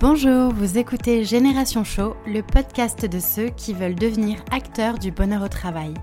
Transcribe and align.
Bonjour, 0.00 0.52
vous 0.52 0.76
écoutez 0.76 1.24
Génération 1.24 1.82
Show, 1.82 2.16
le 2.26 2.42
podcast 2.42 3.06
de 3.06 3.18
ceux 3.18 3.48
qui 3.48 3.72
veulent 3.72 3.94
devenir 3.94 4.36
acteurs 4.50 4.98
du 4.98 5.10
bonheur 5.10 5.42
au 5.42 5.48
travail. 5.48 5.94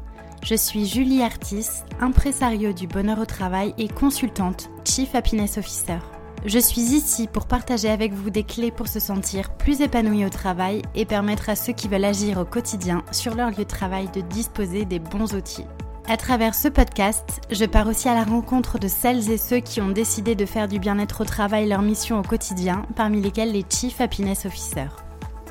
Je 0.43 0.55
suis 0.55 0.87
Julie 0.87 1.21
Artis, 1.21 1.67
impresario 1.99 2.73
du 2.73 2.87
bonheur 2.87 3.19
au 3.19 3.25
travail 3.25 3.75
et 3.77 3.87
consultante, 3.87 4.71
Chief 4.83 5.13
Happiness 5.13 5.59
Officer. 5.59 5.99
Je 6.43 6.57
suis 6.57 6.81
ici 6.81 7.27
pour 7.27 7.45
partager 7.45 7.89
avec 7.89 8.13
vous 8.13 8.31
des 8.31 8.43
clés 8.43 8.71
pour 8.71 8.87
se 8.87 8.99
sentir 8.99 9.53
plus 9.57 9.81
épanoui 9.81 10.25
au 10.25 10.29
travail 10.29 10.81
et 10.95 11.05
permettre 11.05 11.49
à 11.49 11.55
ceux 11.55 11.73
qui 11.73 11.87
veulent 11.87 12.03
agir 12.03 12.39
au 12.39 12.45
quotidien 12.45 13.03
sur 13.11 13.35
leur 13.35 13.51
lieu 13.51 13.57
de 13.57 13.63
travail 13.63 14.09
de 14.11 14.21
disposer 14.21 14.85
des 14.85 14.99
bons 14.99 15.35
outils. 15.35 15.67
À 16.09 16.17
travers 16.17 16.53
ce 16.53 16.67
podcast, 16.67 17.39
je 17.49 17.63
pars 17.63 17.87
aussi 17.87 18.09
à 18.09 18.13
la 18.13 18.25
rencontre 18.25 18.77
de 18.77 18.89
celles 18.89 19.31
et 19.31 19.37
ceux 19.37 19.59
qui 19.59 19.79
ont 19.79 19.89
décidé 19.89 20.35
de 20.35 20.45
faire 20.45 20.67
du 20.67 20.77
bien-être 20.77 21.21
au 21.21 21.23
travail 21.23 21.65
leur 21.67 21.81
mission 21.81 22.19
au 22.19 22.23
quotidien, 22.23 22.85
parmi 22.97 23.21
lesquels 23.21 23.53
les 23.53 23.63
Chief 23.69 24.01
Happiness 24.01 24.45
Officers. 24.45 24.97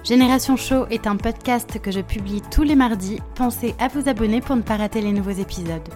Génération 0.04 0.56
Show 0.56 0.86
est 0.90 1.06
un 1.06 1.16
podcast 1.16 1.80
que 1.80 1.90
je 1.90 2.00
publie 2.00 2.42
tous 2.50 2.64
les 2.64 2.76
mardis. 2.76 3.18
Pensez 3.34 3.74
à 3.78 3.88
vous 3.88 4.10
abonner 4.10 4.42
pour 4.42 4.56
ne 4.56 4.62
pas 4.62 4.76
rater 4.76 5.00
les 5.00 5.12
nouveaux 5.12 5.30
épisodes. 5.30 5.88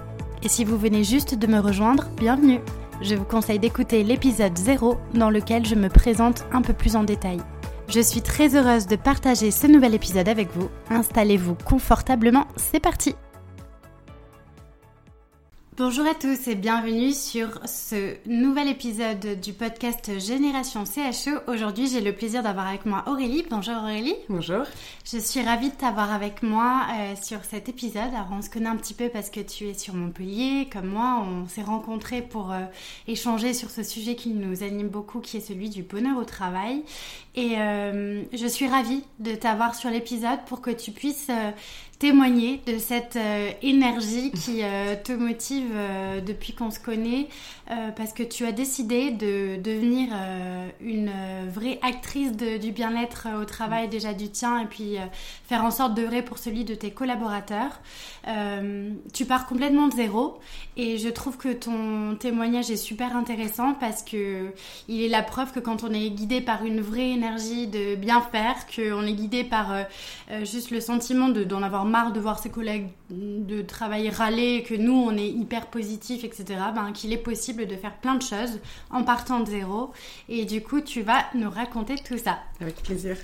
Et 0.43 0.49
si 0.49 0.65
vous 0.65 0.79
venez 0.79 1.05
juste 1.05 1.35
de 1.35 1.47
me 1.47 1.59
rejoindre, 1.59 2.09
bienvenue 2.17 2.61
Je 3.03 3.15
vous 3.15 3.25
conseille 3.25 3.59
d'écouter 3.59 4.05
l'épisode 4.05 4.57
0 4.57 4.97
dans 5.13 5.29
lequel 5.29 5.67
je 5.67 5.75
me 5.75 5.91
présente 5.91 6.47
un 6.51 6.63
peu 6.63 6.73
plus 6.73 6.97
en 6.97 7.05
détail. 7.05 7.41
Je 7.89 8.01
suis 8.01 8.23
très 8.23 8.57
heureuse 8.57 8.87
de 8.87 8.97
partager 8.97 9.51
ce 9.51 9.67
nouvel 9.67 9.95
épisode 9.95 10.31
avec 10.31 10.49
vous. 10.57 10.71
Installez-vous 10.89 11.57
confortablement, 11.67 12.47
c'est 12.57 12.81
parti 12.81 13.15
Bonjour 15.79 16.07
à 16.07 16.15
tous 16.15 16.49
et 16.49 16.55
bienvenue 16.55 17.13
sur 17.13 17.61
ce 17.67 18.17
nouvel 18.27 18.69
épisode 18.69 19.39
du 19.43 19.53
podcast 19.53 20.19
Génération 20.19 20.85
CHE. 20.87 21.43
Aujourd'hui, 21.49 21.87
j'ai 21.87 22.01
le 22.01 22.15
plaisir 22.15 22.43
d'avoir 22.43 22.67
avec 22.67 22.87
moi 22.87 23.05
Aurélie. 23.07 23.45
Bonjour 23.51 23.75
Aurélie. 23.83 24.15
Bonjour. 24.31 24.63
Je 25.05 25.19
suis 25.19 25.43
ravie 25.43 25.69
de 25.69 25.75
t'avoir 25.75 26.15
avec 26.15 26.43
moi 26.43 26.87
euh, 26.99 27.15
sur 27.23 27.45
cet 27.45 27.69
épisode. 27.69 28.09
Alors, 28.15 28.29
on 28.33 28.41
se 28.41 28.49
connaît 28.49 28.71
un 28.71 28.77
petit 28.77 28.95
peu 28.95 29.11
parce 29.11 29.29
que 29.29 29.41
tu 29.41 29.69
es 29.69 29.75
sur 29.75 29.93
Montpellier, 29.93 30.67
comme 30.73 30.87
moi. 30.87 31.23
On 31.23 31.47
s'est 31.47 31.63
rencontrés 31.63 32.23
pour 32.23 32.53
euh, 32.53 32.61
échanger 33.07 33.53
sur 33.53 33.69
ce 33.69 33.83
sujet 33.83 34.15
qui 34.15 34.31
nous 34.31 34.63
anime 34.63 34.89
beaucoup, 34.89 35.21
qui 35.21 35.37
est 35.37 35.41
celui 35.41 35.69
du 35.69 35.83
bonheur 35.83 36.17
au 36.17 36.25
travail. 36.25 36.85
Et 37.35 37.59
euh, 37.59 38.23
je 38.33 38.47
suis 38.47 38.67
ravie 38.67 39.05
de 39.19 39.35
t'avoir 39.35 39.75
sur 39.75 39.91
l'épisode 39.91 40.39
pour 40.47 40.63
que 40.63 40.71
tu 40.71 40.91
puisses 40.91 41.31
témoigner 41.99 42.61
de 42.67 42.79
cette 42.79 43.17
euh, 43.17 43.51
énergie 43.63 44.31
qui 44.31 44.63
euh, 44.63 44.97
te 45.03 45.13
motive 45.13 45.71
euh, 45.73 46.21
depuis 46.21 46.53
qu'on 46.53 46.71
se 46.71 46.79
connaît, 46.79 47.29
parce 47.97 48.13
que 48.13 48.23
tu 48.23 48.47
as 48.47 48.53
décidé 48.53 49.11
de 49.11 49.57
devenir 49.61 50.11
une 50.81 51.11
vraie 51.49 51.81
actrice 51.83 52.31
du 52.31 52.71
bien-être 52.71 53.27
au 53.43 53.45
travail 53.45 53.89
déjà 53.89 54.15
du 54.15 54.31
tien, 54.31 54.61
et 54.61 54.67
puis 54.67 54.99
faire 55.49 55.65
en 55.65 55.73
sorte 55.73 55.95
d'œuvrer 55.95 56.23
pour 56.23 56.39
celui 56.39 56.65
de 56.65 56.77
tes 56.77 56.93
collaborateurs. 56.93 57.81
tu 59.13 59.25
pars 59.25 59.47
complètement 59.47 59.89
de 59.89 59.95
zéro, 59.95 60.39
et 60.77 60.97
je 60.97 61.09
trouve 61.09 61.39
que 61.39 61.53
ton 61.53 62.15
témoignage 62.15 62.71
est 62.71 62.77
super 62.77 63.17
intéressant 63.17 63.75
parce 63.75 64.05
que 64.05 64.53
il 64.87 65.03
est 65.03 65.09
la 65.09 65.25
preuve 65.25 65.51
que 65.51 65.59
quand 65.59 65.83
on 65.83 65.93
est 65.93 66.11
guidé 66.11 66.41
par 66.41 66.65
une 66.65 66.81
vraie 66.81 67.11
énergie 67.11 67.67
de 67.67 67.97
bien 67.97 68.21
faire, 68.21 68.55
qu'on 68.69 69.05
est 69.05 69.15
guidé 69.15 69.43
par 69.43 69.75
juste 70.45 70.71
le 70.71 70.81
sentiment 70.81 71.31
d'en 71.31 71.65
avoir 71.65 71.86
marre 71.87 72.13
de 72.13 72.21
voir 72.21 72.39
ses 72.39 72.51
collègues 72.51 72.89
de 73.11 73.63
travailler 73.63 74.11
râler, 74.11 74.63
que 74.63 74.75
nous 74.75 74.93
on 74.93 75.17
est 75.17 75.29
hyper 75.29 75.67
positif, 75.67 76.25
etc., 76.25 76.45
ben, 76.75 76.93
qu'il 76.93 77.13
est 77.13 77.19
possible 77.19 77.67
de 77.67 77.77
faire 77.77 77.97
plein 77.97 78.15
de 78.15 78.23
choses 78.23 78.59
en 78.91 79.05
partant 79.05 79.41
de 79.41 79.47
zéro. 79.47 79.93
Et 80.29 80.45
du 80.45 80.63
coup, 80.63 80.81
tu 80.81 81.03
vas 81.03 81.25
nous 81.35 81.51
raconter 81.51 81.97
tout 81.97 82.19
ça. 82.19 82.39
Avec 82.61 82.77
plaisir. 82.83 83.17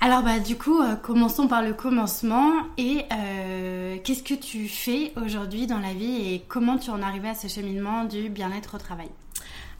Alors, 0.00 0.22
bah, 0.22 0.38
du 0.38 0.56
coup, 0.56 0.80
euh, 0.80 0.96
commençons 0.96 1.48
par 1.48 1.62
le 1.62 1.72
commencement. 1.72 2.52
Et 2.76 3.04
euh, 3.12 3.96
qu'est-ce 4.04 4.22
que 4.22 4.34
tu 4.34 4.68
fais 4.68 5.12
aujourd'hui 5.16 5.66
dans 5.66 5.78
la 5.78 5.94
vie 5.94 6.34
et 6.34 6.42
comment 6.46 6.76
tu 6.76 6.90
en 6.90 7.00
es 7.00 7.04
arrivé 7.04 7.28
à 7.28 7.34
ce 7.34 7.48
cheminement 7.48 8.04
du 8.04 8.28
bien-être 8.28 8.74
au 8.74 8.78
travail? 8.78 9.08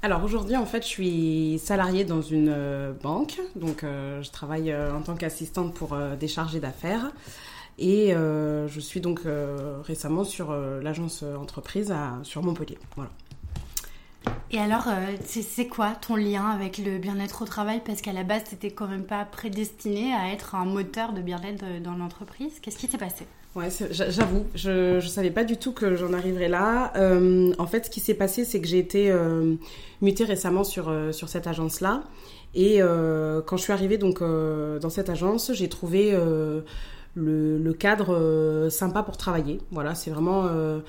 Alors 0.02 0.22
aujourd'hui, 0.22 0.56
en 0.56 0.66
fait, 0.66 0.82
je 0.82 0.88
suis 0.88 1.60
salariée 1.62 2.04
dans 2.04 2.20
une 2.20 2.50
euh, 2.50 2.92
banque, 3.02 3.40
donc 3.56 3.82
je 3.82 4.30
travaille 4.30 4.74
en 4.74 5.00
tant 5.00 5.14
qu'assistante 5.14 5.74
pour 5.74 5.96
des 6.18 6.28
chargés 6.28 6.60
d'affaires. 6.60 7.10
Et 7.78 8.14
euh, 8.14 8.68
je 8.68 8.80
suis 8.80 9.00
donc 9.00 9.22
euh, 9.26 9.80
récemment 9.82 10.24
sur 10.24 10.50
euh, 10.50 10.80
l'agence 10.80 11.22
entreprise 11.22 11.90
à, 11.90 12.18
sur 12.22 12.42
Montpellier. 12.42 12.78
Voilà. 12.96 13.10
Et 14.50 14.58
alors, 14.58 14.86
c'est 15.24 15.66
quoi 15.66 15.92
ton 16.00 16.14
lien 16.14 16.48
avec 16.48 16.78
le 16.78 16.98
bien-être 16.98 17.42
au 17.42 17.44
travail? 17.44 17.82
Parce 17.84 18.00
qu'à 18.00 18.12
la 18.12 18.22
base, 18.22 18.42
c'était 18.46 18.70
quand 18.70 18.86
même 18.86 19.02
pas 19.02 19.24
prédestiné 19.24 20.14
à 20.14 20.32
être 20.32 20.54
un 20.54 20.64
moteur 20.64 21.12
de 21.12 21.20
bien-être 21.20 21.82
dans 21.82 21.94
l'entreprise. 21.94 22.52
Qu'est-ce 22.62 22.78
qui 22.78 22.86
s'est 22.86 22.96
passé? 22.96 23.26
Ouais, 23.54 23.68
j'avoue, 23.90 24.46
je, 24.54 25.00
je 25.00 25.08
savais 25.08 25.30
pas 25.30 25.44
du 25.44 25.56
tout 25.56 25.72
que 25.72 25.96
j'en 25.96 26.12
arriverais 26.12 26.48
là. 26.48 26.92
en 27.58 27.66
fait, 27.66 27.86
ce 27.86 27.90
qui 27.90 28.00
s'est 28.00 28.14
passé, 28.14 28.44
c'est 28.44 28.60
que 28.60 28.66
j'ai 28.68 28.78
été 28.78 29.12
mutée 30.00 30.24
récemment 30.24 30.64
sur, 30.64 30.90
sur 31.12 31.28
cette 31.28 31.48
agence-là. 31.48 32.04
Et 32.54 32.78
quand 32.78 33.56
je 33.56 33.62
suis 33.62 33.72
arrivée 33.72 33.98
donc, 33.98 34.20
dans 34.20 34.90
cette 34.90 35.10
agence, 35.10 35.52
j'ai 35.52 35.68
trouvé 35.68 36.16
le, 37.14 37.72
cadre 37.72 38.14
euh, 38.14 38.70
sympa 38.70 39.02
pour 39.02 39.16
travailler. 39.16 39.60
Voilà, 39.70 39.94
c'est 39.94 40.10
vraiment 40.10 40.46
euh, 40.46 40.80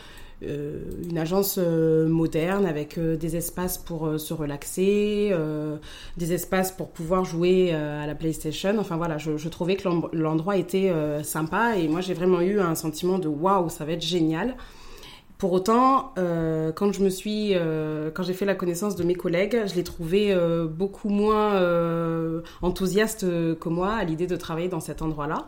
euh, 0.43 0.79
une 1.09 1.17
agence 1.17 1.57
moderne 1.57 2.65
avec 2.65 2.99
des 2.99 3.35
espaces 3.35 3.77
pour 3.77 4.19
se 4.19 4.33
relaxer, 4.33 5.33
des 6.17 6.33
espaces 6.33 6.71
pour 6.71 6.89
pouvoir 6.89 7.25
jouer 7.25 7.73
à 7.73 8.05
la 8.05 8.15
PlayStation. 8.15 8.75
Enfin 8.77 8.97
voilà, 8.97 9.17
je, 9.17 9.49
trouvais 9.49 9.75
que 9.75 9.87
l'endroit 10.13 10.57
était 10.57 10.91
sympa 11.23 11.77
et 11.77 11.87
moi 11.87 12.01
j'ai 12.01 12.13
vraiment 12.13 12.41
eu 12.41 12.59
un 12.59 12.75
sentiment 12.75 13.19
de 13.19 13.27
waouh, 13.27 13.69
ça 13.69 13.85
va 13.85 13.93
être 13.93 14.05
génial. 14.05 14.55
Pour 15.37 15.51
autant, 15.51 16.13
quand 16.15 16.93
je 16.93 17.03
me 17.03 17.09
suis, 17.09 17.53
quand 18.13 18.23
j'ai 18.23 18.33
fait 18.33 18.45
la 18.45 18.55
connaissance 18.55 18.95
de 18.95 19.03
mes 19.03 19.15
collègues, 19.15 19.63
je 19.67 19.75
les 19.75 19.83
trouvais 19.83 20.35
beaucoup 20.67 21.09
moins 21.09 22.41
enthousiastes 22.61 23.25
que 23.25 23.69
moi 23.69 23.93
à 23.93 24.03
l'idée 24.03 24.27
de 24.27 24.35
travailler 24.35 24.69
dans 24.69 24.81
cet 24.81 25.01
endroit-là. 25.01 25.45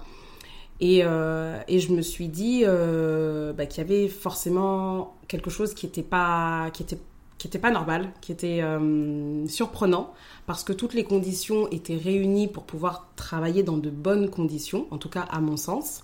Et, 0.80 1.02
euh, 1.04 1.60
et, 1.68 1.80
je 1.80 1.92
me 1.92 2.02
suis 2.02 2.28
dit 2.28 2.62
euh, 2.64 3.52
bah, 3.54 3.66
qu'il 3.66 3.80
y 3.80 3.86
avait 3.86 4.08
forcément 4.08 5.16
quelque 5.28 5.50
chose 5.50 5.74
qui 5.74 5.88
n'était 5.88 6.04
pas, 6.04 6.70
qui 6.72 6.84
était, 6.84 7.00
qui 7.40 7.48
était 7.48 7.60
pas 7.60 7.72
normal, 7.72 8.12
qui 8.22 8.32
était 8.32 8.62
euh, 8.62 9.48
surprenant, 9.48 10.14
parce 10.46 10.64
que 10.64 10.74
toutes 10.74 10.94
les 10.94 11.04
conditions 11.04 11.68
étaient 11.70 11.98
réunies 11.98 12.48
pour 12.48 12.64
pouvoir 12.64 13.10
travailler 13.16 13.64
dans 13.64 13.78
de 13.78 13.90
bonnes 13.90 14.30
conditions, 14.30 14.86
en 14.92 14.98
tout 14.98 15.10
cas 15.10 15.22
à 15.22 15.40
mon 15.40 15.58
sens. 15.58 16.04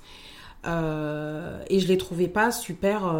Et 0.65 1.79
je 1.79 1.87
les 1.87 1.97
trouvais 1.97 2.29
pas 2.29 2.49
super 2.49 3.13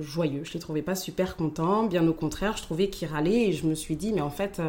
joyeux, 0.00 0.42
je 0.42 0.54
les 0.54 0.58
trouvais 0.58 0.82
pas 0.82 0.96
super 0.96 1.36
contents, 1.36 1.84
bien 1.84 2.06
au 2.08 2.12
contraire, 2.12 2.56
je 2.56 2.62
trouvais 2.62 2.90
qu'ils 2.90 3.06
râlaient 3.06 3.48
et 3.48 3.52
je 3.52 3.64
me 3.64 3.76
suis 3.76 3.94
dit, 3.94 4.12
mais 4.12 4.20
en 4.20 4.30
fait, 4.30 4.60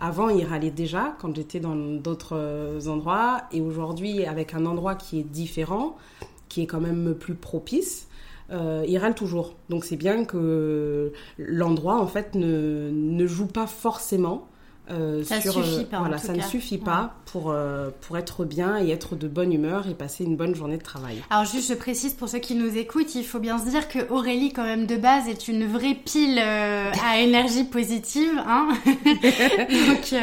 avant, 0.00 0.28
il 0.28 0.44
râlait 0.44 0.70
déjà 0.70 1.16
quand 1.20 1.34
j'étais 1.34 1.60
dans 1.60 1.76
d'autres 1.76 2.36
euh, 2.36 2.86
endroits. 2.88 3.42
Et 3.52 3.60
aujourd'hui, 3.60 4.24
avec 4.24 4.54
un 4.54 4.66
endroit 4.66 4.94
qui 4.94 5.20
est 5.20 5.24
différent, 5.24 5.96
qui 6.48 6.62
est 6.62 6.66
quand 6.66 6.80
même 6.80 7.14
plus 7.14 7.34
propice, 7.34 8.08
euh, 8.50 8.84
il 8.86 8.98
râle 8.98 9.14
toujours. 9.14 9.54
Donc 9.68 9.84
c'est 9.84 9.96
bien 9.96 10.24
que 10.24 11.12
l'endroit, 11.38 12.00
en 12.00 12.06
fait, 12.06 12.34
ne, 12.34 12.90
ne 12.92 13.26
joue 13.26 13.46
pas 13.46 13.66
forcément 13.66 14.48
euh, 14.90 15.24
ça 15.24 15.40
suffit 15.40 15.84
pas. 15.84 16.00
Voilà, 16.00 16.18
ça 16.18 16.34
ne 16.34 16.42
suffit 16.42 16.78
pas 16.78 17.14
pour, 17.26 17.50
euh, 17.50 17.88
pour 18.02 18.18
être 18.18 18.44
bien 18.44 18.78
et 18.78 18.90
être 18.90 19.16
de 19.16 19.28
bonne 19.28 19.52
humeur 19.52 19.88
et 19.88 19.94
passer 19.94 20.24
une 20.24 20.36
bonne 20.36 20.54
journée 20.54 20.76
de 20.76 20.82
travail. 20.82 21.22
Alors 21.30 21.46
juste, 21.46 21.70
je 21.70 21.74
précise 21.74 22.12
pour 22.12 22.28
ceux 22.28 22.38
qui 22.38 22.54
nous 22.54 22.76
écoutent, 22.76 23.14
il 23.14 23.24
faut 23.24 23.38
bien 23.38 23.58
se 23.58 23.68
dire 23.68 23.88
que 23.88 24.10
Aurélie, 24.12 24.52
quand 24.52 24.64
même 24.64 24.86
de 24.86 24.96
base, 24.96 25.28
est 25.28 25.48
une 25.48 25.66
vraie 25.66 25.94
pile 25.94 26.38
euh, 26.38 26.92
à 27.02 27.18
énergie 27.20 27.64
positive. 27.64 28.32
Hein 28.46 28.68
Donc, 28.84 30.14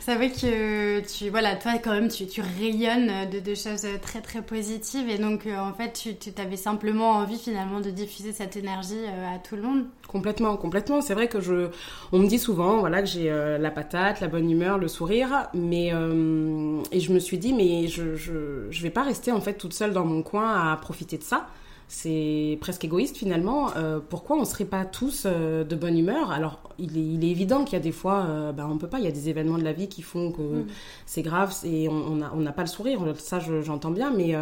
ça 0.00 0.16
veut 0.16 0.28
que 0.28 1.00
tu, 1.00 1.30
voilà, 1.30 1.56
toi 1.56 1.72
quand 1.82 1.92
même, 1.92 2.08
tu, 2.08 2.26
tu 2.26 2.42
rayonnes 2.42 3.30
de, 3.30 3.40
de, 3.40 3.54
choses 3.54 3.86
très 4.02 4.20
très 4.20 4.42
positives 4.42 5.08
et 5.08 5.16
donc 5.16 5.46
en 5.46 5.72
fait, 5.72 5.92
tu, 5.92 6.16
tu 6.16 6.30
avais 6.40 6.58
simplement 6.58 7.12
envie 7.12 7.38
finalement 7.38 7.80
de 7.80 7.88
diffuser 7.88 8.32
cette 8.32 8.56
énergie 8.56 9.00
à 9.34 9.38
tout 9.38 9.56
le 9.56 9.62
monde. 9.62 9.86
Complètement, 10.06 10.56
complètement. 10.58 11.00
C'est 11.00 11.14
vrai 11.14 11.28
que 11.28 11.40
je, 11.40 11.68
on 12.12 12.18
me 12.18 12.26
dit 12.26 12.38
souvent, 12.38 12.80
voilà, 12.80 13.00
que 13.00 13.08
j'ai 13.08 13.30
la 13.58 13.70
patate 13.70 13.93
la 13.94 14.28
bonne 14.28 14.50
humeur, 14.50 14.78
le 14.78 14.88
sourire. 14.88 15.48
Mais 15.54 15.90
euh, 15.92 16.80
et 16.92 17.00
je 17.00 17.12
me 17.12 17.18
suis 17.18 17.38
dit, 17.38 17.52
mais 17.52 17.86
je, 17.88 18.16
je, 18.16 18.66
je 18.70 18.82
vais 18.82 18.90
pas 18.90 19.02
rester 19.02 19.32
en 19.32 19.40
fait 19.40 19.54
toute 19.54 19.72
seule 19.72 19.92
dans 19.92 20.04
mon 20.04 20.22
coin 20.22 20.72
à 20.72 20.76
profiter 20.76 21.18
de 21.18 21.22
ça. 21.22 21.46
c'est 21.88 22.58
presque 22.60 22.84
égoïste 22.84 23.16
finalement. 23.16 23.70
Euh, 23.76 24.00
pourquoi 24.00 24.36
on 24.36 24.44
serait 24.44 24.64
pas 24.64 24.84
tous 24.84 25.24
euh, 25.26 25.64
de 25.64 25.76
bonne 25.76 25.98
humeur? 25.98 26.30
Alors, 26.30 26.60
il 26.78 26.96
est, 26.98 27.14
il 27.14 27.24
est 27.24 27.30
évident 27.30 27.64
qu'il 27.64 27.74
y 27.74 27.76
a 27.76 27.80
des 27.80 27.92
fois, 27.92 28.26
euh, 28.28 28.52
ben, 28.52 28.68
on 28.70 28.78
peut 28.78 28.88
pas. 28.88 28.98
Il 28.98 29.04
y 29.04 29.08
a 29.08 29.12
des 29.12 29.28
événements 29.28 29.58
de 29.58 29.64
la 29.64 29.72
vie 29.72 29.88
qui 29.88 30.02
font 30.02 30.32
que 30.32 30.42
mm. 30.42 30.66
c'est 31.06 31.22
grave 31.22 31.54
et 31.64 31.88
on 31.88 32.16
n'a 32.16 32.32
on 32.34 32.44
pas 32.52 32.62
le 32.62 32.68
sourire. 32.68 33.00
Ça, 33.18 33.38
j'entends 33.38 33.90
bien, 33.90 34.10
mais 34.10 34.34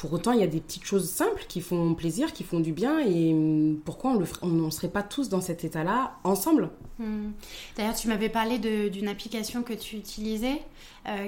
pour 0.00 0.12
autant, 0.14 0.32
il 0.32 0.40
y 0.40 0.44
a 0.44 0.48
des 0.48 0.60
petites 0.60 0.86
choses 0.86 1.10
simples 1.10 1.44
qui 1.46 1.60
font 1.60 1.94
plaisir, 1.94 2.32
qui 2.32 2.42
font 2.42 2.60
du 2.60 2.72
bien. 2.72 2.98
Et 3.00 3.34
mm, 3.34 3.80
pourquoi 3.84 4.18
on 4.42 4.48
ne 4.48 4.70
serait 4.70 4.88
pas 4.88 5.02
tous 5.02 5.28
dans 5.28 5.42
cet 5.42 5.62
état-là 5.62 6.16
ensemble? 6.24 6.70
Mm. 6.98 7.30
D'ailleurs, 7.76 7.94
tu 7.94 8.08
m'avais 8.08 8.30
parlé 8.30 8.58
d'une 8.58 9.08
application 9.08 9.62
que 9.62 9.74
tu 9.74 9.96
utilisais 9.96 10.60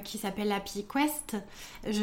qui 0.05 0.19
s'appelle 0.19 0.53
Happy 0.53 0.85
Quest. 0.85 1.37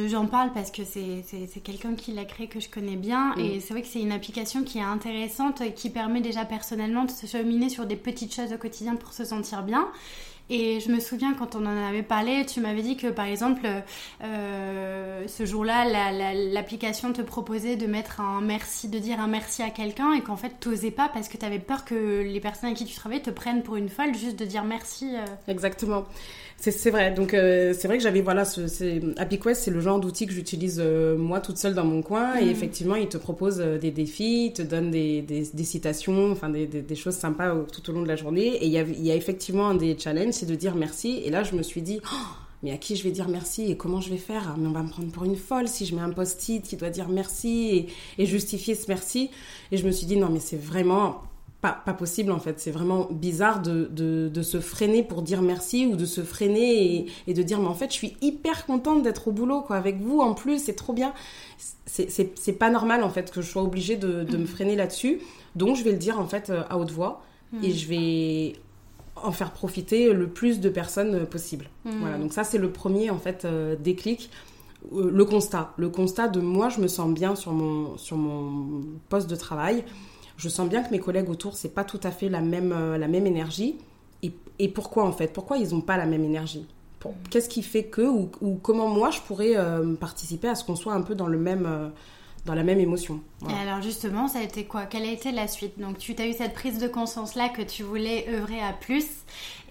J'en 0.10 0.26
parle 0.26 0.52
parce 0.54 0.72
que 0.72 0.82
c'est 0.84 1.60
quelqu'un 1.64 1.94
qui 1.94 2.12
l'a 2.12 2.26
créé 2.26 2.48
que 2.48 2.60
je 2.60 2.68
connais 2.68 2.96
bien 2.96 3.20
Mm. 3.36 3.40
Et 3.40 3.60
c'est 3.60 3.74
vrai 3.74 3.82
que 3.82 3.88
c'est 3.88 4.02
une 4.02 4.12
application 4.12 4.64
qui 4.64 4.78
est 4.78 4.84
intéressante 4.84 5.62
et 5.62 5.74
qui 5.74 5.90
permet 5.90 6.22
déjà 6.22 6.46
personnellement 6.46 7.06
de 7.06 7.12
se 7.12 7.26
cheminer 7.26 7.70
sur 7.70 7.86
des 7.86 7.96
petites 7.96 8.34
choses 8.34 8.54
au 8.54 8.58
quotidien 8.58 8.96
pour 8.96 9.14
se 9.14 9.26
sentir 9.26 9.64
bien. 9.64 9.88
Et 10.50 10.80
je 10.80 10.92
me 10.92 11.00
souviens 11.00 11.34
quand 11.36 11.56
on 11.56 11.66
en 11.66 11.88
avait 11.88 12.02
parlé, 12.04 12.46
tu 12.46 12.60
m'avais 12.60 12.82
dit 12.82 12.98
que 12.98 13.08
par 13.08 13.26
exemple, 13.26 13.68
euh, 14.24 15.28
ce 15.28 15.46
jour-là, 15.46 15.86
l'application 16.34 17.14
te 17.14 17.22
proposait 17.22 17.76
de 17.76 17.86
mettre 17.86 18.20
un 18.20 18.42
merci, 18.42 18.88
de 18.88 18.98
dire 18.98 19.20
un 19.20 19.28
merci 19.28 19.62
à 19.62 19.70
quelqu'un 19.70 20.14
et 20.14 20.22
qu'en 20.22 20.38
fait, 20.38 20.54
tu 20.60 20.70
n'osais 20.70 20.92
pas 20.92 21.08
parce 21.10 21.30
que 21.30 21.38
tu 21.38 21.46
avais 21.46 21.60
peur 21.60 21.86
que 21.86 22.24
les 22.24 22.40
personnes 22.40 22.68
avec 22.68 22.78
qui 22.78 22.86
tu 22.86 22.96
travaillais 22.96 23.22
te 23.22 23.30
prennent 23.30 23.62
pour 23.62 23.76
une 23.76 23.90
folle 23.90 24.16
juste 24.16 24.40
de 24.40 24.46
dire 24.46 24.64
merci. 24.64 25.16
Euh. 25.16 25.26
Exactement. 25.48 26.06
C'est 26.62 26.92
vrai. 26.92 27.12
Donc 27.12 27.34
euh, 27.34 27.74
c'est 27.78 27.88
vrai 27.88 27.98
que 27.98 28.04
j'avais 28.04 28.22
voilà, 28.22 28.44
ce, 28.44 28.62
Happy 29.18 29.40
Quest, 29.40 29.64
c'est 29.64 29.72
le 29.72 29.80
genre 29.80 30.00
d'outil 30.00 30.28
que 30.28 30.34
j'utilise 30.34 30.82
euh, 30.84 31.18
moi 31.18 31.40
toute 31.40 31.58
seule 31.58 31.74
dans 31.74 31.86
mon 31.86 32.02
coin. 32.02 32.36
Et 32.36 32.46
mm. 32.46 32.50
effectivement, 32.50 32.96
il 32.96 33.08
te 33.08 33.18
propose 33.18 33.62
euh, 33.62 33.78
des 33.78 33.92
défis, 33.92 34.48
il 34.48 34.54
te 34.54 34.62
donne 34.62 34.92
des, 34.92 35.22
des, 35.22 35.64
citations, 35.64 36.32
enfin 36.32 36.50
des, 36.50 36.68
des, 36.68 36.96
choses 36.96 37.16
sympas 37.16 37.56
tout 37.72 37.90
au 37.90 37.94
long 37.94 38.02
de 38.02 38.08
la 38.08 38.18
journée. 38.18 38.58
Et 38.58 38.66
il 38.66 38.72
y 38.72 38.78
a, 38.78 38.84
y 38.84 39.12
a 39.12 39.16
effectivement 39.16 39.70
un 39.70 39.76
des 39.76 39.98
challenges, 39.98 40.34
c'est 40.34 40.46
de 40.46 40.56
dire 40.56 40.76
merci. 40.76 41.22
Et 41.24 41.30
là, 41.30 41.44
je 41.44 41.56
me 41.56 41.64
suis 41.64 41.82
dit. 41.82 42.02
Oh, 42.04 42.16
mais 42.62 42.74
à 42.74 42.78
qui 42.78 42.98
je 42.98 43.06
vais 43.06 43.12
dire 43.12 43.30
merci 43.30 43.72
et 43.72 43.78
comment 43.78 44.02
je 44.02 44.10
vais 44.10 44.18
faire? 44.18 44.58
Mais 44.58 44.68
on 44.68 44.74
va 44.74 44.84
me 44.84 44.90
prendre 44.90 45.10
pour 45.14 45.24
une 45.24 45.38
folle 45.38 45.70
si 45.70 45.86
je 45.86 45.96
mets 45.96 46.02
un 46.02 46.10
post-it 46.10 46.62
qui 46.62 46.76
doit 46.76 46.90
dire 46.90 47.08
merci 47.08 47.88
et, 48.18 48.22
et 48.22 48.26
justifier 48.26 48.76
ce 48.76 48.88
merci. 48.90 49.32
Et 49.72 49.78
je 49.78 49.86
me 49.86 49.92
suis 49.92 50.06
dit 50.06 50.18
non 50.18 50.28
mais 50.28 50.42
c'est 50.42 50.62
vraiment 50.62 51.22
pas, 51.62 51.72
pas, 51.74 51.94
possible 51.94 52.32
en 52.32 52.40
fait. 52.40 52.60
C'est 52.60 52.72
vraiment 52.72 53.08
bizarre 53.12 53.62
de, 53.62 53.90
de, 53.92 54.30
de, 54.34 54.42
se 54.42 54.60
freiner 54.60 55.04
pour 55.04 55.22
dire 55.22 55.42
merci 55.42 55.86
ou 55.86 55.96
de 55.96 56.06
se 56.06 56.22
freiner 56.22 56.96
et, 56.96 57.06
et, 57.28 57.34
de 57.34 57.44
dire 57.44 57.60
mais 57.60 57.68
en 57.68 57.74
fait 57.74 57.90
je 57.92 57.96
suis 57.96 58.16
hyper 58.22 58.66
contente 58.66 59.04
d'être 59.04 59.28
au 59.28 59.32
boulot 59.32 59.62
quoi 59.62 59.76
avec 59.76 60.00
vous 60.00 60.20
en 60.20 60.34
plus 60.34 60.64
c'est 60.64 60.76
trop 60.76 60.94
bien. 60.94 61.14
C'est 61.86 62.54
pas 62.54 62.70
normal 62.70 63.04
en 63.04 63.10
fait 63.10 63.32
que 63.32 63.42
je 63.42 63.50
sois 63.50 63.64
obligée 63.64 63.98
de, 63.98 64.24
de 64.24 64.38
me 64.38 64.46
freiner 64.46 64.76
là-dessus. 64.76 65.20
Donc 65.56 65.76
je 65.76 65.84
vais 65.84 65.92
le 65.92 65.98
dire 65.98 66.20
en 66.20 66.28
fait 66.28 66.50
euh, 66.50 66.64
à 66.70 66.78
haute 66.78 66.92
voix 66.92 67.24
mm. 67.52 67.64
et 67.64 67.72
je 67.72 67.88
vais 67.88 68.54
en 69.16 69.32
faire 69.34 69.52
profiter 69.52 70.14
le 70.14 70.28
plus 70.28 70.62
de 70.62 70.70
personnes 70.70 71.26
possible. 71.26 71.70
Mm. 71.84 71.92
Voilà 72.00 72.18
donc 72.18 72.32
ça 72.32 72.44
c'est 72.44 72.58
le 72.58 72.72
premier 72.72 73.10
en 73.10 73.18
fait 73.18 73.44
euh, 73.44 73.76
déclic 73.76 74.30
euh, 74.94 75.12
le 75.12 75.26
constat, 75.26 75.74
le 75.76 75.90
constat 75.90 76.30
de 76.30 76.40
moi 76.40 76.70
je 76.70 76.80
me 76.80 76.88
sens 76.88 77.14
bien 77.14 77.36
sur 77.36 77.52
mon, 77.52 77.98
sur 77.98 78.16
mon 78.16 78.82
poste 79.10 79.30
de 79.30 79.36
travail 79.36 79.84
je 80.40 80.48
sens 80.48 80.70
bien 80.70 80.82
que 80.82 80.90
mes 80.90 81.00
collègues 81.00 81.30
autour, 81.30 81.58
c'est 81.58 81.74
pas 81.74 81.84
tout 81.84 82.00
à 82.04 82.12
fait 82.12 82.30
la 82.30 82.40
même, 82.40 82.72
euh, 82.72 82.98
énergie. 83.26 83.76
Et, 84.62 84.68
pourquoi 84.68 85.06
en 85.06 85.14
fait? 85.14 85.32
Pourquoi 85.32 85.58
ils 85.58 85.70
n'ont 85.70 85.80
pas 85.80 85.96
la 85.96 86.06
même 86.06 86.24
énergie? 86.24 86.68
Qu'est-ce 87.30 87.48
qui 87.48 87.62
fait 87.62 87.86
que, 87.86 88.02
ou, 88.02 88.30
comment 88.62 88.90
moi 88.90 89.10
je 89.10 89.22
pourrais 89.22 89.56
euh, 89.56 89.96
participer 89.96 90.50
à 90.50 90.56
ce 90.56 90.66
qu'on 90.66 90.76
soit 90.76 90.94
un 90.94 91.02
peu 91.02 91.16
dans 91.16 91.30
euh, 91.66 91.88
dans 92.46 92.54
la 92.56 92.64
même 92.64 92.80
émotion? 92.80 93.22
Et 93.48 93.54
alors 93.54 93.82
justement, 93.82 94.28
ça 94.28 94.40
a 94.40 94.42
été 94.42 94.66
quoi? 94.66 94.84
Quelle 94.84 95.04
a 95.04 95.12
été 95.12 95.32
la 95.32 95.48
suite? 95.48 95.80
Donc 95.80 95.98
tu 95.98 96.14
as 96.20 96.28
eu 96.28 96.34
cette 96.34 96.54
prise 96.54 96.78
de 96.80 96.88
conscience 96.88 97.36
là 97.36 97.48
que 97.48 97.62
tu 97.62 97.84
voulais 97.84 98.26
œuvrer 98.30 98.60
à 98.62 98.74
plus. 98.74 99.06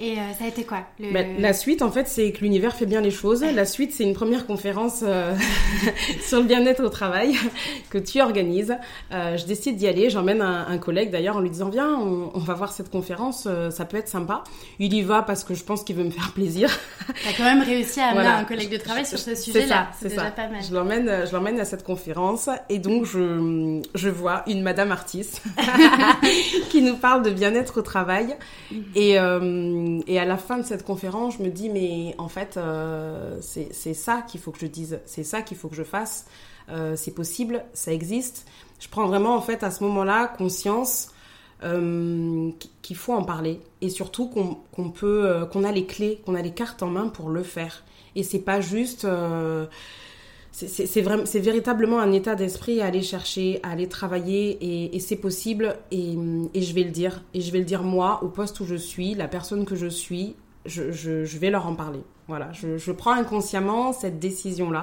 Et 0.00 0.12
euh, 0.12 0.32
ça 0.38 0.44
a 0.44 0.46
été 0.48 0.62
quoi 0.62 0.84
ben, 1.00 1.40
La 1.40 1.52
suite, 1.52 1.82
en 1.82 1.90
fait, 1.90 2.06
c'est 2.06 2.30
que 2.30 2.40
l'univers 2.42 2.74
fait 2.74 2.86
bien 2.86 3.00
les 3.00 3.10
choses. 3.10 3.42
La 3.42 3.64
suite, 3.64 3.92
c'est 3.92 4.04
une 4.04 4.14
première 4.14 4.46
conférence 4.46 5.00
euh, 5.02 5.34
sur 6.20 6.38
le 6.38 6.44
bien-être 6.44 6.84
au 6.84 6.88
travail 6.88 7.34
que 7.90 7.98
tu 7.98 8.20
organises. 8.20 8.76
Euh, 9.12 9.36
je 9.36 9.44
décide 9.44 9.76
d'y 9.76 9.88
aller. 9.88 10.08
J'emmène 10.08 10.40
un, 10.40 10.78
collègue 10.78 11.10
d'ailleurs 11.10 11.36
en 11.36 11.40
lui 11.40 11.50
disant 11.50 11.68
Viens, 11.68 11.98
on, 11.98 12.38
va 12.38 12.54
voir 12.54 12.70
cette 12.70 12.90
conférence, 12.90 13.48
ça 13.70 13.84
peut 13.84 13.96
être 13.96 14.08
sympa. 14.08 14.44
Il 14.78 14.94
y 14.94 15.02
va 15.02 15.22
parce 15.22 15.42
que 15.42 15.54
je 15.54 15.64
pense 15.64 15.82
qu'il 15.82 15.96
veut 15.96 16.04
me 16.04 16.10
faire 16.10 16.32
plaisir. 16.32 16.70
Tu 17.22 17.28
as 17.28 17.32
quand 17.32 17.44
même 17.44 17.62
réussi 17.62 18.00
à 18.00 18.08
amener 18.08 18.26
un 18.26 18.44
collègue 18.44 18.70
de 18.70 18.76
travail 18.76 19.04
sur 19.04 19.18
ce 19.18 19.34
sujet-là. 19.34 19.88
C'est 19.98 20.10
déjà 20.10 20.30
pas 20.30 20.46
mal. 20.46 20.62
Je 20.62 21.32
l'emmène 21.32 21.58
à 21.58 21.64
cette 21.64 21.82
conférence 21.82 22.48
et 22.68 22.78
donc 22.78 23.06
je, 23.06 23.18
je 23.94 24.08
vois 24.08 24.42
une 24.46 24.62
madame 24.62 24.92
artiste 24.92 25.42
qui 26.70 26.82
nous 26.82 26.96
parle 26.96 27.22
de 27.22 27.30
bien-être 27.30 27.78
au 27.78 27.82
travail. 27.82 28.36
Et, 28.94 29.18
euh, 29.18 30.00
et 30.06 30.18
à 30.18 30.24
la 30.24 30.36
fin 30.36 30.58
de 30.58 30.62
cette 30.62 30.84
conférence, 30.84 31.36
je 31.38 31.42
me 31.42 31.50
dis, 31.50 31.68
mais 31.68 32.14
en 32.18 32.28
fait, 32.28 32.56
euh, 32.56 33.38
c'est 33.40 33.94
ça 33.94 34.22
qu'il 34.22 34.40
faut 34.40 34.50
que 34.50 34.58
je 34.60 34.66
dise, 34.66 35.00
c'est 35.06 35.24
ça 35.24 35.42
qu'il 35.42 35.56
faut 35.56 35.68
que 35.68 35.76
je 35.76 35.84
fasse. 35.84 36.26
Euh, 36.70 36.96
c'est 36.96 37.12
possible, 37.12 37.64
ça 37.72 37.92
existe. 37.92 38.46
Je 38.80 38.88
prends 38.88 39.06
vraiment, 39.06 39.34
en 39.34 39.40
fait, 39.40 39.62
à 39.62 39.70
ce 39.70 39.82
moment-là, 39.84 40.28
conscience 40.28 41.12
qu'il 41.60 42.96
faut 42.96 43.14
en 43.14 43.24
parler 43.24 43.60
et 43.80 43.90
surtout 43.90 44.28
qu'on 44.28 44.90
peut, 44.90 45.44
qu'on 45.50 45.64
a 45.64 45.72
les 45.72 45.86
clés, 45.86 46.22
qu'on 46.24 46.36
a 46.36 46.42
les 46.42 46.52
cartes 46.52 46.84
en 46.84 46.86
main 46.86 47.08
pour 47.08 47.30
le 47.30 47.42
faire. 47.42 47.82
Et 48.14 48.22
c'est 48.22 48.38
pas 48.38 48.60
juste 48.60 49.04
c'est 50.66 51.40
véritablement 51.40 52.00
un 52.00 52.12
état 52.12 52.34
d'esprit 52.34 52.80
à 52.80 52.86
aller 52.86 53.02
chercher, 53.02 53.60
à 53.62 53.70
aller 53.70 53.88
travailler 53.88 54.94
et, 54.94 54.98
c'est 54.98 55.16
possible 55.16 55.76
et, 55.92 56.16
je 56.54 56.74
vais 56.74 56.82
le 56.82 56.90
dire. 56.90 57.22
Et 57.32 57.40
je 57.40 57.52
vais 57.52 57.58
le 57.58 57.64
dire 57.64 57.84
moi, 57.84 58.20
au 58.24 58.28
poste 58.28 58.58
où 58.60 58.64
je 58.64 58.74
suis, 58.74 59.14
la 59.14 59.28
personne 59.28 59.64
que 59.64 59.76
je 59.76 59.86
suis, 59.86 60.34
je, 60.66 61.38
vais 61.38 61.50
leur 61.50 61.66
en 61.66 61.74
parler. 61.74 62.00
Voilà, 62.26 62.50
je, 62.52 62.92
prends 62.92 63.12
inconsciemment 63.12 63.92
cette 63.92 64.18
décision-là. 64.18 64.82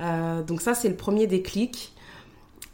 Euh, 0.00 0.42
donc 0.42 0.62
ça, 0.62 0.72
c'est 0.74 0.88
le 0.88 0.96
premier 0.96 1.26
déclic. 1.26 1.92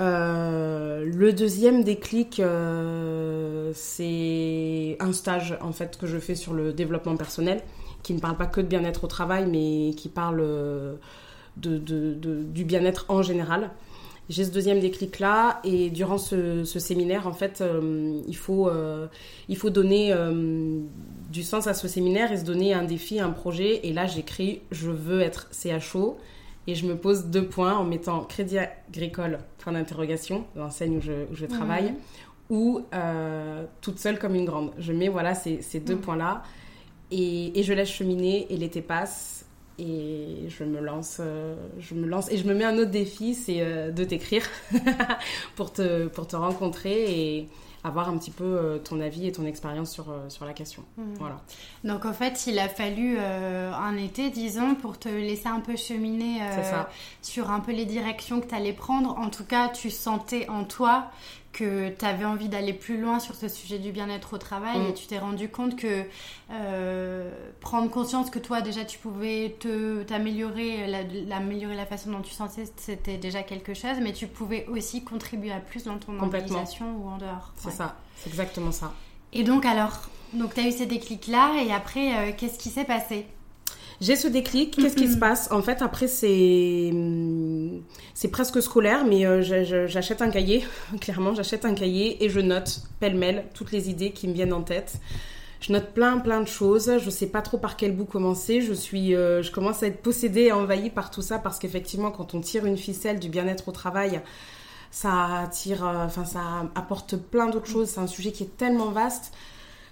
Euh, 0.01 1.05
le 1.05 1.33
deuxième 1.33 1.83
déclic, 1.83 2.39
euh, 2.39 3.73
c'est 3.75 4.97
un 5.01 5.13
stage 5.13 5.59
en 5.61 5.73
fait 5.73 5.99
que 5.99 6.07
je 6.07 6.19
fais 6.19 6.37
sur 6.37 6.55
le 6.55 6.73
développement 6.73 7.17
personnel, 7.17 7.61
qui 8.05 8.15
ne 8.15 8.21
parle 8.21 8.37
pas 8.37 8.47
que 8.47 8.61
de 8.61 8.69
bien-être 8.69 9.03
au 9.03 9.09
travail, 9.09 9.47
mais 9.47 9.95
qui 9.95 10.09
parle 10.09 10.45
de, 11.61 11.79
du 12.43 12.65
bien-être 12.65 13.07
en 13.09 13.23
général. 13.23 13.71
J'ai 14.29 14.45
ce 14.45 14.51
deuxième 14.51 14.81
déclic 14.81 15.21
là 15.21 15.59
et 15.65 15.89
durant 15.89 16.19
ce, 16.19 16.63
séminaire, 16.65 17.27
en 17.27 17.33
fait, 17.33 17.63
euh, 17.63 18.21
il, 18.27 18.37
faut, 18.37 18.69
euh, 18.69 19.07
il 19.49 19.57
faut 19.57 19.71
donner 19.71 20.13
euh, 20.13 20.81
du 21.31 21.43
sens 21.43 21.67
à 21.67 21.73
ce 21.73 21.89
séminaire 21.89 22.31
et 22.31 22.37
se 22.37 22.45
donner 22.45 22.75
un 22.75 22.85
défi, 22.85 23.21
un 23.21 23.31
projet. 23.31 23.87
Et 23.87 23.93
là, 23.95 24.07
j'écris 24.07 24.61
je 24.71 24.91
veux 24.91 25.23
être 25.23 25.49
CHO 25.51 26.19
et 26.67 26.75
je 26.75 26.87
me 26.87 26.95
pose 26.95 27.27
deux 27.27 27.47
points 27.47 27.75
en 27.75 27.85
mettant 27.85 28.23
crédit 28.25 28.59
agricole, 28.59 29.39
point 29.57 29.73
d'interrogation, 29.73 30.45
l'enseigne 30.57 30.99
où 30.99 31.01
je, 31.01 31.13
où 31.33 31.35
je 31.35 31.47
travaille, 31.47 31.95
ou 32.51 32.83
toute 33.81 33.99
seule 33.99 34.19
comme 34.19 34.35
une 34.35 34.45
grande. 34.45 34.73
Je 34.79 34.93
mets 34.93 35.09
voilà 35.09 35.35
ces, 35.35 35.63
ces 35.63 35.81
deux 35.81 35.97
points-là 35.97 36.43
et, 37.11 37.59
et, 37.59 37.63
je 37.63 37.73
laisse 37.73 37.89
cheminer 37.89 38.47
et 38.53 38.59
l'été 38.59 38.83
passe 38.83 39.47
et 39.79 40.49
je 40.49 40.65
me 40.65 40.81
lance 40.81 41.19
euh, 41.21 41.55
je 41.79 41.95
me 41.95 42.07
lance 42.07 42.31
et 42.31 42.37
je 42.37 42.47
me 42.47 42.55
mets 42.55 42.65
un 42.65 42.77
autre 42.79 42.91
défi 42.91 43.35
c'est 43.35 43.61
euh, 43.61 43.91
de 43.91 44.05
t'écrire 44.05 44.45
pour 45.57 45.73
te 45.73 46.07
pour 46.09 46.27
te 46.27 46.37
rencontrer 46.37 47.37
et 47.37 47.49
avoir 47.85 48.09
un 48.09 48.19
petit 48.19 48.33
peu 48.33 48.45
euh, 48.45 48.79
ton 48.79 49.01
avis 49.01 49.29
et 49.29 49.33
ton 49.33 49.47
expérience 49.47 49.93
sur, 49.93 50.13
sur 50.29 50.45
la 50.45 50.53
question. 50.53 50.83
Mmh. 50.97 51.03
Voilà. 51.21 51.41
Donc 51.85 52.07
en 52.07 52.13
fait, 52.13 52.49
il 52.49 52.59
a 52.59 52.69
fallu 52.69 53.19
un 53.19 53.97
été, 53.97 54.31
disons, 54.31 54.75
pour 54.75 54.99
te 54.99 55.09
laisser 55.09 55.47
un 55.47 55.61
peu 55.61 55.77
cheminer 55.77 56.41
sur 57.23 57.53
un 57.53 57.61
peu 57.61 57.71
les 57.71 57.87
directions 57.87 58.41
que 58.41 58.49
tu 58.49 58.55
allais 58.55 58.73
prendre. 58.73 59.17
En 59.17 59.31
tout 59.31 59.45
cas, 59.45 59.69
tu 59.69 59.91
sentais 59.91 60.49
en 60.49 60.65
toi 60.65 61.09
que 61.53 61.91
tu 61.91 62.05
avais 62.05 62.25
envie 62.25 62.49
d'aller 62.49 62.73
plus 62.73 63.01
loin 63.01 63.21
sur 63.21 63.35
ce 63.35 63.49
sujet 63.49 63.79
du 63.79 63.91
bien-être 63.91 64.35
au 64.35 64.39
travail 64.39 64.77
et 64.77 64.91
mm. 64.91 64.95
tu 64.95 65.07
t'es 65.07 65.19
rendu 65.19 65.49
compte 65.49 65.77
que 65.77 66.05
euh, 66.51 67.31
prendre 67.61 67.91
conscience 67.91 68.31
que 68.31 68.39
toi 68.39 68.61
déjà 68.61 68.85
tu 68.85 68.99
pouvais 68.99 69.57
te 69.59 70.03
t'améliorer 70.03 70.87
l'améliorer 71.27 71.75
la, 71.75 71.87
façon 71.87 72.11
dont 72.11 72.21
tu 72.21 72.33
sentais 72.33 72.65
c'était 72.77 73.17
déjà 73.17 73.43
quelque 73.43 73.75
chose 73.75 73.97
mais 74.03 74.13
tu 74.13 74.27
pouvais 74.27 74.67
aussi 74.67 75.05
contribuer 75.05 75.53
à 75.53 75.61
plus 75.61 75.85
dans 75.85 75.99
ton 75.99 76.19
organisation 76.21 76.97
ou 76.99 77.09
en 77.09 77.19
dehors. 77.19 77.53
C'est 77.57 77.71
ça 77.71 77.97
c'est 78.17 78.29
exactement 78.29 78.73
ça. 78.73 78.93
Et 79.33 79.45
donc 79.45 79.65
alors 79.65 80.09
donc 80.33 80.55
tu 80.55 80.61
as 80.61 80.69
eu 80.69 80.73
ces 80.73 80.87
déclics 80.87 81.27
là 81.29 81.63
et 81.63 81.73
après 81.73 82.15
euh, 82.15 82.33
qu'est-ce 82.37 82.59
qui 82.59 82.69
s'est 82.69 82.85
passé? 82.85 83.27
J'ai 84.01 84.15
ce 84.15 84.29
déclic. 84.29 84.77
Qu'est-ce 84.77 84.95
qui 84.95 85.11
se 85.11 85.17
passe? 85.17 85.51
En 85.51 85.61
fait, 85.61 85.83
après, 85.83 86.07
c'est 86.07 86.93
c'est 88.15 88.29
presque 88.29 88.63
scolaire, 88.63 89.05
mais 89.05 89.27
euh, 89.27 89.43
j'achète 89.87 90.23
un 90.23 90.31
cahier. 90.31 90.65
Clairement, 91.01 91.35
j'achète 91.35 91.65
un 91.65 91.75
cahier 91.75 92.23
et 92.25 92.29
je 92.29 92.41
note 92.41 92.83
pêle-mêle 93.01 93.45
toutes 93.55 93.73
les 93.73 93.91
idées 93.91 94.13
qui 94.13 94.29
me 94.29 94.35
viennent 94.35 94.53
en 94.53 94.63
tête. 94.63 94.95
Je 95.61 95.73
note 95.73 95.93
plein 95.95 96.19
plein 96.19 96.41
de 96.41 96.47
choses. 96.47 96.99
Je 96.99 97.11
sais 97.11 97.27
pas 97.27 97.43
trop 97.43 97.59
par 97.59 97.77
quel 97.77 97.95
bout 97.95 98.05
commencer. 98.05 98.61
Je 98.61 98.73
suis, 98.73 99.17
euh, 99.17 99.43
je 99.43 99.51
commence 99.51 99.83
à 99.83 99.89
être 99.89 100.01
possédée 100.01 100.43
et 100.43 100.53
envahie 100.53 100.91
par 100.91 101.11
tout 101.11 101.23
ça 101.23 101.39
parce 101.41 101.59
qu'effectivement, 101.59 102.13
quand 102.13 102.35
on 102.35 102.41
tire 102.41 102.67
une 102.67 102.79
ficelle 102.79 103.19
du 103.19 103.29
bien-être 103.29 103.67
au 103.69 103.73
travail, 103.73 104.21
ça 104.93 105.41
attire, 105.41 105.83
enfin 105.85 106.25
ça 106.25 106.71
apporte 106.77 107.17
plein 107.17 107.47
d'autres 107.47 107.67
choses. 107.67 107.89
C'est 107.89 108.01
un 108.01 108.07
sujet 108.07 108.31
qui 108.31 108.45
est 108.45 108.57
tellement 108.57 108.91
vaste 108.91 109.33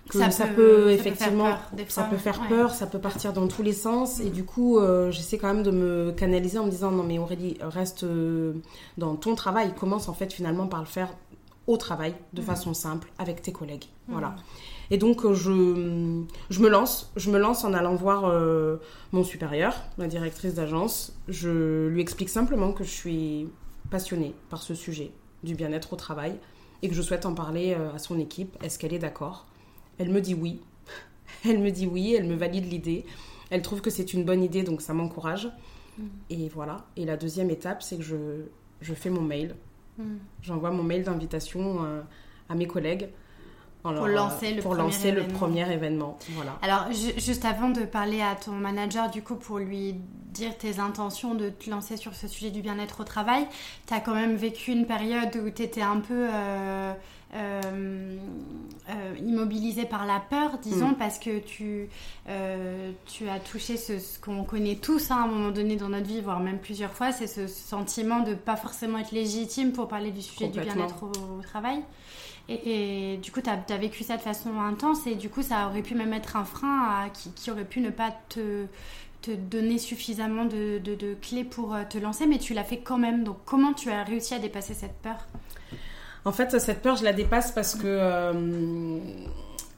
que 0.08 0.18
ça, 0.30 0.46
peut, 0.46 0.90
effectivement, 0.90 1.56
ça 1.88 2.04
peut 2.04 2.16
faire 2.16 2.40
peur, 2.48 2.72
ça 2.72 2.86
peut 2.86 2.98
partir 2.98 3.32
dans 3.32 3.48
tous 3.48 3.62
les 3.62 3.72
sens. 3.72 4.20
Et 4.20 4.30
du 4.30 4.44
coup, 4.44 4.78
j'essaie 5.10 5.38
quand 5.38 5.52
même 5.52 5.62
de 5.62 5.70
me 5.70 6.12
canaliser 6.12 6.58
en 6.58 6.66
me 6.66 6.70
disant 6.70 6.90
non 6.90 7.02
mais 7.02 7.18
Aurélie, 7.18 7.56
reste 7.60 8.04
dans 8.98 9.16
ton 9.16 9.34
travail. 9.34 9.74
Commence 9.74 10.08
en 10.08 10.14
fait 10.14 10.32
finalement 10.32 10.66
par 10.66 10.80
le 10.80 10.86
faire 10.86 11.12
au 11.66 11.76
travail 11.76 12.14
de 12.32 12.42
façon 12.42 12.74
simple 12.74 13.10
avec 13.18 13.42
tes 13.42 13.52
collègues. 13.52 13.86
Voilà. 14.08 14.36
Et 14.90 14.98
donc, 14.98 15.24
euh, 15.24 15.34
je, 15.34 16.22
je, 16.50 16.60
me 16.60 16.68
lance. 16.68 17.10
Je 17.16 17.30
me 17.30 17.38
lance 17.38 17.64
en 17.64 17.72
allant 17.72 17.94
voir 17.94 18.24
euh, 18.24 18.76
mon 19.12 19.24
supérieur, 19.24 19.74
ma 19.98 20.06
directrice 20.06 20.54
d'agence. 20.54 21.16
Je 21.28 21.88
lui 21.88 22.00
explique 22.00 22.28
simplement 22.28 22.72
que 22.72 22.84
je 22.84 22.90
suis 22.90 23.48
passionnée 23.90 24.34
par 24.48 24.62
ce 24.62 24.74
sujet 24.74 25.10
du 25.42 25.54
bien-être 25.54 25.92
au 25.92 25.96
travail 25.96 26.36
et 26.82 26.88
que 26.88 26.94
je 26.94 27.02
souhaite 27.02 27.26
en 27.26 27.34
parler 27.34 27.74
euh, 27.76 27.94
à 27.94 27.98
son 27.98 28.18
équipe. 28.18 28.56
Est-ce 28.62 28.78
qu'elle 28.78 28.94
est, 28.94 28.98
d'accord? 28.98 29.46
Elle 29.98 30.10
me 30.10 30.20
dit 30.20 30.34
oui. 30.34 30.60
Elle 31.44 31.58
me 31.58 31.70
dit 31.70 31.86
oui, 31.86 32.14
elle 32.14 32.26
me 32.26 32.34
valide 32.34 32.70
l'idée. 32.70 33.04
Elle 33.50 33.62
trouve 33.62 33.80
que 33.80 33.90
c'est 33.90 34.12
une 34.12 34.24
bonne 34.24 34.42
idée, 34.42 34.62
donc 34.62 34.80
ça 34.80 34.92
m'encourage. 34.92 35.48
Mm. 35.98 36.04
Et 36.30 36.48
voilà. 36.48 36.86
Et 36.96 37.04
la 37.04 37.16
deuxième 37.16 37.50
étape, 37.50 37.82
c'est 37.82 37.96
que 37.96 38.02
je, 38.02 38.46
je, 38.80 38.94
fais 38.94 39.10
mon 39.10 39.22
mail. 39.22 39.54
Mm. 39.98 40.16
J'envoie 40.42 40.70
mon 40.70 40.82
mail 40.82 41.04
d'invitation 41.04 41.86
à 42.48 42.54
mes 42.54 42.66
collègues 42.66 43.08
pour 43.94 44.06
lancer 44.08 44.54
le, 44.54 44.62
pour 44.62 44.72
premier, 44.72 44.84
lancer 44.84 45.08
événement. 45.08 45.28
le 45.28 45.34
premier 45.34 45.72
événement. 45.72 46.18
Voilà. 46.30 46.58
Alors, 46.62 46.92
juste 46.92 47.44
avant 47.44 47.70
de 47.70 47.84
parler 47.84 48.20
à 48.20 48.34
ton 48.34 48.52
manager, 48.52 49.10
du 49.10 49.22
coup, 49.22 49.36
pour 49.36 49.58
lui 49.58 49.94
dire 50.32 50.56
tes 50.56 50.80
intentions 50.80 51.34
de 51.34 51.48
te 51.50 51.70
lancer 51.70 51.96
sur 51.96 52.14
ce 52.14 52.28
sujet 52.28 52.50
du 52.50 52.62
bien-être 52.62 53.00
au 53.00 53.04
travail, 53.04 53.46
tu 53.86 53.94
as 53.94 54.00
quand 54.00 54.14
même 54.14 54.36
vécu 54.36 54.72
une 54.72 54.86
période 54.86 55.36
où 55.36 55.50
tu 55.50 55.62
étais 55.62 55.82
un 55.82 56.00
peu 56.00 56.28
euh, 56.30 56.92
immobilisé 59.20 59.84
par 59.84 60.06
la 60.06 60.20
peur, 60.20 60.58
disons, 60.62 60.90
mm. 60.90 60.96
parce 60.96 61.18
que 61.18 61.38
tu, 61.40 61.88
tu 63.06 63.28
as 63.28 63.40
touché 63.40 63.76
ce, 63.76 64.18
qu'on 64.20 64.44
connaît 64.44 64.76
tous 64.76 65.10
hein, 65.10 65.16
à 65.16 65.24
un 65.24 65.26
moment 65.26 65.50
donné 65.50 65.76
dans 65.76 65.88
notre 65.88 66.06
vie, 66.06 66.20
voire 66.20 66.40
même 66.40 66.58
plusieurs 66.58 66.92
fois, 66.92 67.12
c'est 67.12 67.26
ce 67.26 67.46
sentiment 67.46 68.20
de 68.20 68.34
pas 68.34 68.56
forcément 68.56 68.98
être 68.98 69.12
légitime 69.12 69.72
pour 69.72 69.88
parler 69.88 70.10
du 70.10 70.22
sujet 70.22 70.48
du 70.48 70.60
bien-être 70.60 71.02
au, 71.02 71.38
au 71.38 71.42
travail. 71.42 71.82
Et, 72.48 73.18
du 73.22 73.32
coup, 73.32 73.40
tu 73.40 73.50
as, 73.50 73.76
vécu 73.76 74.04
ça 74.04 74.16
de 74.16 74.22
façon 74.22 74.60
intense 74.60 75.06
et 75.06 75.16
du 75.16 75.28
coup, 75.28 75.42
ça 75.42 75.66
aurait 75.66 75.82
pu 75.82 75.94
même 75.94 76.12
être 76.12 76.36
un 76.36 76.44
frein 76.44 77.10
qui, 77.34 77.50
aurait 77.50 77.64
pu 77.64 77.80
ne 77.80 77.90
pas 77.90 78.12
te, 78.28 78.66
te 79.22 79.32
donner 79.32 79.78
suffisamment 79.78 80.44
de, 80.44 80.78
de, 80.78 81.14
clés 81.14 81.42
pour 81.42 81.74
euh, 81.74 81.82
te 81.88 81.98
lancer, 81.98 82.26
mais 82.26 82.38
tu 82.38 82.54
l'as 82.54 82.62
fait 82.62 82.78
quand 82.78 82.98
même. 82.98 83.24
Donc, 83.24 83.38
comment 83.44 83.72
tu 83.72 83.90
as 83.90 84.04
réussi 84.04 84.34
à 84.34 84.38
dépasser 84.38 84.74
cette 84.74 84.96
peur? 85.02 85.26
En 86.26 86.32
fait, 86.32 86.58
cette 86.58 86.82
peur, 86.82 86.96
je 86.96 87.04
la 87.04 87.12
dépasse 87.12 87.52
parce 87.52 87.76
que. 87.76 87.86
Euh, 87.86 88.98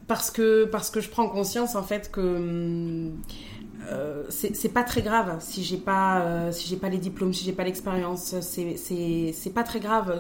parce 0.07 0.31
que, 0.31 0.65
parce 0.65 0.89
que 0.91 1.01
je 1.01 1.11
prends 1.11 1.29
conscience 1.29 1.75
en 1.77 1.83
fait 1.83 2.11
que 2.11 3.13
euh, 3.91 4.25
c'est 4.31 4.73
pas 4.73 4.83
très 4.83 5.03
grave 5.03 5.37
si 5.41 5.63
j'ai 5.63 5.77
pas 5.77 6.23
euh, 6.23 6.51
si 6.51 6.67
j'ai 6.67 6.79
pas 6.79 6.89
les 6.89 6.97
diplômes 6.97 7.35
si 7.35 7.45
j'ai 7.45 7.53
pas 7.53 7.65
l'expérience. 7.65 8.35
C'est 8.41 9.53
pas 9.55 9.65
très 9.65 9.81
grave. 9.81 10.19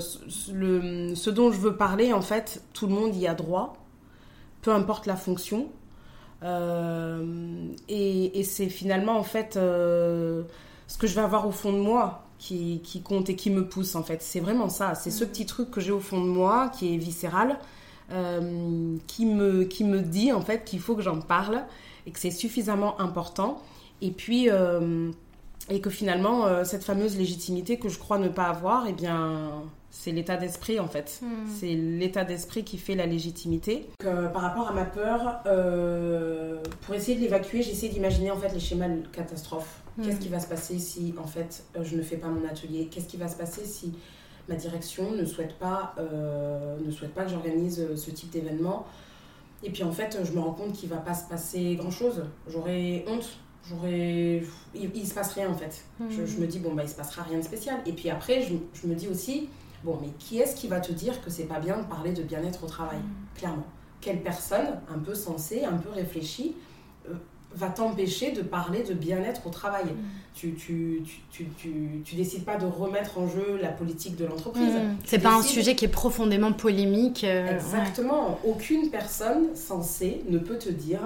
Le, 0.52 1.14
ce 1.14 1.30
dont 1.30 1.50
je 1.50 1.58
veux 1.58 1.74
parler 1.74 2.12
en 2.12 2.20
fait 2.20 2.62
tout 2.74 2.86
le 2.86 2.92
monde 2.92 3.16
y 3.16 3.26
a 3.26 3.32
droit 3.32 3.78
peu 4.60 4.72
importe 4.72 5.06
la 5.06 5.16
fonction. 5.16 5.70
Euh, 6.42 7.72
et, 7.88 8.38
et 8.38 8.44
c'est 8.44 8.68
finalement 8.68 9.16
en 9.16 9.24
fait 9.24 9.54
ce 9.54 10.44
que 10.98 11.06
je 11.06 11.14
vais 11.14 11.22
avoir 11.22 11.48
au 11.48 11.52
fond 11.52 11.72
de 11.72 11.78
moi 11.78 12.27
qui, 12.38 12.80
qui 12.82 13.02
compte 13.02 13.28
et 13.30 13.36
qui 13.36 13.50
me 13.50 13.66
pousse 13.66 13.94
en 13.94 14.02
fait 14.02 14.22
c'est 14.22 14.40
vraiment 14.40 14.68
ça 14.68 14.94
c'est 14.94 15.10
ce 15.10 15.24
mm. 15.24 15.28
petit 15.28 15.46
truc 15.46 15.70
que 15.70 15.80
j'ai 15.80 15.92
au 15.92 16.00
fond 16.00 16.20
de 16.20 16.28
moi 16.28 16.68
qui 16.68 16.94
est 16.94 16.98
viscéral 16.98 17.58
qui 19.06 19.26
me 19.26 19.64
qui 19.64 19.84
me 19.84 20.00
dit 20.00 20.32
en 20.32 20.40
fait 20.40 20.64
qu'il 20.64 20.80
faut 20.80 20.96
que 20.96 21.02
j'en 21.02 21.20
parle 21.20 21.64
et 22.08 22.10
que 22.10 22.18
c'est 22.18 22.30
suffisamment 22.30 22.98
important. 23.00 23.62
Et 24.00 24.10
puis, 24.10 24.48
euh, 24.48 25.10
et 25.68 25.80
que 25.80 25.90
finalement, 25.90 26.46
euh, 26.46 26.64
cette 26.64 26.84
fameuse 26.84 27.16
légitimité 27.16 27.78
que 27.78 27.88
je 27.88 27.98
crois 27.98 28.18
ne 28.18 28.28
pas 28.28 28.46
avoir, 28.46 28.86
et 28.86 28.90
eh 28.90 28.92
bien, 28.92 29.62
c'est 29.90 30.12
l'état 30.12 30.36
d'esprit 30.36 30.80
en 30.80 30.88
fait. 30.88 31.20
Hmm. 31.22 31.46
C'est 31.58 31.74
l'état 31.74 32.24
d'esprit 32.24 32.64
qui 32.64 32.78
fait 32.78 32.94
la 32.94 33.06
légitimité. 33.06 33.88
Euh, 34.04 34.28
par 34.28 34.42
rapport 34.42 34.68
à 34.68 34.72
ma 34.72 34.84
peur, 34.84 35.42
pour 36.82 36.94
essayer 36.94 37.16
de 37.16 37.22
l'évacuer, 37.22 37.62
j'essaie 37.62 37.88
d'imaginer 37.88 38.30
en 38.30 38.36
fait 38.36 38.52
les 38.52 38.60
schémas 38.60 38.88
de 38.88 39.06
catastrophe. 39.08 39.82
Hmm. 39.96 40.04
Qu'est-ce 40.04 40.20
qui 40.20 40.28
va 40.28 40.40
se 40.40 40.48
passer 40.48 40.78
si 40.78 41.14
en 41.18 41.26
fait 41.26 41.64
je 41.80 41.96
ne 41.96 42.02
fais 42.02 42.16
pas 42.16 42.28
mon 42.28 42.46
atelier? 42.48 42.88
Qu'est-ce 42.90 43.08
qui 43.08 43.16
va 43.16 43.28
se 43.28 43.36
passer 43.36 43.64
si 43.64 43.92
ma 44.48 44.54
direction 44.54 45.12
ne 45.12 45.24
souhaite 45.26 45.58
pas, 45.58 45.94
ne 45.98 46.90
souhaite 46.90 47.12
pas 47.12 47.24
que 47.24 47.30
j'organise 47.30 47.94
ce 47.94 48.10
type 48.10 48.30
d'événement? 48.30 48.86
Et 49.62 49.70
puis 49.70 49.82
en 49.82 49.92
fait, 49.92 50.18
je 50.22 50.32
me 50.32 50.40
rends 50.40 50.52
compte 50.52 50.72
qu'il 50.72 50.88
va 50.88 50.98
pas 50.98 51.14
se 51.14 51.28
passer 51.28 51.74
grand 51.74 51.90
chose. 51.90 52.24
J'aurais 52.48 53.04
honte. 53.08 53.38
J'aurais. 53.68 54.42
Il, 54.74 54.90
il, 54.94 55.06
se 55.06 55.14
passe 55.14 55.32
rien 55.32 55.48
en 55.48 55.54
fait. 55.54 55.84
Je, 56.10 56.40
me 56.40 56.46
dis, 56.46 56.58
bon, 56.58 56.74
bah 56.74 56.82
il 56.84 56.88
se 56.88 56.94
passera 56.94 57.22
rien 57.22 57.38
de 57.38 57.44
spécial. 57.44 57.78
Et 57.86 57.92
puis 57.92 58.10
après, 58.10 58.42
je, 58.42 58.54
je 58.80 58.86
me 58.86 58.94
dis 58.94 59.08
aussi, 59.08 59.48
bon, 59.84 59.98
mais 60.00 60.08
qui 60.18 60.38
est-ce 60.38 60.56
qui 60.56 60.68
va 60.68 60.80
te 60.80 60.92
dire 60.92 61.22
que 61.22 61.30
c'est 61.30 61.44
pas 61.44 61.60
bien 61.60 61.78
de 61.78 61.84
parler 61.84 62.12
de 62.12 62.22
bien-être 62.22 62.64
au 62.64 62.66
travail 62.66 62.98
mm. 62.98 63.38
Clairement. 63.38 63.66
Quelle 64.00 64.22
personne, 64.22 64.80
un 64.94 64.98
peu 64.98 65.14
sensée, 65.14 65.64
un 65.64 65.76
peu 65.76 65.90
réfléchie, 65.90 66.54
euh, 67.08 67.14
va 67.54 67.68
t'empêcher 67.68 68.32
de 68.32 68.42
parler 68.42 68.82
de 68.82 68.94
bien-être 68.94 69.46
au 69.46 69.50
travail. 69.50 69.86
Mm. 69.86 69.96
Tu, 70.34 70.54
tu, 70.54 71.02
tu, 71.30 71.46
tu, 72.04 72.14
décides 72.14 72.44
pas 72.44 72.56
de 72.56 72.66
remettre 72.66 73.18
en 73.18 73.26
jeu 73.26 73.58
la 73.60 73.70
politique 73.70 74.14
de 74.16 74.24
l'entreprise. 74.24 74.74
C'est 75.04 75.18
pas 75.18 75.34
un 75.34 75.42
sujet 75.42 75.74
qui 75.74 75.84
est 75.84 75.88
profondément 75.88 76.52
polémique. 76.52 77.24
Euh, 77.24 77.56
Exactement. 77.56 78.38
Aucune 78.44 78.90
personne 78.90 79.56
censée 79.56 80.22
ne 80.28 80.38
peut 80.38 80.58
te 80.58 80.68
dire 80.68 81.00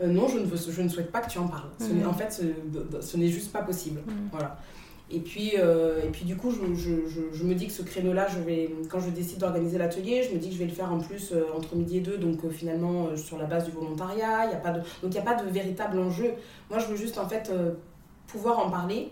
euh, 0.00 0.06
non, 0.08 0.28
je 0.28 0.38
ne, 0.38 0.44
veux, 0.44 0.56
je 0.56 0.82
ne 0.82 0.88
souhaite 0.88 1.10
pas 1.10 1.20
que 1.20 1.30
tu 1.30 1.38
en 1.38 1.48
parles. 1.48 1.70
Mm. 1.80 2.06
En 2.06 2.12
fait, 2.12 2.32
ce, 2.32 3.00
ce 3.00 3.16
n'est 3.16 3.28
juste 3.28 3.52
pas 3.52 3.62
possible. 3.62 4.00
Voilà. 4.32 4.58
Et 5.10 5.20
puis, 5.20 5.52
euh, 5.56 6.02
et 6.04 6.08
puis 6.08 6.26
du 6.26 6.36
coup, 6.36 6.50
je, 6.50 6.74
je, 6.74 7.20
je, 7.32 7.44
me 7.44 7.54
dis 7.54 7.66
que 7.66 7.72
ce 7.72 7.82
créneau-là, 7.82 8.26
je 8.28 8.40
vais, 8.40 8.70
quand 8.90 9.00
je 9.00 9.08
décide 9.08 9.38
d'organiser 9.38 9.78
l'atelier, 9.78 10.22
je 10.22 10.34
me 10.34 10.38
dis 10.38 10.48
que 10.48 10.54
je 10.54 10.58
vais 10.58 10.66
le 10.66 10.74
faire 10.74 10.92
en 10.92 10.98
plus 10.98 11.32
euh, 11.32 11.44
entre 11.56 11.74
midi 11.76 11.96
et 11.96 12.00
deux, 12.00 12.18
donc 12.18 12.44
euh, 12.44 12.50
finalement 12.50 13.16
sur 13.16 13.38
la 13.38 13.46
base 13.46 13.64
du 13.64 13.70
volontariat. 13.70 14.50
Y 14.50 14.54
a 14.54 14.58
pas 14.58 14.72
de, 14.72 14.80
donc 14.80 15.04
il 15.04 15.10
n'y 15.10 15.18
a 15.18 15.22
pas 15.22 15.42
de 15.42 15.48
véritable 15.48 15.98
enjeu. 15.98 16.32
Moi, 16.68 16.78
je 16.78 16.86
veux 16.86 16.96
juste 16.96 17.16
en 17.16 17.26
fait 17.26 17.50
pouvoir 18.26 18.58
en 18.58 18.70
parler 18.70 19.10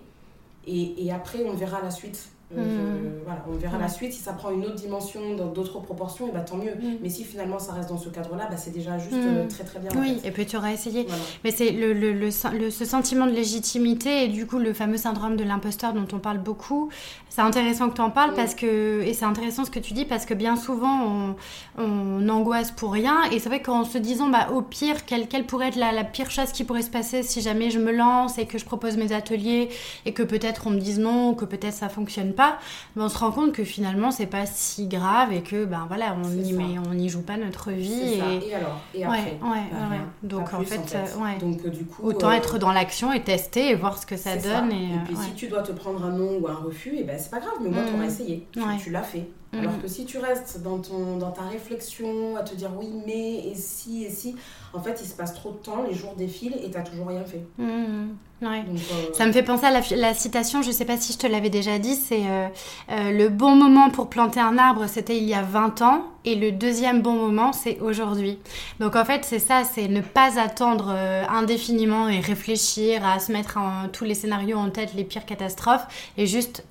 et, 0.67 1.07
et, 1.07 1.13
après, 1.13 1.45
on 1.45 1.55
verra 1.55 1.81
la 1.83 1.91
suite. 1.91 2.29
Euh, 2.57 2.61
mm. 2.61 3.23
voilà, 3.25 3.45
on 3.49 3.53
verra 3.57 3.79
la 3.79 3.89
suite. 3.89 4.13
Si 4.13 4.21
ça 4.21 4.33
prend 4.33 4.51
une 4.51 4.65
autre 4.65 4.77
dimension, 4.77 5.35
dans 5.35 5.47
d'autres 5.47 5.81
proportions, 5.81 6.29
et 6.29 6.33
bah, 6.33 6.41
tant 6.41 6.57
mieux. 6.57 6.75
Mm. 6.75 6.99
Mais 7.03 7.09
si 7.09 7.25
finalement 7.25 7.59
ça 7.59 7.73
reste 7.73 7.89
dans 7.89 7.99
ce 7.99 8.09
cadre-là, 8.09 8.47
bah, 8.49 8.57
c'est 8.57 8.71
déjà 8.71 8.99
juste 8.99 9.15
mm. 9.15 9.37
euh, 9.37 9.49
très 9.49 9.65
très 9.65 9.81
bien. 9.81 9.91
Oui, 9.97 10.21
et 10.25 10.31
puis 10.31 10.47
tu 10.47 10.57
auras 10.57 10.73
essayé. 10.73 11.07
Mais 11.43 11.51
c'est 11.51 11.71
le, 11.73 11.93
le, 11.93 12.13
le, 12.13 12.31
ce 12.31 12.85
sentiment 12.85 13.27
de 13.27 13.33
légitimité 13.33 14.25
et 14.25 14.29
du 14.29 14.47
coup 14.47 14.59
le 14.59 14.73
fameux 14.73 14.97
syndrome 14.97 15.37
de 15.37 15.45
l'imposteur 15.45 15.93
dont 15.93 16.07
on 16.13 16.19
parle 16.19 16.39
beaucoup. 16.39 16.91
C'est 17.29 17.43
intéressant 17.43 17.91
que 17.91 17.97
tu 17.97 18.01
en 18.01 18.11
parles 18.11 18.33
parce 18.35 18.55
que, 18.55 19.03
et 19.03 19.13
c'est 19.13 19.27
intéressant 19.27 19.67
ce 19.67 19.71
que 19.71 19.79
tu 19.79 19.93
dis 19.93 20.07
parce 20.07 20.25
que 20.25 20.33
bien 20.33 20.57
souvent 20.57 21.05
on, 21.05 21.37
on 21.77 22.29
angoisse 22.31 22.71
pour 22.71 22.93
rien. 22.93 23.25
Et 23.31 23.41
c'est 23.41 23.51
vrai 23.51 23.61
qu'en 23.61 23.85
se 23.85 23.99
disant, 23.99 24.29
bah, 24.29 24.49
au 24.55 24.63
pire, 24.63 25.05
quelle, 25.05 25.29
quelle 25.29 25.45
pourrait 25.45 25.69
être 25.69 25.77
la, 25.77 25.93
la, 25.93 26.05
pire 26.05 26.31
chose 26.31 26.53
qui 26.53 26.65
pourrait 26.65 26.81
se 26.81 26.91
passer 26.91 27.23
si 27.23 27.43
jamais 27.43 27.71
je 27.71 27.79
me 27.79 27.93
lance 27.93 28.39
et 28.39 28.47
que 28.47 28.57
je 28.57 28.65
propose 28.65 28.97
mes 28.97 29.13
ateliers 29.13 29.69
et 30.07 30.15
que 30.15 30.23
peut-être 30.23 30.67
on 30.67 30.71
me 30.71 30.79
dise 30.79 30.99
non 30.99 31.31
ou 31.31 31.35
que 31.35 31.45
peut-être 31.45 31.75
ça 31.75 31.91
fonctionne 31.91 32.33
pas, 32.37 32.59
mais 32.95 33.03
on 33.03 33.09
se 33.09 33.19
rend 33.19 33.33
compte 33.33 33.53
que 33.53 33.65
finalement 33.65 34.11
c'est 34.11 34.27
pas 34.27 34.47
si 34.47 34.87
grave 34.87 35.33
et 35.33 35.43
que 35.43 35.65
ben 35.65 35.87
voilà 35.89 36.17
on 36.23 36.31
y 36.31 36.53
met, 36.53 36.79
on 36.79 36.95
n'y 36.95 37.09
joue 37.09 37.23
pas 37.23 37.37
notre 37.37 37.71
vie 37.73 38.15
et... 38.15 38.49
et... 38.49 38.55
alors? 38.55 38.81
Et 38.95 39.05
après? 39.05 39.19
ouais, 39.19 39.39
ouais, 39.43 39.91
ouais. 39.91 40.01
donc 40.23 40.53
en, 40.55 40.61
fait, 40.61 40.97
euh, 40.97 41.23
ouais. 41.23 41.39
donc 41.39 41.65
euh, 41.65 41.71
du 41.71 41.85
coup 41.85 42.07
autant 42.07 42.31
euh, 42.31 42.35
être 42.35 42.59
dans 42.59 42.73
l'action 42.73 43.13
et 43.13 43.23
tester 43.23 43.71
et 43.71 43.75
voir 43.75 43.99
ce 43.99 44.07
que 44.07 44.17
ça 44.17 44.37
donne 44.37 44.71
et, 44.71 44.95
et, 44.95 44.99
puis 45.05 45.17
si 45.17 45.33
tu 45.35 45.49
dois 45.49 45.63
te 45.63 45.73
prendre 45.73 46.05
un 46.05 46.13
non 46.13 46.39
ou 46.39 46.49
un 46.49 46.55
refus 46.55 46.91
et 46.91 47.01
eh 47.01 47.05
ben 47.05 47.19
c'est 47.19 47.31
pas 47.31 47.41
grave 47.41 47.55
mais 47.61 47.71
moi 47.71 47.83
tu 47.87 47.97
mmh. 47.97 48.03
essayé. 48.05 48.47
Tu, 48.53 48.61
tu 48.83 48.91
l'as 48.91 49.03
fait 49.03 49.29
alors 49.59 49.73
mmh. 49.73 49.83
que 49.83 49.89
si 49.89 50.05
tu 50.05 50.19
restes 50.19 50.63
dans, 50.63 50.79
ton, 50.79 51.17
dans 51.17 51.31
ta 51.31 51.43
réflexion 51.43 52.37
à 52.37 52.43
te 52.43 52.55
dire 52.55 52.71
oui, 52.79 52.89
mais, 53.07 53.49
et 53.49 53.55
si, 53.55 54.05
et 54.05 54.11
si, 54.11 54.37
en 54.73 54.81
fait, 54.81 54.99
il 55.03 55.07
se 55.09 55.15
passe 55.15 55.35
trop 55.35 55.53
de 55.53 55.59
temps, 55.59 55.85
les 55.89 55.95
jours 55.95 56.15
défilent 56.17 56.57
et 56.63 56.71
tu 56.71 56.77
n'as 56.77 56.83
toujours 56.83 57.09
rien 57.09 57.25
fait. 57.25 57.45
Mmh. 57.59 58.09
Ouais. 58.43 58.63
Euh, 58.69 59.15
ça 59.15 59.25
me 59.27 59.33
fait 59.33 59.43
penser 59.43 59.65
à 59.65 59.71
la, 59.71 60.15
citation, 60.15 60.61
je 60.61 60.69
ne 60.69 60.73
sais 60.73 60.85
pas 60.85 60.99
si 60.99 61.15
je 61.15 61.19
te 61.19 61.27
l'avais 61.27 61.49
déjà 61.49 61.79
dit, 61.79 61.95
c'est 61.95 62.27
euh, 62.27 62.49
euh, 62.91 63.11
le 63.11 63.31
bon 63.31 63.57
moment 63.57 63.89
pour 63.89 64.11
planter 64.11 64.41
un 64.41 64.59
arbre, 64.59 64.87
c'était 64.89 65.17
il 65.17 65.25
y 65.25 65.33
a 65.33 65.41
20 65.41 65.81
ans, 65.81 66.05
et 66.27 66.35
le 66.35 66.53
deuxième 66.53 67.01
bon 67.01 67.15
moment, 67.15 67.55
c'est 67.55 67.81
aujourd'hui. 67.81 68.39
Donc 68.79 68.95
en 68.95 69.07
fait, 69.07 69.25
c'est 69.25 69.39
ça, 69.39 69.65
c'est 69.65 69.89
ne 69.89 70.03
pas 70.03 70.39
attendre 70.39 70.95
indéfiniment 71.31 72.11
et 72.11 72.21
réfléchir 72.21 73.07
à 73.07 73.21
se 73.21 73.33
mettre 73.33 73.57
en, 73.57 73.89
tous 73.89 74.05
les 74.05 74.15
scénarios 74.15 74.59
en 74.59 74.69
tête, 74.69 74.93
les 74.95 75.05
pires 75.05 75.25
catastrophes, 75.25 75.87
et 76.19 76.27
juste 76.27 76.63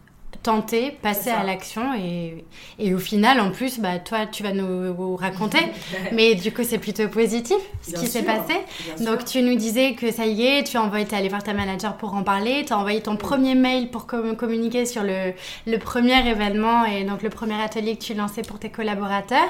tenter, 0.45 0.91
passer 0.91 1.31
à 1.31 1.43
l'action 1.43 1.95
et, 1.95 2.45
et, 2.77 2.93
au 2.93 2.99
final, 2.99 3.39
en 3.39 3.49
plus, 3.49 3.79
bah, 3.79 3.97
toi, 3.97 4.27
tu 4.27 4.43
vas 4.43 4.53
nous 4.53 5.15
raconter. 5.15 5.57
mais 6.11 6.35
du 6.35 6.53
coup, 6.53 6.61
c'est 6.63 6.77
plutôt 6.77 7.07
positif 7.07 7.57
ce 7.81 7.93
qui 7.95 8.05
s'est 8.05 8.21
passé. 8.21 8.53
Donc, 8.99 9.25
tu 9.25 9.41
nous 9.41 9.55
disais 9.55 9.93
que 9.93 10.11
ça 10.11 10.27
y 10.27 10.45
est, 10.45 10.63
tu 10.63 10.77
as 10.77 10.83
envoyé, 10.83 11.07
es 11.09 11.15
allé 11.15 11.29
voir 11.29 11.41
ta 11.41 11.53
manager 11.53 11.97
pour 11.97 12.13
en 12.13 12.21
parler, 12.21 12.63
tu 12.63 12.73
as 12.73 12.77
envoyé 12.77 13.01
ton 13.01 13.17
premier 13.17 13.55
mail 13.55 13.89
pour 13.89 14.05
communiquer 14.05 14.85
sur 14.85 15.01
le, 15.01 15.33
le, 15.65 15.77
premier 15.79 16.27
événement 16.29 16.85
et 16.85 17.03
donc 17.05 17.23
le 17.23 17.29
premier 17.29 17.59
atelier 17.59 17.95
que 17.95 18.03
tu 18.03 18.13
lançais 18.13 18.43
pour 18.43 18.59
tes 18.59 18.69
collaborateurs. 18.69 19.49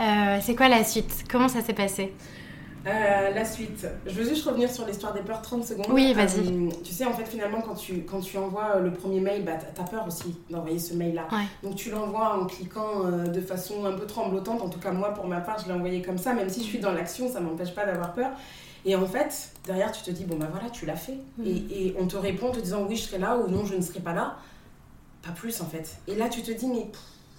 Euh, 0.00 0.38
c'est 0.40 0.54
quoi 0.54 0.68
la 0.68 0.82
suite? 0.82 1.24
Comment 1.30 1.48
ça 1.48 1.60
s'est 1.60 1.74
passé? 1.74 2.14
Euh, 2.86 3.30
la 3.30 3.44
suite. 3.44 3.86
Je 4.06 4.12
veux 4.12 4.28
juste 4.28 4.44
revenir 4.44 4.70
sur 4.70 4.86
l'histoire 4.86 5.12
des 5.12 5.20
peurs 5.20 5.42
30 5.42 5.64
secondes. 5.64 5.86
Oui, 5.90 6.12
vas-y. 6.14 6.48
Euh, 6.48 6.70
tu 6.84 6.92
sais, 6.92 7.04
en 7.04 7.12
fait, 7.12 7.24
finalement, 7.26 7.60
quand 7.60 7.74
tu, 7.74 8.02
quand 8.02 8.20
tu 8.20 8.36
envoies 8.38 8.80
le 8.80 8.92
premier 8.92 9.20
mail, 9.20 9.44
bah, 9.44 9.52
tu 9.56 9.80
as 9.80 9.84
peur 9.84 10.06
aussi 10.06 10.36
d'envoyer 10.50 10.78
ce 10.78 10.94
mail-là. 10.94 11.28
Donc, 11.62 11.76
tu 11.76 11.90
l'envoies 11.90 12.36
en 12.36 12.46
cliquant 12.46 13.04
de 13.04 13.40
façon 13.40 13.84
un 13.84 13.92
peu 13.92 14.06
tremblotante. 14.06 14.62
En 14.62 14.68
tout 14.68 14.80
cas, 14.80 14.92
moi, 14.92 15.14
pour 15.14 15.26
ma 15.26 15.40
part, 15.40 15.58
je 15.58 15.66
l'ai 15.66 15.74
envoyé 15.74 16.02
comme 16.02 16.18
ça. 16.18 16.32
Même 16.34 16.48
si 16.48 16.60
je 16.60 16.66
suis 16.66 16.78
dans 16.78 16.92
l'action, 16.92 17.30
ça 17.30 17.40
m'empêche 17.40 17.74
pas 17.74 17.86
d'avoir 17.86 18.12
peur. 18.12 18.30
Et 18.84 18.96
en 18.96 19.06
fait, 19.06 19.52
derrière, 19.64 19.92
tu 19.92 20.02
te 20.02 20.10
dis, 20.10 20.24
bon, 20.24 20.36
bah 20.36 20.48
voilà, 20.50 20.68
tu 20.70 20.86
l'as 20.86 20.96
fait. 20.96 21.18
Mm. 21.38 21.46
Et, 21.46 21.86
et, 21.86 21.96
on 21.98 22.06
te 22.06 22.16
répond 22.16 22.48
en 22.48 22.52
te 22.52 22.60
disant, 22.60 22.84
oui, 22.88 22.96
je 22.96 23.02
serai 23.02 23.18
là 23.18 23.36
ou 23.36 23.48
non, 23.48 23.64
je 23.64 23.74
ne 23.74 23.80
serai 23.80 24.00
pas 24.00 24.12
là. 24.12 24.36
Pas 25.22 25.30
plus, 25.30 25.60
en 25.60 25.66
fait. 25.66 25.98
Et 26.08 26.16
là, 26.16 26.28
tu 26.28 26.42
te 26.42 26.50
dis, 26.50 26.66
mais 26.66 26.88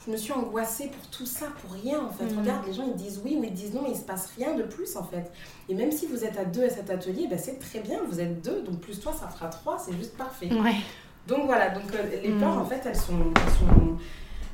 je 0.06 0.12
me 0.12 0.18
suis 0.18 0.34
angoissée 0.34 0.88
pour 0.88 1.08
tout 1.08 1.26
ça, 1.26 1.48
pour 1.62 1.72
rien 1.72 2.00
en 2.02 2.10
fait. 2.10 2.26
Mm. 2.26 2.40
Regarde, 2.40 2.68
les 2.68 2.74
gens 2.74 2.86
ils 2.88 2.96
disent 2.96 3.22
oui 3.24 3.38
ou 3.40 3.44
ils 3.44 3.54
disent 3.54 3.74
non, 3.74 3.86
il 3.88 3.96
se 3.96 4.04
passe 4.04 4.32
rien 4.38 4.56
de 4.56 4.64
plus 4.64 4.96
en 4.96 5.04
fait. 5.04 5.32
Et 5.70 5.76
même 5.76 5.92
si 5.92 6.08
vous 6.08 6.24
êtes 6.24 6.38
à 6.38 6.46
deux 6.46 6.64
à 6.64 6.70
cet 6.70 6.90
atelier, 6.90 7.28
ben, 7.30 7.38
c'est 7.38 7.60
très 7.60 7.80
bien, 7.80 8.00
vous 8.10 8.20
êtes 8.20 8.44
deux, 8.44 8.62
donc 8.62 8.80
plus 8.80 9.00
toi 9.00 9.14
ça 9.14 9.28
fera 9.28 9.48
trois, 9.48 9.78
c'est 9.80 9.96
juste 9.96 10.18
parfait. 10.18 10.50
Donc 11.28 11.46
voilà, 11.46 11.70
donc 11.70 11.84
euh, 11.94 12.22
les 12.22 12.32
peurs 12.32 12.56
mm. 12.56 12.62
en 12.62 12.66
fait 12.66 12.82
elles 12.86 12.98
sont, 12.98 13.14
elles 13.14 13.54
sont 13.54 13.98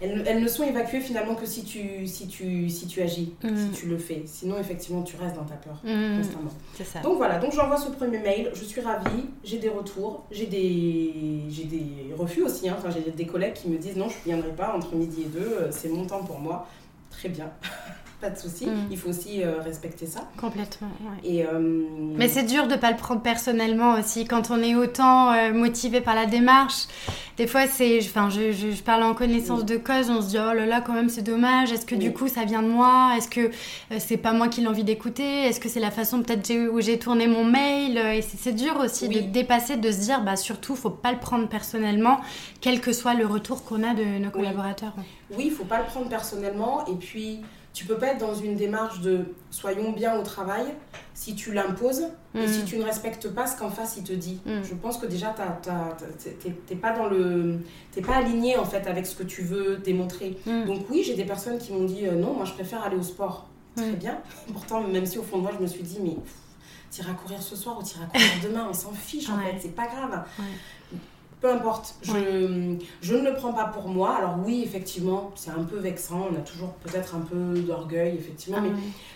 elles, 0.01 0.41
ne 0.41 0.47
sont 0.47 0.63
évacuées 0.63 1.01
finalement 1.01 1.35
que 1.35 1.45
si 1.45 1.63
tu, 1.63 2.07
si 2.07 2.27
tu, 2.27 2.69
si 2.69 2.87
tu 2.87 3.01
agis, 3.01 3.33
si 3.41 3.47
mm. 3.47 3.71
tu 3.73 3.87
le 3.87 3.97
fais. 3.97 4.23
Sinon, 4.25 4.57
effectivement, 4.57 5.01
tu 5.03 5.15
restes 5.17 5.35
dans 5.35 5.43
ta 5.43 5.55
peur 5.55 5.79
mm. 5.83 6.17
constamment. 6.17 6.51
C'est 6.75 6.85
ça. 6.85 6.99
Donc 6.99 7.17
voilà, 7.17 7.39
donc 7.39 7.53
j'envoie 7.53 7.77
ce 7.77 7.89
premier 7.89 8.19
mail, 8.19 8.51
je 8.53 8.63
suis 8.63 8.81
ravie, 8.81 9.25
j'ai 9.43 9.57
des 9.57 9.69
retours, 9.69 10.25
j'ai 10.31 10.45
des, 10.45 11.43
j'ai 11.49 11.65
des 11.65 12.13
refus 12.17 12.43
aussi. 12.43 12.69
Hein. 12.69 12.75
Enfin, 12.77 12.89
j'ai 12.91 13.11
des 13.11 13.25
collègues 13.25 13.53
qui 13.53 13.69
me 13.69 13.77
disent 13.77 13.97
non, 13.97 14.07
je 14.09 14.15
ne 14.29 14.35
viendrai 14.35 14.55
pas 14.55 14.75
entre 14.75 14.95
midi 14.95 15.23
et 15.23 15.27
deux, 15.27 15.39
euh, 15.39 15.71
c'est 15.71 15.89
mon 15.89 16.05
temps 16.05 16.23
pour 16.23 16.39
moi. 16.39 16.67
Très 17.11 17.29
bien. 17.29 17.51
pas 18.19 18.29
de 18.29 18.37
souci. 18.37 18.65
Mm. 18.65 18.87
Il 18.91 18.97
faut 18.97 19.09
aussi 19.09 19.43
euh, 19.43 19.61
respecter 19.61 20.05
ça. 20.05 20.27
Complètement. 20.37 20.89
Et, 21.23 21.45
euh, 21.45 21.59
Mais 22.17 22.27
c'est 22.27 22.43
dur 22.43 22.67
de 22.67 22.73
ne 22.73 22.77
pas 22.77 22.91
le 22.91 22.97
prendre 22.97 23.21
personnellement 23.21 23.93
aussi. 23.93 24.25
Quand 24.25 24.51
on 24.51 24.61
est 24.61 24.75
autant 24.75 25.31
euh, 25.31 25.53
motivé 25.53 26.01
par 26.01 26.15
la 26.15 26.25
démarche, 26.25 26.87
des 27.37 27.47
fois, 27.47 27.67
c'est. 27.67 27.99
Enfin, 27.99 28.29
je, 28.29 28.51
je, 28.51 28.83
parle 28.83 29.03
en 29.03 29.13
connaissance 29.13 29.63
de 29.63 29.77
cause, 29.77 30.09
on 30.09 30.21
se 30.21 30.29
dit 30.29 30.37
oh 30.37 30.53
là 30.53 30.65
là, 30.65 30.81
quand 30.81 30.93
même, 30.93 31.09
c'est 31.09 31.21
dommage. 31.21 31.71
Est-ce 31.71 31.85
que 31.85 31.95
du 31.95 32.11
coup, 32.11 32.27
ça 32.27 32.43
vient 32.43 32.61
de 32.61 32.67
moi? 32.67 33.13
Est-ce 33.17 33.29
que 33.29 33.51
c'est 33.97 34.17
pas 34.17 34.33
moi 34.33 34.49
qui 34.49 34.61
l'ai 34.61 34.67
envie 34.67 34.83
d'écouter? 34.83 35.45
Est-ce 35.45 35.61
que 35.61 35.69
c'est 35.69 35.79
la 35.79 35.91
façon 35.91 36.21
peut-être 36.21 36.51
où 36.69 36.81
j'ai 36.81 36.99
tourné 36.99 37.27
mon 37.27 37.45
mail? 37.45 37.97
Et 37.97 38.21
c'est 38.21 38.53
dur 38.53 38.77
aussi 38.83 39.07
de 39.07 39.19
dépasser, 39.19 39.77
de 39.77 39.91
se 39.91 39.99
dire 39.99 40.21
bah, 40.23 40.35
surtout, 40.35 40.75
faut 40.75 40.89
pas 40.89 41.13
le 41.13 41.19
prendre 41.19 41.47
personnellement, 41.47 42.19
quel 42.59 42.81
que 42.81 42.91
soit 42.91 43.13
le 43.13 43.25
retour 43.25 43.63
qu'on 43.63 43.83
a 43.83 43.93
de 43.93 44.03
nos 44.19 44.31
collaborateurs. 44.31 44.93
Oui, 45.31 45.45
il 45.45 45.51
faut 45.51 45.65
pas 45.65 45.79
le 45.79 45.85
prendre 45.85 46.09
personnellement. 46.09 46.85
Et 46.87 46.95
puis 46.95 47.41
tu 47.73 47.85
peux 47.85 47.97
pas 47.97 48.07
être 48.07 48.17
dans 48.17 48.33
une 48.33 48.55
démarche 48.55 49.01
de 49.01 49.25
soyons 49.51 49.91
bien 49.91 50.17
au 50.17 50.23
travail 50.23 50.65
si 51.13 51.35
tu 51.35 51.53
l'imposes 51.53 52.07
et 52.35 52.47
si 52.47 52.61
mm. 52.61 52.65
tu 52.65 52.77
ne 52.77 52.83
respectes 52.83 53.29
pas 53.29 53.45
ce 53.47 53.57
qu'en 53.57 53.69
face 53.69 53.95
il 53.97 54.03
te 54.03 54.13
dit. 54.13 54.39
Mm. 54.45 54.63
Je 54.63 54.73
pense 54.73 54.97
que 54.97 55.05
déjà 55.05 55.35
t'es 56.67 56.75
pas 56.75 56.91
dans 56.93 57.07
le 57.07 57.59
t'es 57.91 58.01
pas 58.01 58.15
aligné 58.15 58.57
en 58.57 58.65
fait 58.65 58.87
avec 58.87 59.05
ce 59.05 59.15
que 59.15 59.23
tu 59.23 59.43
veux 59.43 59.77
démontrer. 59.77 60.37
Mm. 60.45 60.65
Donc 60.65 60.89
oui, 60.89 61.03
j'ai 61.05 61.15
des 61.15 61.25
personnes 61.25 61.57
qui 61.57 61.71
m'ont 61.71 61.85
dit 61.85 62.05
euh, 62.05 62.15
non, 62.15 62.33
moi 62.33 62.45
je 62.45 62.53
préfère 62.53 62.83
aller 62.83 62.97
au 62.97 63.03
sport. 63.03 63.47
Très 63.75 63.91
bien. 63.91 64.19
Pourtant, 64.51 64.81
même 64.81 65.05
si 65.05 65.19
au 65.19 65.23
fond 65.23 65.37
de 65.37 65.43
moi 65.43 65.51
je 65.57 65.61
me 65.61 65.67
suis 65.67 65.83
dit 65.83 65.99
mais 66.01 66.17
t'iras 66.89 67.13
courir 67.13 67.41
ce 67.41 67.55
soir 67.55 67.77
ou 67.79 67.83
t'iras 67.83 68.05
courir 68.05 68.27
demain, 68.43 68.67
on 68.69 68.73
s'en 68.73 68.91
fiche 68.91 69.29
en 69.29 69.37
fait, 69.37 69.55
c'est 69.59 69.75
pas 69.75 69.87
grave 69.87 70.23
peu 71.41 71.49
importe, 71.49 71.95
je, 72.01 72.75
je, 73.01 73.15
ne 73.15 73.29
le 73.29 73.33
prends 73.33 73.53
pas 73.53 73.65
pour 73.65 73.87
moi. 73.87 74.15
Alors 74.17 74.35
oui, 74.45 74.61
effectivement, 74.63 75.31
c'est 75.35 75.51
un 75.51 75.63
peu 75.63 75.77
vexant, 75.77 76.27
on 76.31 76.35
a 76.35 76.41
toujours 76.41 76.73
peut-être 76.83 77.15
un 77.15 77.21
peu 77.21 77.59
d'orgueil, 77.59 78.15
effectivement, 78.17 78.57
ah 78.59 78.63
mais 78.63 78.71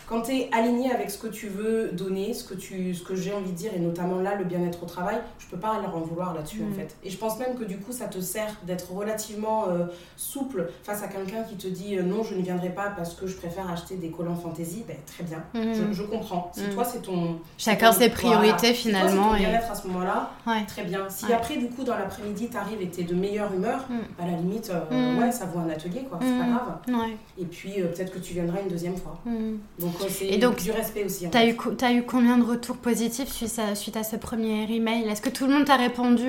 quand 0.08 0.22
tu 0.22 0.32
es 0.32 0.50
aligné 0.52 0.92
avec 0.92 1.10
ce 1.10 1.18
que 1.18 1.28
tu 1.28 1.48
veux 1.48 1.90
donner, 1.92 2.34
ce 2.34 2.44
que, 2.44 2.54
tu, 2.54 2.94
ce 2.94 3.04
que 3.04 3.16
j'ai 3.16 3.34
envie 3.34 3.52
de 3.52 3.56
dire, 3.56 3.72
et 3.74 3.80
notamment 3.80 4.20
là, 4.20 4.36
le 4.36 4.44
bien-être 4.44 4.84
au 4.84 4.86
travail, 4.86 5.18
je 5.40 5.48
peux 5.48 5.58
pas 5.58 5.80
leur 5.82 5.96
en 5.96 6.02
vouloir 6.02 6.34
là-dessus, 6.34 6.62
en 6.62 6.70
mm. 6.70 6.74
fait. 6.74 6.96
Et 7.04 7.10
je 7.10 7.18
pense 7.18 7.40
même 7.40 7.56
que 7.56 7.64
du 7.64 7.78
coup, 7.78 7.92
ça 7.92 8.08
te 8.08 8.20
sert 8.20 8.56
d'être 8.64 8.92
relativement 8.92 9.70
euh, 9.70 9.86
souple 10.18 10.70
face 10.84 11.04
à 11.04 11.08
quelqu'un 11.08 11.44
qui 11.44 11.56
te 11.56 11.68
dit 11.68 11.98
euh, 11.98 12.04
non, 12.04 12.24
je 12.24 12.36
ne 12.36 12.42
viendrai 12.42 12.70
pas 12.70 12.94
parce 12.96 13.14
que 13.14 13.28
je 13.28 13.36
préfère 13.36 13.70
acheter 13.72 13.96
des 13.96 14.10
collants 14.10 14.36
fantaisie, 14.36 14.84
ben, 14.88 14.98
très 15.06 15.24
bien, 15.24 15.44
mm. 15.54 15.94
je, 15.94 16.04
comprends. 16.04 16.52
Si 16.54 16.64
mm. 16.64 16.74
toi, 16.74 16.84
c'est 16.84 17.02
ton... 17.02 17.40
Chacun 17.58 17.92
ses 17.92 18.10
priorités, 18.10 18.74
finalement. 18.74 19.34
Si 19.34 19.42
toi, 19.42 19.50
bien-être 19.50 19.72
à 19.72 19.76
ce 19.76 19.88
moment-là, 19.88 20.32
très 20.68 20.84
bien. 20.84 21.10
Si 21.10 21.32
après, 21.32 21.58
du 21.58 21.70
coup, 21.70 21.84
dans 21.84 21.98
la 21.98 22.06
après-midi, 22.14 22.50
tu 22.50 22.58
arrives 22.58 22.82
et 22.82 22.90
tu 22.90 23.02
es 23.02 23.04
de 23.04 23.16
meilleure 23.16 23.54
humeur, 23.54 23.86
mm. 23.90 24.22
à 24.22 24.28
la 24.28 24.38
limite, 24.38 24.72
euh, 24.72 25.16
mm. 25.16 25.20
ouais, 25.20 25.32
ça 25.32 25.46
vaut 25.46 25.60
un 25.60 25.70
atelier, 25.70 26.06
quoi, 26.10 26.20
c'est 26.22 26.28
pas 26.28 26.46
mm. 26.46 26.88
grave. 26.88 27.14
Et 27.40 27.46
puis, 27.46 27.74
euh, 27.78 27.88
peut-être 27.88 28.14
que 28.14 28.20
tu 28.20 28.34
viendras 28.34 28.62
une 28.62 28.70
deuxième 28.70 28.96
fois. 28.96 29.20
Donc, 29.26 29.94
euh, 30.02 30.06
c'est 30.10 30.38
du 30.38 30.72
respect 30.72 31.06
aussi. 31.06 31.30
Tu 31.30 31.38
as, 31.38 31.48
eu, 31.48 31.58
as 31.82 31.94
eu 31.94 32.04
combien 32.04 32.38
de 32.38 32.44
retours 32.44 32.78
positifs 32.78 33.30
suite 33.30 33.60
à, 33.60 33.76
suite 33.76 33.98
à 33.98 34.04
ce 34.04 34.16
premier 34.16 34.72
email? 34.72 35.08
Est-ce 35.08 35.22
que 35.22 35.30
tout 35.30 35.48
le 35.48 35.54
monde 35.54 35.66
t'a 35.66 35.76
répondu 35.76 36.28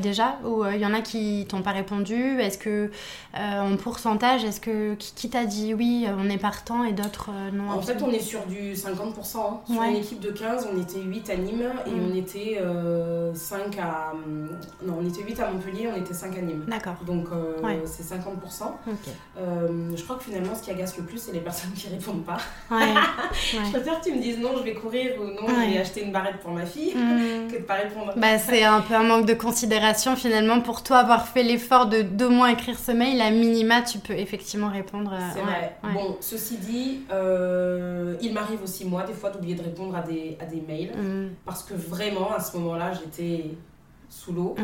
déjà? 0.00 0.38
Ou 0.44 0.64
il 0.66 0.80
y 0.80 0.86
en 0.86 0.94
a 0.94 1.00
qui 1.00 1.46
t'ont 1.48 1.62
pas 1.62 1.72
répondu? 1.72 2.40
Est-ce 2.40 2.58
que, 2.58 2.90
en 3.34 3.76
pourcentage, 3.76 4.44
est-ce 4.44 4.60
que 4.60 4.94
qui, 4.94 5.30
t'a 5.30 5.44
dit 5.44 5.74
oui, 5.74 6.06
on 6.18 6.28
est 6.30 6.38
partant 6.38 6.84
et 6.84 6.92
d'autres 6.92 7.30
non? 7.52 7.70
En 7.70 7.82
fait, 7.82 8.02
on 8.02 8.10
est 8.10 8.20
sur 8.20 8.44
du 8.46 8.74
50%. 8.74 9.36
Hein. 9.36 9.60
Sur 9.70 9.82
une 9.82 9.96
équipe 9.96 10.20
de 10.20 10.30
15, 10.30 10.68
on 10.72 10.80
était 10.80 11.00
8 11.00 11.30
à 11.30 11.36
Nîmes 11.36 11.72
et 11.86 11.90
on 11.90 12.14
était 12.14 12.60
5 13.34 13.78
à. 13.78 14.12
Non, 14.86 14.97
on 14.98 15.06
était 15.06 15.22
8 15.22 15.40
à 15.40 15.50
Montpellier, 15.50 15.88
on 15.94 16.00
était 16.00 16.14
5 16.14 16.36
à 16.36 16.40
Nîmes. 16.40 16.64
D'accord. 16.66 16.96
Donc 17.06 17.26
euh, 17.32 17.56
c'est 17.84 18.02
50%. 18.02 18.18
Euh, 19.36 19.90
je 19.94 20.02
crois 20.02 20.16
que 20.16 20.24
finalement, 20.24 20.54
ce 20.54 20.62
qui 20.62 20.70
agace 20.70 20.96
le 20.96 21.04
plus, 21.04 21.18
c'est 21.18 21.32
les 21.32 21.40
personnes 21.40 21.72
qui 21.72 21.88
répondent 21.88 22.24
pas. 22.24 22.38
Ouais. 22.70 22.94
je 23.32 23.70
préfère 23.70 24.00
que 24.00 24.04
tu 24.04 24.14
me 24.14 24.20
dises 24.20 24.38
non, 24.38 24.56
je 24.56 24.62
vais 24.62 24.74
courir 24.74 25.12
ou 25.20 25.24
non, 25.24 25.48
je 25.48 25.72
vais 25.72 25.78
acheter 25.78 26.04
une 26.04 26.12
barrette 26.12 26.40
pour 26.40 26.50
ma 26.50 26.66
fille 26.66 26.94
mm. 26.94 27.48
que 27.52 27.58
de 27.58 27.62
pas 27.62 27.74
répondre. 27.74 28.12
Bah, 28.16 28.38
c'est 28.38 28.64
un 28.64 28.80
peu 28.80 28.94
un 28.94 29.04
manque 29.04 29.26
de 29.26 29.34
considération 29.34 30.16
finalement 30.16 30.60
pour 30.60 30.82
toi 30.82 30.98
avoir 30.98 31.28
fait 31.28 31.42
l'effort 31.42 31.86
de 31.86 32.02
d'au 32.02 32.30
moins 32.30 32.48
écrire 32.48 32.78
ce 32.78 32.92
mail. 32.92 33.20
À 33.20 33.30
minima, 33.30 33.82
tu 33.82 33.98
peux 33.98 34.14
effectivement 34.14 34.70
répondre. 34.70 35.12
Euh, 35.12 35.18
c'est 35.34 35.40
vrai. 35.40 35.76
Bon, 35.94 36.16
ceci 36.20 36.56
dit, 36.56 37.00
il 38.20 38.32
m'arrive 38.34 38.62
aussi 38.62 38.84
moi 38.84 39.04
des 39.04 39.14
fois 39.14 39.30
d'oublier 39.30 39.54
de 39.54 39.62
répondre 39.62 39.96
à 39.96 40.02
des, 40.02 40.36
à 40.40 40.44
des 40.44 40.60
mails 40.60 40.96
mm. 40.96 41.30
parce 41.44 41.62
que 41.62 41.74
vraiment 41.74 42.32
à 42.34 42.40
ce 42.40 42.56
moment-là, 42.56 42.92
j'étais 42.92 43.44
sous 44.10 44.32
l'eau. 44.32 44.54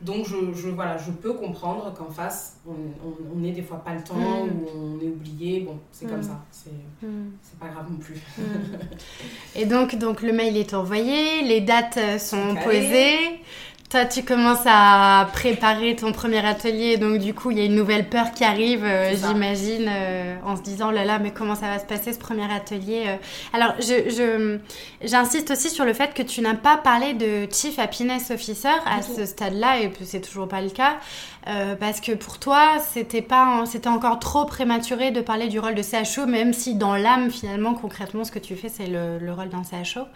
Donc 0.00 0.26
je, 0.26 0.52
je, 0.54 0.68
voilà, 0.68 0.96
je 0.96 1.10
peux 1.10 1.32
comprendre 1.32 1.92
qu'en 1.94 2.10
face, 2.10 2.56
on 2.66 3.38
n'ait 3.38 3.52
des 3.52 3.62
fois 3.62 3.78
pas 3.78 3.94
le 3.94 4.02
temps 4.02 4.14
mm. 4.14 4.50
ou 4.50 4.68
on 4.74 5.04
est 5.04 5.08
oublié. 5.08 5.60
Bon, 5.60 5.78
c'est 5.90 6.06
comme 6.06 6.20
mm. 6.20 6.22
ça. 6.22 6.44
C'est 6.50 6.70
mm. 7.02 7.30
pas 7.58 7.68
grave 7.68 7.86
non 7.90 7.98
plus. 7.98 8.20
Et 9.56 9.66
donc, 9.66 9.96
donc 9.96 10.22
le 10.22 10.32
mail 10.32 10.56
est 10.56 10.74
envoyé, 10.74 11.42
les 11.42 11.60
dates 11.60 11.98
sont 12.18 12.54
posées. 12.64 13.40
Toi, 13.92 14.06
tu 14.06 14.22
commences 14.22 14.64
à 14.64 15.28
préparer 15.34 15.94
ton 15.94 16.12
premier 16.12 16.42
atelier, 16.46 16.96
donc 16.96 17.18
du 17.18 17.34
coup, 17.34 17.50
il 17.50 17.58
y 17.58 17.60
a 17.60 17.66
une 17.66 17.74
nouvelle 17.74 18.08
peur 18.08 18.32
qui 18.32 18.42
arrive, 18.42 18.86
euh, 18.86 19.14
j'imagine, 19.14 19.86
euh, 19.86 20.34
en 20.46 20.56
se 20.56 20.62
disant, 20.62 20.88
oh 20.88 20.92
là 20.92 21.04
là, 21.04 21.18
mais 21.18 21.30
comment 21.30 21.54
ça 21.54 21.66
va 21.66 21.78
se 21.78 21.84
passer 21.84 22.14
ce 22.14 22.18
premier 22.18 22.50
atelier 22.50 23.02
euh. 23.06 23.16
Alors, 23.52 23.74
je, 23.80 24.58
j'insiste 25.02 25.50
aussi 25.50 25.68
sur 25.68 25.84
le 25.84 25.92
fait 25.92 26.14
que 26.14 26.22
tu 26.22 26.40
n'as 26.40 26.54
pas 26.54 26.78
parlé 26.78 27.12
de 27.12 27.46
Chief 27.52 27.78
Happiness 27.78 28.30
Officer 28.30 28.72
à 28.86 29.02
ce 29.02 29.26
stade-là, 29.26 29.80
et 29.80 29.92
c'est 30.06 30.22
toujours 30.22 30.48
pas 30.48 30.62
le 30.62 30.70
cas, 30.70 30.96
parce 31.78 32.00
que 32.00 32.12
pour 32.12 32.38
toi, 32.38 32.78
c'était 32.94 33.20
pas, 33.20 33.64
c'était 33.66 33.90
encore 33.90 34.18
trop 34.20 34.46
prématuré 34.46 35.10
de 35.10 35.20
parler 35.20 35.48
du 35.48 35.60
rôle 35.60 35.74
de 35.74 35.82
CHO, 35.82 36.24
même 36.24 36.54
si 36.54 36.76
dans 36.76 36.96
l'âme, 36.96 37.30
finalement, 37.30 37.74
concrètement, 37.74 38.24
ce 38.24 38.32
que 38.32 38.38
tu 38.38 38.56
fais, 38.56 38.70
c'est 38.70 38.86
le, 38.86 39.18
le 39.18 39.32
rôle 39.34 39.50
d'un 39.50 39.64
CHO. 39.64 40.06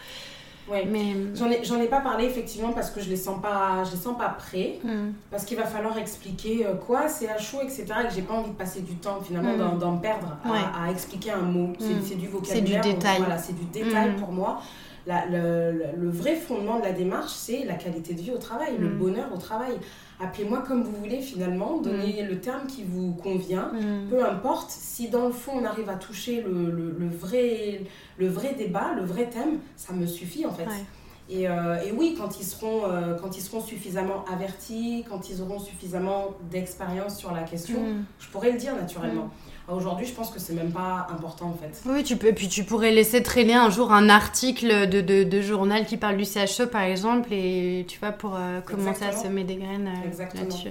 Ouais. 0.71 0.85
Mais 0.91 1.15
j'en 1.35 1.51
ai 1.51 1.65
j'en 1.65 1.81
ai 1.81 1.87
pas 1.87 2.01
parlé 2.01 2.25
effectivement 2.25 2.73
parce 2.73 2.91
que 2.91 3.01
je 3.01 3.09
les 3.09 3.17
sens 3.17 3.41
pas 3.41 3.85
je 3.85 3.93
les 3.93 3.97
sens 3.97 4.19
pas 4.19 4.31
prêts 4.31 4.81
hmm. 4.83 5.13
parce 5.31 5.45
qu'il 5.45 5.57
va 5.57 5.65
falloir 5.65 5.97
expliquer 5.97 6.67
euh, 6.67 6.75
quoi 6.75 7.09
c'est 7.09 7.29
à 7.29 7.39
chaud 7.39 7.59
etc 7.63 7.87
et 8.03 8.09
que 8.09 8.15
j'ai 8.15 8.23
pas 8.23 8.35
envie 8.35 8.51
de 8.51 8.57
passer 8.57 8.81
du 8.81 8.97
temps 8.97 9.21
finalement 9.21 9.75
hmm. 9.75 9.79
d'en 9.79 9.97
perdre 9.99 10.37
à, 10.45 10.91
expliquer 10.91 11.31
un 11.31 11.43
mot 11.43 11.73
c'est 11.79 12.15
hmm. 12.15 12.19
du 12.19 12.27
vocabulaire 12.27 12.83
c'est 12.83 12.89
du 12.89 12.95
détail 12.95 13.19
voilà 13.19 13.39
c'est 13.39 13.53
du 13.53 13.65
détail 13.67 14.17
pour 14.17 14.33
moi 14.33 14.61
la, 15.07 15.25
le, 15.27 15.85
le, 15.97 16.11
vrai 16.11 16.35
fondement 16.35 16.81
de 16.81 16.85
la 16.85 16.93
démarche 16.93 17.31
c'est 17.33 17.65
la 17.65 17.75
qualité 17.75 18.15
de 18.15 18.21
vie 18.21 18.33
au 18.33 18.39
travail 18.39 18.77
le 18.77 18.89
bonheur 18.89 19.29
au 19.33 19.39
travail 19.39 19.79
appelez-moi 20.21 20.65
comme 20.67 20.83
vous 20.83 20.93
voulez 20.93 21.21
finalement, 21.21 21.79
donnez 21.79 22.23
mm. 22.23 22.27
le 22.27 22.41
terme 22.41 22.67
qui 22.67 22.85
vous 22.85 23.13
convient, 23.15 23.71
mm. 23.73 24.09
peu 24.11 24.25
importe, 24.25 24.71
si 24.71 25.09
dans 25.09 25.27
le 25.27 25.33
fond 25.33 25.53
on 25.57 25.65
arrive 25.65 25.89
à 25.89 25.97
toucher 25.97 26.43
le, 26.43 26.71
le, 26.71 27.09
vrai, 27.09 27.83
le 28.19 28.29
vrai 28.29 28.55
débat, 28.55 28.93
le 28.95 29.05
vrai 29.05 29.29
thème, 29.29 29.59
ça 29.77 29.93
me 29.93 30.07
suffit 30.07 30.47
en 30.47 30.53
fait. 30.53 30.67
Et, 31.29 31.49
euh, 31.49 31.83
et, 31.85 31.91
oui, 31.91 32.15
quand 32.17 32.39
ils, 32.39 32.45
seront, 32.45 32.85
euh, 32.89 33.17
quand 33.21 33.37
ils 33.37 33.41
seront 33.41 33.61
suffisamment 33.61 34.25
avertis, 34.33 35.05
quand 35.09 35.29
ils 35.29 35.43
auront 35.43 35.59
suffisamment 35.59 36.37
d'expérience 36.51 37.19
sur 37.19 37.33
la 37.33 37.43
question, 37.43 37.81
mm. 37.81 38.05
je 38.21 38.29
pourrais 38.29 38.53
le 38.53 38.59
dire 38.59 38.77
naturellement. 38.77 39.25
Mm. 39.25 39.75
Aujourd'hui, 39.75 40.07
je 40.07 40.13
pense 40.13 40.31
que 40.31 40.39
c'est 40.39 40.55
même 40.55 40.71
pas 40.71 41.09
important 41.11 41.47
en 41.47 41.55
fait. 41.55 41.83
Oui, 41.87 42.05
tu 42.05 42.17
peux, 42.17 42.33
puis 42.33 42.47
tu 42.47 42.63
pourrais 42.63 42.93
laisser 42.93 43.25
traîner 43.25 43.55
un 43.55 43.69
jour 43.69 43.93
un 43.93 44.09
article 44.09 44.89
de, 44.89 45.01
de, 45.01 45.25
de 45.25 45.41
journal 45.41 45.85
qui 45.87 45.97
parle 45.97 46.17
du 46.17 46.25
CHE 46.25 46.67
par 46.71 46.83
exemple, 46.83 47.33
et 47.33 47.85
tu 47.89 47.99
vois, 47.99 48.13
pour 48.13 48.37
euh, 48.37 48.61
commencer 48.61 49.05
à 49.05 49.11
semer 49.11 49.43
des 49.43 49.57
graines 49.57 49.91
là-dessus. 50.35 50.69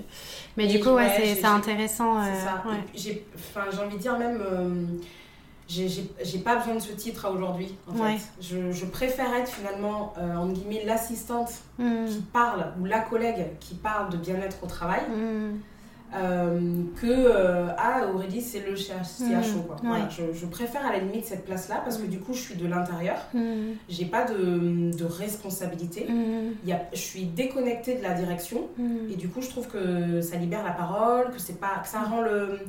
Mais 0.55 0.67
du 0.67 0.79
coup, 0.79 0.91
ouais, 0.91 1.35
c'est 1.35 1.45
intéressant. 1.45 2.23
C'est 2.23 2.45
ça. 2.45 2.63
J'ai 3.73 3.79
envie 3.79 3.97
de 3.97 4.01
dire 4.01 4.17
même 4.17 4.39
j'ai 5.67 6.39
pas 6.43 6.57
besoin 6.57 6.75
de 6.75 6.79
ce 6.79 6.91
titre 6.91 7.29
aujourd'hui 7.33 7.75
en 7.87 7.93
fait. 7.95 8.19
Je, 8.39 8.71
je, 8.71 8.85
préfère 8.85 9.33
être 9.33 9.49
finalement 9.49 10.13
euh, 10.17 10.35
en 10.35 10.47
guillemets 10.47 10.83
l'assistante 10.85 11.51
hmm. 11.79 12.05
qui 12.05 12.21
parle 12.21 12.73
ou 12.79 12.85
la 12.85 12.99
collègue 12.99 13.47
qui 13.59 13.75
parle 13.75 14.11
de 14.11 14.17
bien-être 14.17 14.57
au 14.63 14.67
travail 14.67 15.01
hmm. 15.09 15.57
euh, 16.15 16.83
que 17.01 17.07
euh, 17.07 17.67
ah 17.79 18.01
Aurélie 18.13 18.41
c'est 18.41 18.59
le 18.59 18.75
CHO 18.75 19.23
hmm. 19.23 19.63
quoi. 19.65 19.75
Voilà, 19.83 20.07
je, 20.09 20.33
je, 20.33 20.45
préfère 20.45 20.85
à 20.85 20.91
la 20.91 20.99
limite 20.99 21.25
cette 21.25 21.45
place 21.45 21.67
là 21.67 21.81
parce 21.83 21.97
que 21.97 22.05
du 22.05 22.19
coup 22.19 22.33
je 22.33 22.41
suis 22.41 22.55
de 22.55 22.67
l'intérieur, 22.67 23.17
j'ai 23.89 24.05
pas 24.05 24.25
de, 24.25 24.95
de 24.95 25.05
responsabilité, 25.05 26.07
y 26.63 26.73
a, 26.73 26.81
je 26.93 26.99
suis 26.99 27.25
déconnectée 27.25 27.95
de 27.95 28.03
la 28.03 28.13
direction 28.13 28.67
et 29.09 29.15
du 29.15 29.29
coup 29.29 29.41
je 29.41 29.49
trouve 29.49 29.67
que 29.67 30.21
ça 30.21 30.35
libère 30.35 30.63
la 30.63 30.73
parole, 30.73 31.31
que 31.31 31.53
pas 31.53 31.79
que 31.81 31.87
ça 31.87 32.01
rend 32.01 32.21
le 32.21 32.59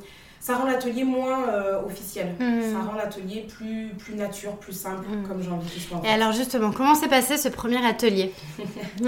ça 0.47 0.55
rend 0.55 0.67
l'atelier 0.67 1.03
moins 1.03 1.49
euh, 1.49 1.83
officiel. 1.85 2.37
Hmm. 2.39 2.61
Ça 2.73 2.79
rend 2.79 2.95
l'atelier 2.95 3.49
plus, 3.49 3.89
plus 3.99 4.15
nature, 4.15 4.53
plus 4.59 4.75
simple, 4.75 5.05
hmm. 5.09 5.27
comme 5.27 5.43
j'ai 5.43 5.51
envie 5.51 5.69
qu'il 5.69 5.83
soit. 5.83 6.01
Et 6.05 6.09
alors 6.09 6.31
justement, 6.31 6.71
comment 6.71 6.95
s'est 6.95 7.09
passé 7.09 7.37
ce 7.37 7.49
premier 7.49 7.85
atelier? 7.85 8.33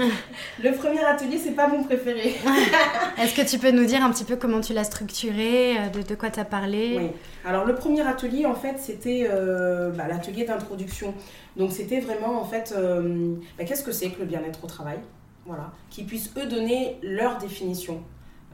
Le 0.61 0.71
premier 0.73 0.99
atelier, 0.99 1.37
c'est 1.37 1.53
pas 1.53 1.69
mon 1.69 1.85
préféré. 1.85 2.35
Est-ce 3.17 3.33
que 3.33 3.49
tu 3.49 3.57
peux 3.57 3.71
nous 3.71 3.85
dire 3.85 4.03
un 4.03 4.11
petit 4.11 4.25
peu 4.25 4.35
comment 4.35 4.59
tu 4.59 4.73
l'as 4.73 4.83
structuré, 4.83 5.77
euh, 5.77 5.87
de, 5.87 6.01
de 6.01 6.13
quoi 6.13 6.29
tu 6.29 6.41
as 6.41 6.45
parlé? 6.45 6.97
Oui. 6.99 7.07
Alors 7.45 7.63
le 7.63 7.73
premier 7.73 8.05
atelier, 8.05 8.45
en 8.45 8.55
fait, 8.55 8.75
c'était 8.77 9.25
euh, 9.31 9.91
bah, 9.91 10.09
l'atelier 10.09 10.43
d'introduction. 10.43 11.13
Donc 11.55 11.71
c'était 11.71 12.01
vraiment, 12.01 12.41
en 12.41 12.43
fait, 12.43 12.75
bah, 12.75 13.63
qu'est-ce 13.63 13.85
que 13.85 13.93
c'est 13.93 14.09
que 14.09 14.19
le 14.19 14.25
bien-être 14.25 14.61
au 14.61 14.67
travail? 14.67 14.99
Voilà, 15.45 15.71
qui 15.89 16.03
puissent 16.03 16.33
eux 16.37 16.47
donner 16.47 16.97
leur 17.01 17.37
définition. 17.37 18.03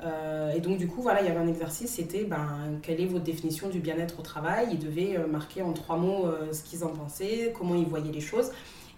Euh, 0.06 0.54
et 0.54 0.60
donc, 0.60 0.78
du 0.78 0.88
coup, 0.88 1.02
voilà, 1.02 1.22
il 1.22 1.28
y 1.28 1.30
avait 1.30 1.40
un 1.40 1.48
exercice, 1.48 1.92
c'était 1.92 2.24
ben, 2.24 2.80
quelle 2.82 3.02
est 3.02 3.06
votre 3.06 3.24
définition 3.24 3.70
du 3.70 3.80
bien-être 3.80 4.20
au 4.20 4.22
travail? 4.22 4.68
Ils 4.72 4.80
devaient 4.80 5.18
euh, 5.18 5.28
marquer 5.28 5.62
en 5.62 5.74
trois 5.74 5.98
mots 5.98 6.28
euh, 6.28 6.54
ce 6.54 6.64
qu'ils 6.64 6.84
en 6.84 6.90
pensaient, 6.90 7.54
comment 7.58 7.76
ils 7.76 7.86
voyaient 7.86 8.12
les 8.12 8.22
choses. 8.22 8.52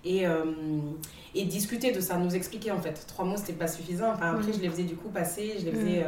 Et, 0.06 0.24
et, 1.36 1.44
discuter 1.46 1.92
de 1.92 2.00
ça, 2.00 2.18
nous 2.18 2.34
expliquer 2.34 2.72
en 2.72 2.80
fait. 2.82 3.04
Trois 3.08 3.26
mots, 3.26 3.36
c'était 3.36 3.52
pas 3.52 3.68
suffisant. 3.68 4.12
Enfin, 4.14 4.36
après, 4.36 4.54
je 4.54 4.60
les 4.60 4.70
faisais 4.70 4.84
du 4.84 4.96
coup 4.96 5.10
passer, 5.10 5.56
je 5.60 5.66
les 5.66 5.72
faisais 5.72 6.06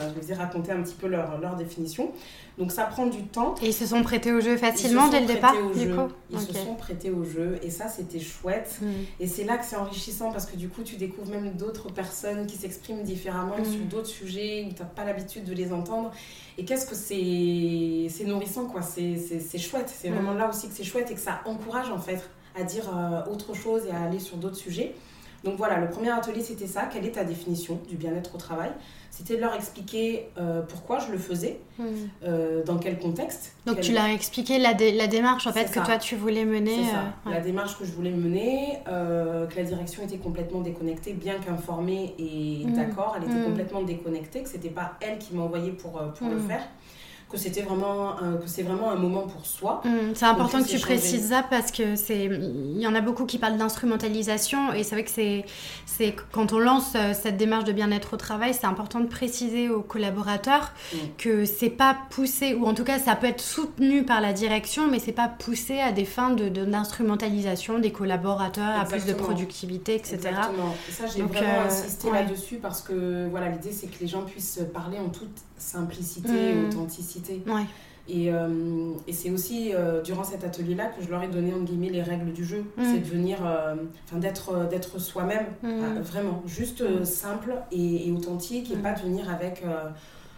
je 0.00 0.20
les 0.20 0.32
ai 0.32 0.34
raconté 0.34 0.72
un 0.72 0.82
petit 0.82 0.94
peu 0.94 1.06
leur, 1.06 1.38
leur 1.40 1.56
définition. 1.56 2.12
Donc 2.60 2.72
ça 2.72 2.84
prend 2.84 3.06
du 3.06 3.22
temps. 3.22 3.54
Et 3.62 3.68
ils 3.68 3.74
se 3.74 3.86
sont 3.86 4.02
prêtés 4.02 4.32
au 4.32 4.40
jeu 4.40 4.56
facilement 4.58 5.08
dès 5.08 5.20
le 5.20 5.26
départ 5.26 5.54
du 5.74 5.94
coup 5.94 6.08
Ils 6.30 6.40
se 6.40 6.52
sont 6.52 6.74
prêtés 6.74 7.10
au 7.10 7.24
jeu 7.24 7.58
et 7.62 7.70
ça 7.70 7.88
c'était 7.88 8.20
chouette. 8.20 8.78
Mm. 8.82 8.86
Et 9.20 9.26
c'est 9.26 9.44
là 9.44 9.56
que 9.56 9.64
c'est 9.64 9.76
enrichissant 9.76 10.30
parce 10.30 10.44
que 10.44 10.56
du 10.56 10.68
coup 10.68 10.82
tu 10.82 10.96
découvres 10.96 11.30
même 11.30 11.52
d'autres 11.52 11.90
personnes 11.90 12.46
qui 12.46 12.56
s'expriment 12.56 13.02
différemment 13.02 13.58
mm. 13.58 13.64
sur 13.64 13.80
d'autres 13.88 14.08
sujets 14.08 14.66
où 14.68 14.74
tu 14.74 14.82
n'as 14.82 14.88
pas 14.88 15.04
l'habitude 15.04 15.44
de 15.44 15.54
les 15.54 15.72
entendre. 15.72 16.10
Et 16.58 16.66
qu'est-ce 16.66 16.86
que 16.86 16.94
c'est 16.94 18.24
nourrissant 18.26 18.66
quoi, 18.66 18.82
c'est 18.82 19.58
chouette. 19.58 19.90
C'est 19.94 20.10
mm. 20.10 20.14
vraiment 20.14 20.34
là 20.34 20.48
aussi 20.50 20.68
que 20.68 20.74
c'est 20.74 20.84
chouette 20.84 21.10
et 21.10 21.14
que 21.14 21.20
ça 21.20 21.40
encourage 21.46 21.90
en 21.90 21.98
fait 21.98 22.28
à 22.54 22.64
dire 22.64 22.90
euh, 22.94 23.32
autre 23.32 23.54
chose 23.54 23.86
et 23.86 23.90
à 23.90 24.02
aller 24.02 24.18
sur 24.18 24.36
d'autres 24.36 24.56
sujets. 24.56 24.94
Donc 25.44 25.56
voilà, 25.56 25.78
le 25.78 25.88
premier 25.88 26.10
atelier 26.10 26.42
c'était 26.42 26.66
ça, 26.66 26.88
quelle 26.92 27.06
est 27.06 27.12
ta 27.12 27.24
définition 27.24 27.80
du 27.88 27.96
bien-être 27.96 28.34
au 28.34 28.38
travail? 28.38 28.70
C'était 29.10 29.36
de 29.36 29.40
leur 29.40 29.54
expliquer 29.54 30.28
euh, 30.38 30.62
pourquoi 30.62 30.98
je 30.98 31.10
le 31.10 31.18
faisais, 31.18 31.58
hmm. 31.78 31.84
euh, 32.24 32.62
dans 32.64 32.78
quel 32.78 32.98
contexte. 32.98 33.54
Donc 33.66 33.80
tu 33.80 33.92
leur 33.92 34.04
as 34.04 34.12
expliqué 34.12 34.58
la, 34.58 34.72
la 34.72 35.06
démarche 35.08 35.46
en 35.46 35.52
fait 35.52 35.70
que 35.70 35.84
toi 35.84 35.98
tu 35.98 36.14
voulais 36.14 36.44
mener. 36.44 36.78
Euh, 36.78 37.30
la 37.30 37.40
démarche 37.40 37.78
que 37.78 37.84
je 37.84 37.92
voulais 37.92 38.12
mener, 38.12 38.78
que 38.86 39.56
la 39.56 39.64
direction 39.64 40.02
était 40.04 40.18
complètement 40.18 40.60
déconnectée, 40.60 41.12
bien 41.12 41.34
qu'informée 41.38 42.14
et 42.18 42.64
hmm. 42.66 42.72
d'accord, 42.74 43.16
elle 43.16 43.24
était 43.24 43.40
hmm. 43.40 43.44
complètement 43.44 43.82
déconnectée, 43.82 44.42
que 44.42 44.48
c'était 44.48 44.68
pas 44.68 44.92
elle 45.00 45.18
qui 45.18 45.34
m'envoyait 45.34 45.72
pour, 45.72 45.92
pour 45.92 46.28
le 46.28 46.38
faire 46.38 46.62
que 47.30 47.38
c'était 47.38 47.62
vraiment 47.62 48.16
que 48.16 48.46
c'est 48.46 48.62
vraiment 48.62 48.90
un 48.90 48.96
moment 48.96 49.22
pour 49.22 49.46
soi. 49.46 49.82
Mmh, 49.84 50.14
c'est 50.14 50.26
important 50.26 50.62
que 50.62 50.68
tu 50.68 50.78
précises 50.78 51.28
ça 51.28 51.44
parce 51.48 51.70
que 51.70 51.96
c'est 51.96 52.24
il 52.24 52.80
y 52.80 52.86
en 52.86 52.94
a 52.94 53.00
beaucoup 53.00 53.24
qui 53.24 53.38
parlent 53.38 53.56
d'instrumentalisation 53.56 54.72
et 54.72 54.82
c'est 54.82 54.94
vrai 54.94 55.04
que 55.04 55.10
c'est 55.10 55.44
c'est 55.86 56.14
quand 56.32 56.52
on 56.52 56.58
lance 56.58 56.92
euh, 56.96 57.12
cette 57.14 57.36
démarche 57.36 57.64
de 57.64 57.72
bien-être 57.72 58.14
au 58.14 58.16
travail, 58.16 58.54
c'est 58.54 58.66
important 58.66 59.00
de 59.00 59.06
préciser 59.06 59.68
aux 59.68 59.82
collaborateurs 59.82 60.72
mmh. 60.92 60.96
que 61.18 61.44
c'est 61.44 61.70
pas 61.70 61.96
poussé 62.10 62.54
ou 62.54 62.66
en 62.66 62.74
tout 62.74 62.84
cas 62.84 62.98
ça 62.98 63.14
peut 63.16 63.26
être 63.26 63.40
soutenu 63.40 64.04
par 64.04 64.20
la 64.20 64.32
direction 64.32 64.88
mais 64.88 64.98
c'est 64.98 65.12
pas 65.12 65.28
poussé 65.28 65.78
à 65.80 65.92
des 65.92 66.04
fins 66.04 66.30
de 66.30 66.48
d'instrumentalisation 66.48 67.78
des 67.78 67.92
collaborateurs 67.92 68.80
à 68.80 68.84
plus 68.84 69.04
de 69.04 69.12
productivité 69.12 69.94
etc. 69.94 70.14
Exactement. 70.14 70.74
Et 70.88 70.92
ça 70.92 71.04
j'ai 71.06 71.22
vraiment 71.22 71.60
euh, 71.60 71.66
insisté 71.66 72.10
là-dessus 72.10 72.56
parce 72.56 72.82
que 72.82 73.28
voilà 73.30 73.48
l'idée 73.48 73.72
c'est 73.72 73.86
que 73.86 74.00
les 74.00 74.08
gens 74.08 74.22
puissent 74.22 74.60
parler 74.72 74.98
en 74.98 75.08
toute 75.08 75.30
simplicité, 75.60 76.54
mmh. 76.54 76.68
authenticité. 76.68 77.42
Et, 78.08 78.32
euh, 78.32 78.94
et 79.06 79.12
c'est 79.12 79.30
aussi 79.30 79.70
euh, 79.72 80.02
durant 80.02 80.24
cet 80.24 80.42
atelier-là 80.42 80.86
que 80.86 81.02
je 81.02 81.08
leur 81.10 81.22
ai 81.22 81.28
donné 81.28 81.54
en 81.54 81.60
guillemets 81.60 81.90
les 81.90 82.02
règles 82.02 82.32
du 82.32 82.44
jeu. 82.44 82.64
Mmh. 82.76 82.82
C'est 82.82 82.98
de 82.98 83.06
venir, 83.06 83.38
euh, 83.44 83.76
enfin 84.04 84.18
d'être, 84.18 84.68
d'être 84.68 84.98
soi-même, 84.98 85.46
mmh. 85.62 86.00
vraiment, 86.00 86.42
juste 86.46 87.04
simple 87.04 87.54
et, 87.70 88.10
authentique 88.10 88.72
et 88.72 88.76
pas 88.76 88.92
de 88.92 89.02
venir 89.02 89.30
avec 89.30 89.62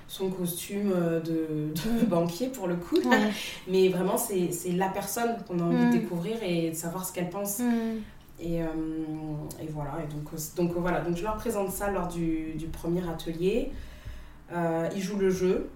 son 0.06 0.28
costume 0.28 0.90
de, 1.24 2.04
banquier 2.06 2.48
pour 2.48 2.66
le 2.66 2.76
coup. 2.76 2.98
Mais 3.68 3.88
vraiment, 3.88 4.18
c'est, 4.18 4.50
la 4.72 4.88
personne 4.88 5.36
qu'on 5.46 5.58
a 5.60 5.62
envie 5.62 5.86
de 5.86 5.92
découvrir 5.92 6.36
et 6.42 6.70
de 6.70 6.76
savoir 6.76 7.06
ce 7.06 7.12
qu'elle 7.12 7.30
pense. 7.30 7.60
Et, 8.40 8.56
et, 8.56 9.68
voilà, 9.70 9.92
et 10.02 10.12
donc, 10.12 10.34
donc 10.56 10.72
voilà, 10.76 11.00
donc 11.00 11.16
je 11.16 11.22
leur 11.22 11.36
présente 11.36 11.70
ça 11.70 11.90
lors 11.90 12.08
du, 12.08 12.54
du 12.54 12.66
premier 12.66 13.08
atelier. 13.08 13.70
Euh, 14.52 14.88
il 14.94 15.02
joue 15.02 15.16
le 15.16 15.30
jeu. 15.30 15.68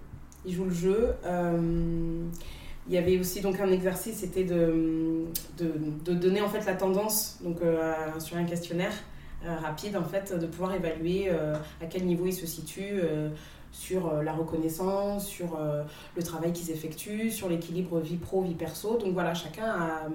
Il 0.45 0.55
joue 0.55 0.65
le 0.65 0.75
jeu. 0.75 1.15
Euh, 1.25 2.23
il 2.89 2.95
y 2.95 2.99
avait 2.99 3.19
aussi 3.19 3.41
donc 3.41 3.59
un 3.59 3.73
exercice, 3.73 4.19
c'était 4.19 4.45
de, 4.45 5.25
de, 5.59 6.15
donner 6.15 6.41
en 6.41 6.49
fait 6.49 6.65
la 6.67 6.75
tendance 6.75 7.39
donc, 7.43 7.61
euh, 7.61 7.93
sur 8.21 8.37
un 8.37 8.45
questionnaire 8.45 8.93
rapide 9.43 9.97
en 9.97 10.05
fait, 10.05 10.33
de 10.39 10.47
pouvoir 10.47 10.73
évaluer 10.75 11.29
à 11.31 11.87
quel 11.91 12.05
niveau 12.05 12.27
il 12.27 12.33
se 12.33 12.47
situe 12.47 13.01
sur 13.73 14.23
la 14.23 14.33
reconnaissance, 14.33 15.27
sur 15.27 15.59
le 16.17 16.23
travail 16.23 16.53
qu'ils 16.53 16.71
effectuent, 16.71 17.31
sur 17.31 17.49
l'équilibre 17.49 17.99
vie 18.01 18.17
pro, 18.17 18.43
vie 18.43 18.55
perso. 18.55 18.99
Donc 18.99 19.15
voilà, 19.15 19.35
chacun 19.35 19.75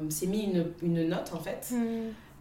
s'est 0.09 0.27
mis 0.27 0.43
une, 0.43 0.67
une, 0.81 1.09
note 1.09 1.31
en 1.33 1.39
fait. 1.39 1.73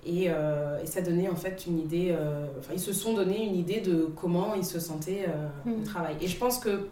Euh, 0.07 0.83
et, 0.83 0.87
ça 0.87 1.03
donnait 1.03 1.29
en 1.29 1.37
fait 1.37 1.65
une 1.67 1.79
idée, 1.79 2.09
euh, 2.11 2.47
enfin 2.59 2.73
ils 2.75 2.81
se 2.81 2.93
sont 2.93 3.13
donné 3.13 3.45
une 3.45 3.57
idée 3.57 3.81
de 3.81 4.09
comment 4.17 4.55
ils 4.55 4.65
se 4.65 4.81
sentaient 4.81 5.27
euh, 5.29 5.71
au 5.71 5.81
mm. 5.81 5.85
travail. 5.85 6.17
Et 6.21 6.27
je 6.27 6.37
pense 6.37 6.59
que 6.59 6.89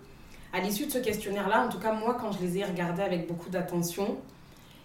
à 0.52 0.60
l'issue 0.60 0.86
de 0.86 0.90
ce 0.90 0.98
questionnaire-là, 0.98 1.64
en 1.66 1.68
tout 1.68 1.78
cas 1.78 1.92
moi 1.92 2.16
quand 2.20 2.32
je 2.32 2.40
les 2.40 2.58
ai 2.58 2.64
regardés 2.64 3.02
avec 3.02 3.26
beaucoup 3.26 3.48
d'attention, 3.48 4.18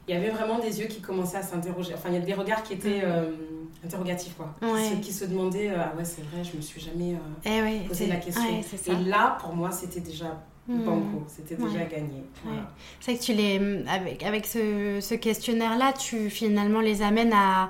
il 0.07 0.13
y 0.13 0.17
avait 0.17 0.29
vraiment 0.29 0.59
des 0.59 0.79
yeux 0.79 0.87
qui 0.87 1.01
commençaient 1.01 1.37
à 1.37 1.43
s'interroger. 1.43 1.93
Enfin 1.95 2.09
il 2.09 2.15
y 2.15 2.17
a 2.17 2.21
des 2.21 2.33
regards 2.33 2.63
qui 2.63 2.73
étaient 2.73 3.05
mm. 3.05 3.85
interrogatifs 3.85 4.35
quoi, 4.35 4.55
qui, 5.01 5.11
se 5.11 5.25
demandaient 5.25 5.69
ah 5.69 5.93
ouais 5.97 6.05
c'est 6.05 6.23
vrai 6.23 6.43
je 6.43 6.55
me 6.55 6.61
suis 6.61 6.79
jamais 6.79 7.15
eh 7.45 7.87
posé 7.87 8.07
la 8.07 8.17
question. 8.17 8.41
et 8.87 9.03
là 9.03 9.37
pour 9.41 9.53
moi 9.53 9.71
c'était 9.71 9.99
déjà 9.99 10.41
mm. 10.69 10.83
Banco, 10.83 11.23
c'était 11.27 11.55
déjà 11.55 11.83
gagné. 11.83 12.23
C'est 13.01 13.11
vrai 13.11 13.19
que 13.19 13.25
tu 13.25 13.33
les, 13.33 13.83
avec, 13.89 14.23
avec 14.23 14.45
ce, 14.45 14.99
ce 15.01 15.13
questionnaire-là, 15.13 15.91
tu 15.91 16.29
finalement 16.29 16.79
les 16.79 17.01
amènes 17.01 17.33
à, 17.33 17.69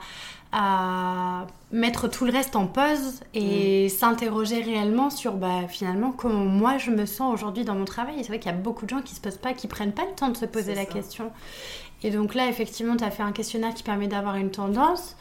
à 0.56 1.48
mettre 1.72 2.08
tout 2.08 2.26
le 2.26 2.32
reste 2.32 2.56
en 2.56 2.68
pause 2.68 3.22
et 3.34 3.88
mm. 3.88 3.90
s'interroger 3.90 4.62
réellement 4.62 5.10
sur 5.10 5.34
bah, 5.34 5.68
finalement 5.68 6.12
comment 6.12 6.46
moi 6.46 6.78
je 6.78 6.92
me 6.92 7.08
sens 7.08 7.34
aujourd'hui 7.34 7.66
dans 7.66 7.74
mon 7.74 7.86
travail. 7.86 8.16
C'est 8.20 8.28
vrai 8.28 8.40
qu'il 8.40 8.52
y 8.52 8.54
a 8.54 8.58
beaucoup 8.58 8.86
de 8.86 8.92
gens 8.92 9.02
qui 9.02 9.16
se 9.16 9.20
posent 9.20 9.40
pas, 9.40 9.54
qui 9.54 9.68
prennent 9.68 9.94
pas 9.94 10.06
le 10.06 10.14
temps 10.14 10.30
de 10.30 10.38
se 10.38 10.46
poser 10.46 10.76
la 10.76 10.86
question. 10.86 11.32
Et 12.04 12.12
donc 12.12 12.36
là, 12.36 12.48
effectivement, 12.48 12.96
tu 12.96 13.04
as 13.04 13.10
fait 13.10 13.24
un 13.24 13.32
questionnaire 13.32 13.74
qui 13.74 13.82
permet 13.82 14.08
d'avoir 14.08 14.36
une 14.36 14.52
tendance. 14.52 15.16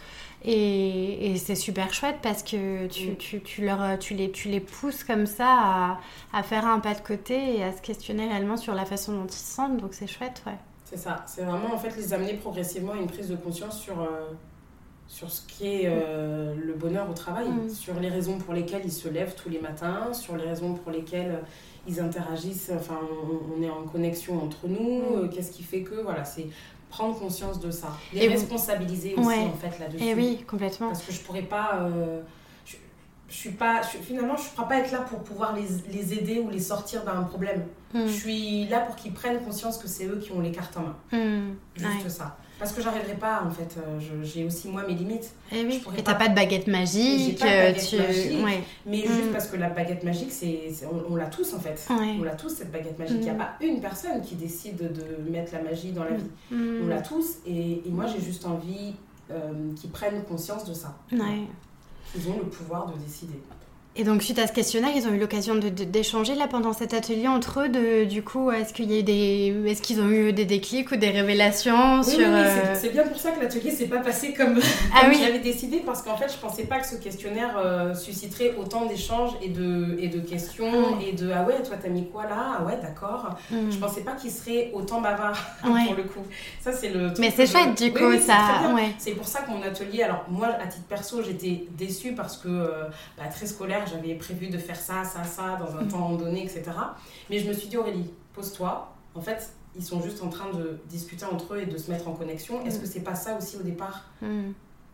Et, 0.45 1.35
c'est 1.38 1.55
super 1.55 1.95
chouette 1.95 2.18
parce 2.21 2.42
que 2.42 2.87
tu, 2.88 3.12
mm. 3.12 3.16
tu, 3.16 3.40
tu, 3.40 3.64
leur, 3.64 3.99
tu, 3.99 4.12
les, 4.12 4.31
tu 4.31 4.49
les 4.49 4.61
pousses 4.61 5.03
comme 5.03 5.25
ça 5.25 5.49
à, 5.49 6.01
à, 6.35 6.42
faire 6.42 6.66
un 6.66 6.81
pas 6.81 6.92
de 6.92 7.01
côté 7.01 7.57
et 7.57 7.64
à 7.64 7.73
se 7.73 7.81
questionner 7.81 8.29
réellement 8.29 8.59
sur 8.59 8.75
la 8.75 8.85
façon 8.85 9.12
dont 9.12 9.27
ils 9.27 9.33
se 9.33 9.55
sentent. 9.55 9.79
Donc 9.79 9.95
c'est 9.95 10.07
chouette, 10.07 10.42
ouais. 10.47 10.59
C'est 10.85 10.99
ça. 10.99 11.25
C'est 11.27 11.42
vraiment 11.42 11.73
en 11.73 11.79
fait 11.79 11.97
les 11.97 12.12
amener 12.12 12.35
progressivement 12.35 12.92
à 12.92 12.97
une 12.97 13.07
prise 13.07 13.29
de 13.29 13.37
conscience 13.37 13.81
sur... 13.81 13.99
Euh, 13.99 14.33
sur 15.12 15.31
ce 15.31 15.42
qui 15.42 15.66
est 15.66 15.83
euh, 15.85 16.55
le 16.55 16.72
bonheur 16.72 17.09
au 17.11 17.12
travail, 17.12 17.46
mm. 17.46 17.68
sur 17.68 18.01
les 18.01 18.09
raisons 18.09 18.38
pour 18.38 18.55
lesquelles 18.55 18.81
ils 18.83 18.92
se 18.92 19.09
lèvent 19.11 19.35
tous 19.35 19.51
les 19.51 19.61
matins, 19.61 20.14
sur 20.14 20.37
les 20.38 20.44
raisons 20.44 20.72
pour 20.72 20.90
lesquelles 20.90 21.42
ils 21.87 22.01
interagissent, 22.01 22.72
enfin 22.75 22.98
on, 23.55 23.62
est 23.62 23.68
en 23.68 23.83
connexion 23.83 24.42
entre 24.42 24.68
nous, 24.68 25.01
mm. 25.01 25.16
euh, 25.16 25.29
qu'est-ce 25.29 25.53
qui 25.53 25.64
fait 25.64 25.83
que, 25.83 25.96
voilà, 25.96 26.25
c'est 26.25 26.46
prendre 26.88 27.18
conscience 27.18 27.61
de 27.61 27.70
ça. 27.70 27.94
Les 28.14 28.27
responsabiliser 28.27 29.14
aussi, 29.14 29.38
en 29.38 29.53
fait, 29.53 29.79
là-dessus. 29.79 30.03
Et 30.03 30.11
eh 30.11 30.14
oui, 30.14 30.44
complètement. 30.48 30.88
Parce 30.88 31.03
que 31.03 31.12
je 31.12 31.20
pourrais 31.20 31.42
pas. 31.42 31.81
Euh, 31.83 32.22
je, 32.64 32.77
suis 33.29 33.51
pas. 33.51 33.83
finalement, 33.83 34.37
je 34.37 34.44
ne 34.44 34.55
pourrais 34.55 34.68
pas 34.68 34.79
être 34.79 34.92
là 34.92 35.01
pour 35.01 35.22
pouvoir 35.22 35.55
les, 35.55 35.66
les 35.92 36.14
aider 36.14 36.38
ou 36.38 36.48
les 36.48 36.61
sortir 36.61 37.05
d'un 37.05 37.22
problème. 37.22 37.66
Hmm. 37.92 38.07
Je 38.07 38.12
suis 38.12 38.66
là 38.68 38.81
pour 38.81 38.96
qu'ils 38.96 39.12
prennent 39.12 39.42
conscience 39.42 39.77
que 39.77 39.88
c'est 39.88 40.07
eux 40.07 40.20
qui 40.22 40.33
ont 40.33 40.40
les 40.40 40.53
cartes 40.53 40.77
en 40.79 40.83
main. 40.83 41.55
Juste 41.77 42.09
ça. 42.09 42.38
Parce 42.62 42.75
que 42.75 42.81
j'arriverai 42.81 43.14
pas, 43.14 43.42
en 43.44 43.51
fait. 43.51 43.77
Euh, 43.77 43.98
j'ai 44.22 44.44
aussi, 44.44 44.68
moi, 44.68 44.85
mes 44.87 44.94
limites. 44.94 45.35
Eh 45.51 45.64
oui. 45.64 45.83
Et 45.98 46.03
t'as 46.05 46.14
pas 46.14 46.29
de 46.29 46.35
baguette 46.37 46.68
magique. 46.68 47.40
Pas 47.40 47.46
de 47.46 47.51
euh, 47.51 47.72
baguette 47.72 47.92
magique 47.92 48.64
Mais 48.87 48.98
juste 48.98 49.31
mm. 49.31 49.33
parce 49.33 49.48
que 49.48 49.57
la 49.57 49.68
baguette 49.68 50.05
magique, 50.05 50.31
c'est 50.31 50.70
on, 51.11 51.16
l'a 51.16 51.27
tous, 51.27 51.55
en 51.55 51.59
fait. 51.59 51.88
On 51.90 52.22
l'a 52.22 52.37
tous, 52.37 52.51
cette 52.51 52.70
baguette 52.70 52.96
magique. 53.01 53.16
Il 53.18 53.25
n'y 53.25 53.31
a 53.31 53.35
mm. 53.35 53.38
pas 53.38 53.55
une 53.61 53.81
personne 53.81 54.22
qui 54.22 54.37
décide 54.37 54.77
de 54.77 55.29
mettre 55.29 55.53
la 55.53 55.62
magie 55.62 55.90
dans 55.90 56.05
la 56.05 56.12
vie. 56.12 56.31
Mm. 56.53 56.85
On 56.85 56.87
l'a 56.87 57.01
tous. 57.01 57.38
Et, 57.48 57.83
moi, 57.87 58.07
j'ai 58.07 58.25
juste 58.25 58.46
envie 58.46 58.94
euh, 59.33 59.75
qu'ils 59.75 59.90
prennent 59.90 60.22
conscience 60.22 60.64
de 60.64 60.72
ça. 60.72 60.96
Ils 61.11 62.29
ont 62.29 62.38
le 62.38 62.44
pouvoir 62.44 62.92
de 62.92 62.96
décider. 62.96 63.40
Et 63.94 64.05
donc, 64.05 64.22
suite 64.22 64.38
à 64.38 64.46
ce 64.46 64.52
questionnaire, 64.52 64.92
ils 64.96 65.07
ont 65.07 65.12
eu 65.12 65.18
l'occasion 65.18 65.55
d'échanger 65.55 66.35
là 66.35 66.46
pendant 66.48 66.72
cet 66.72 66.94
atelier 66.94 67.28
entre 67.28 67.61
eux. 67.61 67.68
De, 67.68 68.05
du 68.05 68.22
coup, 68.22 68.50
est-ce 68.50 68.72
qu'il 68.72 68.90
y 68.90 68.98
a 68.98 69.02
des, 69.02 69.55
est-ce 69.66 69.83
qu'ils 69.83 70.00
ont 70.00 70.09
eu 70.09 70.33
des 70.33 70.46
déclics 70.46 70.90
ou 70.92 70.96
des 70.96 71.11
révélations 71.11 71.98
oui, 71.98 72.05
sur 72.05 72.18
oui, 72.20 72.24
euh, 72.26 72.74
c'est 72.74 72.88
bien 72.88 73.07
pour 73.07 73.18
ça 73.18 73.33
que 73.33 73.40
l'atelier 73.40 73.70
s'est 73.70 73.88
pas 73.88 73.98
passé 73.98 74.33
comme, 74.33 74.59
ah, 74.94 75.12
j'avais 75.12 75.40
décidé 75.40 75.83
parce 75.85 76.00
qu'en 76.00 76.16
fait, 76.16 76.33
je 76.33 76.38
pensais 76.38 76.64
pas 76.64 76.81
que 76.81 76.87
ce 76.87 76.96
questionnaire 76.96 77.59
euh, 77.59 77.94
susciterait 77.94 78.55
autant 78.59 78.87
d'échanges 78.87 79.33
et 79.42 79.48
de 79.50 79.98
et 79.98 80.09
de 80.09 80.20
questions 80.20 80.98
et 81.00 81.12
de 81.12 81.31
ah 81.31 81.42
ouais, 81.42 81.62
toi 81.62 81.76
t'as 81.81 81.90
mis 81.90 82.09
quoi 82.09 82.22
là? 82.24 82.61
Ah 82.61 82.64
ouais, 82.64 82.78
d'accord. 82.81 83.37
Mm. 83.50 83.70
Je 83.70 83.76
pensais 83.76 84.00
pas 84.00 84.12
qu'il 84.12 84.31
serait 84.31 84.70
autant 84.72 85.02
bavard 85.02 85.38
pour 85.62 85.94
le 85.94 86.05
coup. 86.05 86.24
Ça 86.62 86.72
c'est 86.72 86.88
le. 86.88 87.12
Mais 87.18 87.31
c'est 87.31 87.46
chouette 87.46 87.76
du 87.76 87.92
coup 87.92 88.18
ça. 88.18 88.62
C'est 88.96 89.12
pour 89.12 89.28
ça 89.28 89.42
que 89.42 89.50
mon 89.50 89.62
atelier, 89.62 90.02
alors 90.02 90.24
moi 90.31 90.46
à 90.46 90.66
titre 90.66 90.87
perso, 90.88 91.22
j'étais 91.22 91.66
déçue 91.76 92.12
parce 92.14 92.38
que 92.38 92.48
euh, 92.48 92.85
bah, 93.18 93.24
très 93.31 93.46
scolaire 93.46 93.82
j'avais 93.87 94.14
prévu 94.14 94.49
de 94.49 94.59
faire 94.59 94.77
ça, 94.77 95.05
ça, 95.05 95.25
ça 95.25 95.57
dans 95.57 95.77
un 95.77 95.85
temps 95.85 96.12
donné, 96.12 96.42
etc. 96.42 96.64
Mais 97.31 97.38
je 97.38 97.49
me 97.49 97.53
suis 97.53 97.68
dit, 97.68 97.77
Aurélie, 97.77 98.11
pose-toi. 98.35 98.95
En 99.14 99.21
fait, 99.21 99.53
ils 99.77 99.85
sont 99.85 100.03
juste 100.03 100.23
en 100.23 100.29
train 100.29 100.51
de 100.53 100.79
discuter 100.88 101.25
entre 101.25 101.55
eux 101.55 101.61
et 101.61 101.66
de 101.66 101.77
se 101.77 101.90
mettre 101.90 102.09
en 102.09 102.12
connexion. 102.12 102.64
Est-ce 102.64 102.79
mm. 102.79 102.81
que 102.81 102.87
c'est 102.87 103.01
pas 103.01 103.14
ça 103.14 103.37
aussi 103.37 103.57
au 103.57 103.62
départ 103.62 104.11
mm. 104.21 104.51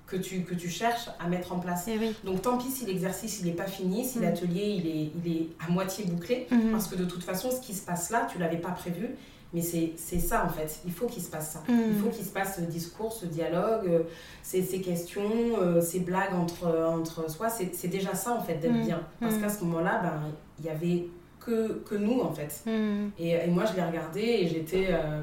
que, 0.07 0.17
tu, 0.17 0.43
que 0.43 0.55
tu 0.55 0.69
cherches 0.69 1.09
à 1.19 1.29
mettre 1.29 1.53
en 1.53 1.59
place? 1.59 1.89
Eh 1.89 1.99
Donc 2.25 2.43
tant 2.43 2.59
pis 2.59 2.71
si 2.71 2.87
l'exercice 2.87 3.41
il 3.41 3.47
n'est 3.47 3.53
pas 3.53 3.67
fini, 3.67 4.05
si 4.05 4.21
l'atelier 4.21 4.67
il 4.67 4.87
est, 4.87 5.11
il 5.25 5.37
est 5.37 5.49
à 5.67 5.71
moitié 5.71 6.05
bouclé, 6.05 6.47
parce 6.71 6.89
que 6.89 6.97
de 6.97 7.05
toute 7.05 7.25
façon, 7.25 7.51
ce 7.51 7.61
qui 7.61 7.75
se 7.75 7.85
passe 7.85 8.11
là, 8.11 8.27
tu 8.31 8.39
l'avais 8.39 8.59
pas 8.59 8.71
prévu. 8.71 9.11
Mais 9.55 9.63
c'est 9.63 10.19
ça 10.19 10.45
en 10.45 10.49
fait, 10.51 10.81
il 10.85 10.93
faut 10.93 11.07
qu'il 11.07 11.23
se 11.23 11.31
passe 11.31 11.53
ça. 11.53 11.63
Il 11.69 11.75
mm. 11.75 12.03
faut 12.03 12.11
qu'il 12.11 12.25
se 12.25 12.31
passe 12.31 12.57
ce 12.57 12.61
discours, 12.63 13.13
ce 13.13 13.25
dialogue, 13.25 13.89
euh, 13.89 14.03
ces, 14.43 14.63
ces 14.63 14.81
questions, 14.83 15.23
euh, 15.59 15.81
ces 15.81 16.01
blagues 16.01 16.35
entre, 16.35 16.67
entre 16.87 17.31
soi. 17.31 17.49
C'est 17.49 17.89
déjà 17.89 18.15
ça 18.15 18.35
en 18.35 18.43
fait 18.43 18.57
d'être 18.57 18.75
mm. 18.75 18.85
bien. 18.85 19.01
Parce 19.21 19.37
mm. 19.37 19.41
qu'à 19.41 19.49
ce 19.49 19.65
moment-là, 19.65 20.01
ben, 20.03 20.21
il 20.59 20.67
y 20.67 20.69
avait 20.69 21.07
que, 21.41 21.83
que 21.89 21.95
nous 21.95 22.21
en 22.21 22.33
fait. 22.33 22.63
Et, 23.19 23.31
et, 23.31 23.47
moi 23.47 23.65
je 23.65 23.75
l'ai 23.75 23.83
regardé 23.85 24.21
et 24.21 24.49
j'étais 24.49 24.89
euh, 24.91 25.23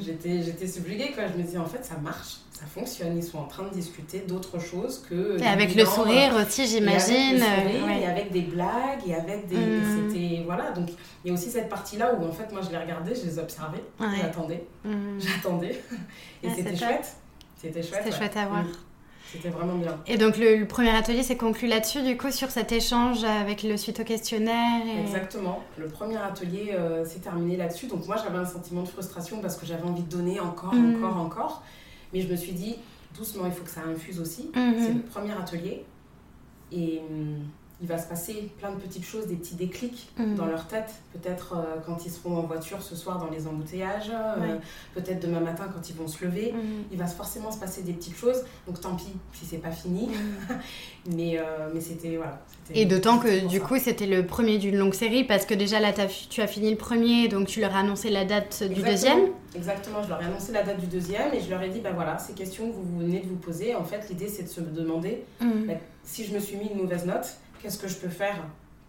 j'étais 0.00 0.66
subjuguée 0.66 1.12
quoi. 1.12 1.24
Je 1.32 1.40
me 1.40 1.46
dis 1.46 1.58
en 1.58 1.66
fait 1.66 1.84
ça 1.84 1.96
marche 1.98 2.38
ça 2.60 2.66
fonctionne. 2.66 3.16
Ils 3.16 3.24
sont 3.24 3.38
en 3.38 3.46
train 3.46 3.64
de 3.64 3.70
discuter 3.70 4.20
d'autres 4.20 4.58
choses 4.58 5.02
que. 5.08 5.40
Et 5.40 5.46
avec 5.46 5.74
le 5.74 5.84
sourire 5.86 6.34
aussi, 6.34 6.66
j'imagine. 6.66 7.42
Et, 7.42 8.06
avec 8.06 8.30
des 8.32 8.42
blagues, 8.42 9.00
et 9.06 9.14
avec 9.14 9.46
des. 9.46 9.56
Mm. 9.56 10.10
C'était. 10.12 10.42
Voilà, 10.44 10.70
donc 10.72 10.90
il 11.24 11.28
y 11.28 11.30
a 11.30 11.34
aussi 11.34 11.50
cette 11.50 11.68
partie-là 11.68 12.14
où 12.14 12.26
en 12.26 12.32
fait, 12.32 12.52
moi 12.52 12.60
je 12.62 12.70
les 12.70 12.78
regardais, 12.78 13.14
je 13.14 13.24
les 13.24 13.38
observais, 13.38 13.82
j'attendais, 13.98 14.66
mm. 14.84 15.18
j'attendais. 15.18 15.82
Et 16.42 16.50
c'était 16.50 16.76
chouette. 16.76 17.16
C'était 17.56 17.82
chouette. 17.82 18.02
C'était 18.04 18.16
chouette 18.16 18.36
à 18.36 18.46
voir. 18.46 18.64
C'était 19.30 19.48
vraiment 19.48 19.76
bien. 19.76 19.96
Et 20.06 20.16
donc 20.16 20.36
le, 20.36 20.64
premier 20.64 20.90
atelier 20.90 21.22
s'est 21.22 21.36
conclu 21.36 21.68
là-dessus, 21.68 22.02
du 22.02 22.16
coup, 22.16 22.30
sur 22.30 22.50
cet 22.50 22.72
échange 22.72 23.22
avec 23.24 23.62
le 23.62 23.76
suite 23.76 24.00
au 24.00 24.04
questionnaire 24.04 24.82
Exactement. 25.04 25.62
Le 25.78 25.86
premier 25.86 26.16
atelier 26.16 26.72
euh, 26.72 27.04
s'est 27.04 27.20
terminé 27.20 27.56
là-dessus. 27.56 27.86
Donc 27.86 28.06
moi, 28.06 28.16
j'avais 28.16 28.38
un 28.38 28.46
sentiment 28.46 28.82
de 28.82 28.88
frustration 28.88 29.40
parce 29.40 29.56
que 29.56 29.66
j'avais 29.66 29.84
envie 29.84 30.02
de 30.02 30.10
donner 30.10 30.40
encore, 30.40 30.74
encore, 30.74 31.16
encore. 31.16 31.62
Mais 32.12 32.20
je 32.22 32.28
me 32.28 32.36
suis 32.36 32.52
dit, 32.52 32.76
doucement, 33.16 33.46
il 33.46 33.52
faut 33.52 33.64
que 33.64 33.70
ça 33.70 33.82
infuse 33.82 34.20
aussi. 34.20 34.50
Mhm. 34.54 34.74
C'est 34.78 34.94
le 34.94 35.02
premier 35.02 35.32
atelier. 35.32 35.84
Et 36.72 37.00
hum, 37.10 37.38
il 37.82 37.88
va 37.88 37.96
se 37.96 38.06
passer 38.06 38.50
plein 38.58 38.72
de 38.72 38.76
petites 38.76 39.06
choses, 39.06 39.26
des 39.26 39.36
petits 39.36 39.54
déclics 39.54 40.10
mhm. 40.18 40.34
dans 40.34 40.44
leur 40.44 40.66
tête. 40.66 40.90
Peut-être 41.12 41.54
euh, 41.56 41.80
quand 41.86 42.04
ils 42.04 42.10
seront 42.10 42.36
en 42.36 42.42
voiture 42.42 42.82
ce 42.82 42.94
soir 42.94 43.18
dans 43.18 43.30
les 43.30 43.46
embouteillages, 43.46 44.10
euh, 44.10 44.58
peut-être 44.94 45.20
demain 45.26 45.40
matin 45.40 45.66
quand 45.72 45.88
ils 45.88 45.96
vont 45.96 46.06
se 46.06 46.22
lever. 46.24 46.52
Mhm. 46.52 46.84
Il 46.92 46.98
va 46.98 47.06
forcément 47.06 47.50
se 47.50 47.58
passer 47.58 47.82
des 47.82 47.94
petites 47.94 48.16
choses. 48.16 48.44
Donc 48.66 48.80
tant 48.80 48.94
pis 48.96 49.12
si 49.32 49.46
c'est 49.46 49.58
pas 49.58 49.70
fini. 49.70 50.10
Mais 51.16 51.38
euh, 51.38 51.70
mais 51.72 51.80
c'était 51.80 52.16
voilà. 52.16 52.42
Et 52.74 52.84
d'autant 52.84 53.18
que 53.18 53.46
du 53.46 53.58
coup 53.58 53.78
c'était 53.78 54.06
le 54.06 54.26
premier 54.26 54.58
d'une 54.58 54.76
longue 54.76 54.92
série 54.92 55.24
parce 55.24 55.46
que 55.46 55.54
déjà 55.54 55.80
là 55.80 55.88
as, 55.96 56.28
tu 56.28 56.42
as 56.42 56.46
fini 56.46 56.70
le 56.70 56.76
premier 56.76 57.26
donc 57.28 57.46
tu 57.46 57.60
leur 57.60 57.74
as 57.74 57.78
annoncé 57.78 58.10
la 58.10 58.26
date 58.26 58.62
du 58.64 58.82
deuxième. 58.82 59.28
Exactement, 59.56 60.02
je 60.02 60.10
leur 60.10 60.20
ai 60.20 60.26
annoncé 60.26 60.52
la 60.52 60.62
date 60.62 60.78
du 60.78 60.86
deuxième 60.86 61.32
et 61.32 61.40
je 61.40 61.48
leur 61.48 61.62
ai 61.62 61.70
dit 61.70 61.80
bah 61.80 61.92
voilà 61.94 62.18
ces 62.18 62.34
questions 62.34 62.68
que 62.68 62.74
vous 62.74 62.98
venez 62.98 63.20
de 63.20 63.28
vous 63.28 63.36
poser 63.36 63.74
en 63.74 63.82
fait 63.82 64.10
l'idée 64.10 64.28
c'est 64.28 64.42
de 64.42 64.48
se 64.48 64.60
demander 64.60 65.24
bah, 65.40 65.72
si 66.04 66.26
je 66.26 66.34
me 66.34 66.38
suis 66.38 66.58
mis 66.58 66.66
une 66.66 66.82
mauvaise 66.82 67.06
note 67.06 67.38
Qu'est-ce 67.62 67.78
que 67.78 67.88
je 67.88 67.96
peux 67.96 68.08
faire 68.08 68.36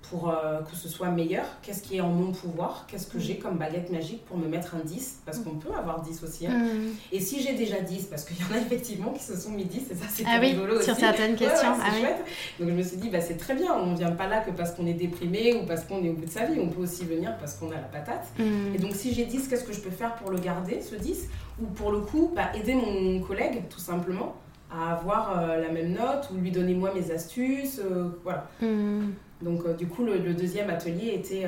pour 0.09 0.29
euh, 0.29 0.61
que 0.61 0.75
ce 0.75 0.89
soit 0.89 1.09
meilleur? 1.09 1.45
Qu'est-ce 1.61 1.83
qui 1.83 1.97
est 1.97 2.01
en 2.01 2.09
mon 2.09 2.31
pouvoir? 2.31 2.85
Qu'est-ce 2.87 3.07
que 3.07 3.19
j'ai 3.19 3.37
comme 3.37 3.57
baguette 3.57 3.91
magique 3.91 4.25
pour 4.25 4.37
me 4.37 4.47
mettre 4.47 4.75
un 4.75 4.83
10 4.83 5.21
Parce 5.25 5.39
qu'on 5.39 5.55
peut 5.55 5.73
avoir 5.73 6.01
10 6.01 6.23
aussi. 6.23 6.47
Hein. 6.47 6.57
Mm. 6.57 6.93
Et 7.11 7.19
si 7.19 7.41
j'ai 7.41 7.53
déjà 7.53 7.79
10, 7.79 8.05
parce 8.05 8.23
qu'il 8.23 8.37
y 8.37 8.43
en 8.43 8.55
a 8.55 8.57
effectivement 8.59 9.11
qui 9.11 9.23
se 9.23 9.35
sont 9.37 9.51
mis 9.51 9.65
10, 9.65 9.91
et 9.91 9.95
ça 9.95 10.05
c'est 10.09 10.23
ah 10.25 10.39
rigolo 10.39 10.77
oui, 10.77 10.83
Sur 10.83 10.95
certaines 10.95 11.35
questions. 11.35 11.73
ah 11.81 11.99
chouette. 11.99 12.25
Donc 12.59 12.69
je 12.69 12.73
me 12.73 12.83
suis 12.83 12.97
dit, 12.97 13.09
bah, 13.09 13.21
c'est 13.21 13.37
très 13.37 13.55
bien, 13.55 13.73
on 13.73 13.91
ne 13.91 13.97
vient 13.97 14.11
pas 14.11 14.27
là 14.27 14.39
que 14.39 14.51
parce 14.51 14.71
qu'on 14.71 14.85
est 14.85 14.93
déprimé 14.93 15.53
ou 15.55 15.65
parce 15.65 15.83
qu'on 15.83 16.03
est 16.03 16.09
au 16.09 16.13
bout 16.13 16.25
de 16.25 16.31
sa 16.31 16.45
vie, 16.45 16.59
on 16.59 16.69
peut 16.69 16.81
aussi 16.81 17.05
venir 17.05 17.37
parce 17.37 17.55
qu'on 17.55 17.71
a 17.71 17.75
la 17.75 17.81
patate. 17.81 18.27
Mm. 18.39 18.75
Et 18.75 18.77
donc 18.79 18.95
si 18.95 19.13
j'ai 19.13 19.25
10, 19.25 19.47
qu'est-ce 19.47 19.63
que 19.63 19.73
je 19.73 19.81
peux 19.81 19.91
faire 19.91 20.15
pour 20.15 20.31
le 20.31 20.39
garder, 20.39 20.81
ce 20.81 20.95
10 20.95 21.27
Ou 21.61 21.65
pour 21.67 21.91
le 21.91 21.99
coup, 21.99 22.31
bah, 22.35 22.51
aider 22.55 22.73
mon 22.73 23.21
collègue 23.21 23.63
tout 23.69 23.79
simplement 23.79 24.35
à 24.73 24.93
avoir 24.93 25.37
euh, 25.37 25.61
la 25.61 25.69
même 25.69 25.93
note 25.93 26.29
ou 26.31 26.37
lui 26.37 26.51
donner 26.51 26.73
moi 26.73 26.93
mes 26.93 27.11
astuces. 27.11 27.79
Euh, 27.79 28.09
voilà. 28.23 28.47
Hmm. 28.61 29.11
Donc 29.41 29.65
euh, 29.65 29.73
du 29.73 29.87
coup, 29.87 30.03
le, 30.05 30.19
deuxième 30.33 30.69
atelier 30.69 31.13
était, 31.15 31.45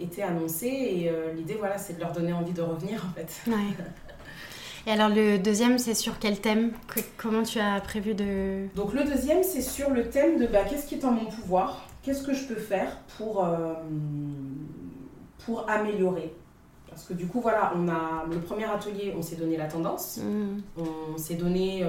était 0.00 0.22
annoncé 0.22 0.66
et 0.66 1.12
l'idée, 1.36 1.56
voilà, 1.58 1.78
c'est 1.78 1.94
de 1.94 2.00
leur 2.00 2.12
donner 2.12 2.32
envie 2.32 2.52
de 2.52 2.62
revenir 2.62 3.04
en 3.04 3.14
fait. 3.14 3.50
Et 4.86 4.90
alors 4.90 5.08
le 5.08 5.38
deuxième, 5.38 5.78
c'est 5.78 5.94
sur 5.94 6.18
quel 6.18 6.38
thème? 6.40 6.72
Comment 7.16 7.42
tu 7.42 7.58
as 7.58 7.80
prévu 7.80 8.12
de... 8.12 8.66
Donc 8.76 8.92
le 8.92 9.04
deuxième, 9.04 9.42
c'est 9.42 9.62
sur 9.62 9.88
le 9.88 10.10
thème 10.10 10.38
de 10.38 10.46
bah, 10.46 10.58
qu'est-ce 10.68 10.86
qui 10.86 10.96
est 10.96 11.04
en 11.06 11.12
mon 11.12 11.24
pouvoir? 11.24 11.86
Qu'est-ce 12.02 12.22
que 12.22 12.34
je 12.34 12.44
peux 12.44 12.60
faire 12.60 12.98
pour, 13.16 13.48
pour 15.46 15.70
améliorer? 15.70 16.34
Parce 16.90 17.04
que 17.04 17.14
du 17.14 17.26
coup, 17.26 17.40
voilà, 17.40 17.72
on 17.74 17.88
a 17.88 18.26
le 18.30 18.38
premier 18.40 18.66
atelier, 18.66 19.14
on 19.16 19.22
s'est 19.22 19.36
donné 19.36 19.56
la 19.56 19.68
tendance, 19.68 20.20
hmm. 20.22 20.60
on 20.76 21.16
s'est 21.16 21.36
donné 21.36 21.82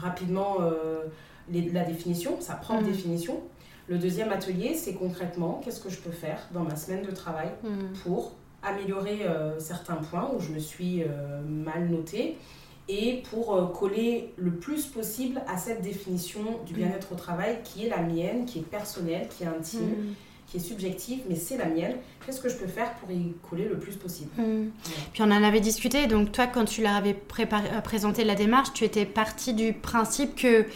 rapidement 0.00 0.58
euh, 0.60 1.04
la 1.52 1.84
définition, 1.84 2.40
sa 2.40 2.54
propre 2.54 2.82
mm. 2.82 2.86
définition. 2.86 3.40
Le 3.88 3.98
deuxième 3.98 4.30
atelier, 4.30 4.74
c'est 4.74 4.94
concrètement 4.94 5.60
qu'est-ce 5.64 5.80
que 5.80 5.90
je 5.90 5.98
peux 5.98 6.10
faire 6.10 6.48
dans 6.52 6.64
ma 6.64 6.76
semaine 6.76 7.04
de 7.04 7.12
travail 7.12 7.50
mm. 7.62 7.98
pour 8.02 8.32
améliorer 8.62 9.26
euh, 9.26 9.58
certains 9.60 9.96
points 9.96 10.30
où 10.36 10.40
je 10.40 10.50
me 10.50 10.58
suis 10.58 11.02
euh, 11.02 11.40
mal 11.42 11.88
notée 11.88 12.36
et 12.88 13.22
pour 13.30 13.72
coller 13.72 14.32
le 14.36 14.52
plus 14.52 14.86
possible 14.86 15.42
à 15.48 15.56
cette 15.56 15.82
définition 15.82 16.60
du 16.66 16.72
mm. 16.72 16.76
bien-être 16.76 17.12
au 17.12 17.16
travail 17.16 17.58
qui 17.64 17.86
est 17.86 17.88
la 17.88 18.02
mienne, 18.02 18.44
qui 18.44 18.60
est 18.60 18.68
personnelle, 18.68 19.28
qui 19.28 19.44
est 19.44 19.48
intime 19.48 20.14
qui 20.46 20.58
est 20.58 20.60
subjective, 20.60 21.20
mais 21.28 21.34
c'est 21.34 21.56
la 21.56 21.66
mienne. 21.66 21.96
Qu'est-ce 22.24 22.40
que 22.40 22.48
je 22.48 22.56
peux 22.56 22.66
faire 22.66 22.92
pour 22.94 23.10
y 23.10 23.34
coller 23.48 23.68
le 23.68 23.78
plus 23.78 23.96
possible? 23.96 24.30
Hmm. 24.36 24.70
Puis 25.12 25.22
on 25.22 25.30
en 25.30 25.42
avait 25.42 25.60
discuté, 25.60 26.06
donc 26.06 26.32
toi, 26.32 26.46
quand 26.46 26.64
tu 26.64 26.82
leur 26.82 26.94
avais 26.94 27.16
euh, 27.40 27.80
présenté 27.82 28.24
la 28.24 28.34
démarche, 28.36 28.72
tu 28.72 28.84
étais 28.84 29.04
partie 29.04 29.54
du 29.54 29.72
principe 29.72 30.36
que, 30.36 30.66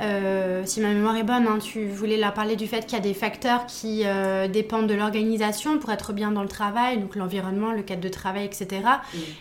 euh, 0.00 0.62
si 0.66 0.80
ma 0.80 0.88
mémoire 0.88 1.16
est 1.16 1.24
bonne, 1.24 1.46
hein, 1.46 1.58
tu 1.60 1.86
voulais 1.86 2.16
leur 2.16 2.34
parler 2.34 2.56
du 2.56 2.66
fait 2.66 2.86
qu'il 2.86 2.94
y 2.94 3.00
a 3.00 3.04
des 3.04 3.14
facteurs 3.14 3.66
qui 3.66 4.02
euh, 4.04 4.48
dépendent 4.48 4.88
de 4.88 4.94
l'organisation 4.94 5.78
pour 5.78 5.90
être 5.90 6.12
bien 6.12 6.32
dans 6.32 6.42
le 6.42 6.48
travail, 6.48 6.98
donc 6.98 7.14
l'environnement, 7.14 7.72
le 7.72 7.82
cadre 7.82 8.02
de 8.02 8.08
travail, 8.08 8.44
etc. 8.44 8.82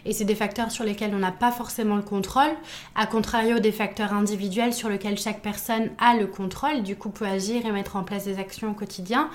Et 0.05 0.13
c'est 0.13 0.25
des 0.25 0.35
facteurs 0.35 0.71
sur 0.71 0.83
lesquels 0.83 1.11
on 1.15 1.19
n'a 1.19 1.31
pas 1.31 1.51
forcément 1.51 1.95
le 1.95 2.03
contrôle, 2.03 2.51
à 2.95 3.07
contrario 3.07 3.59
des 3.59 3.71
facteurs 3.71 4.13
individuels 4.13 4.73
sur 4.73 4.89
lesquels 4.89 5.17
chaque 5.17 5.41
personne 5.41 5.89
a 5.99 6.15
le 6.15 6.27
contrôle, 6.27 6.83
du 6.83 6.95
coup 6.95 7.09
peut 7.09 7.25
agir 7.25 7.65
et 7.65 7.71
mettre 7.71 7.95
en 7.95 8.03
place 8.03 8.25
des 8.25 8.37
actions 8.37 8.71
au 8.71 8.73
quotidien. 8.73 9.29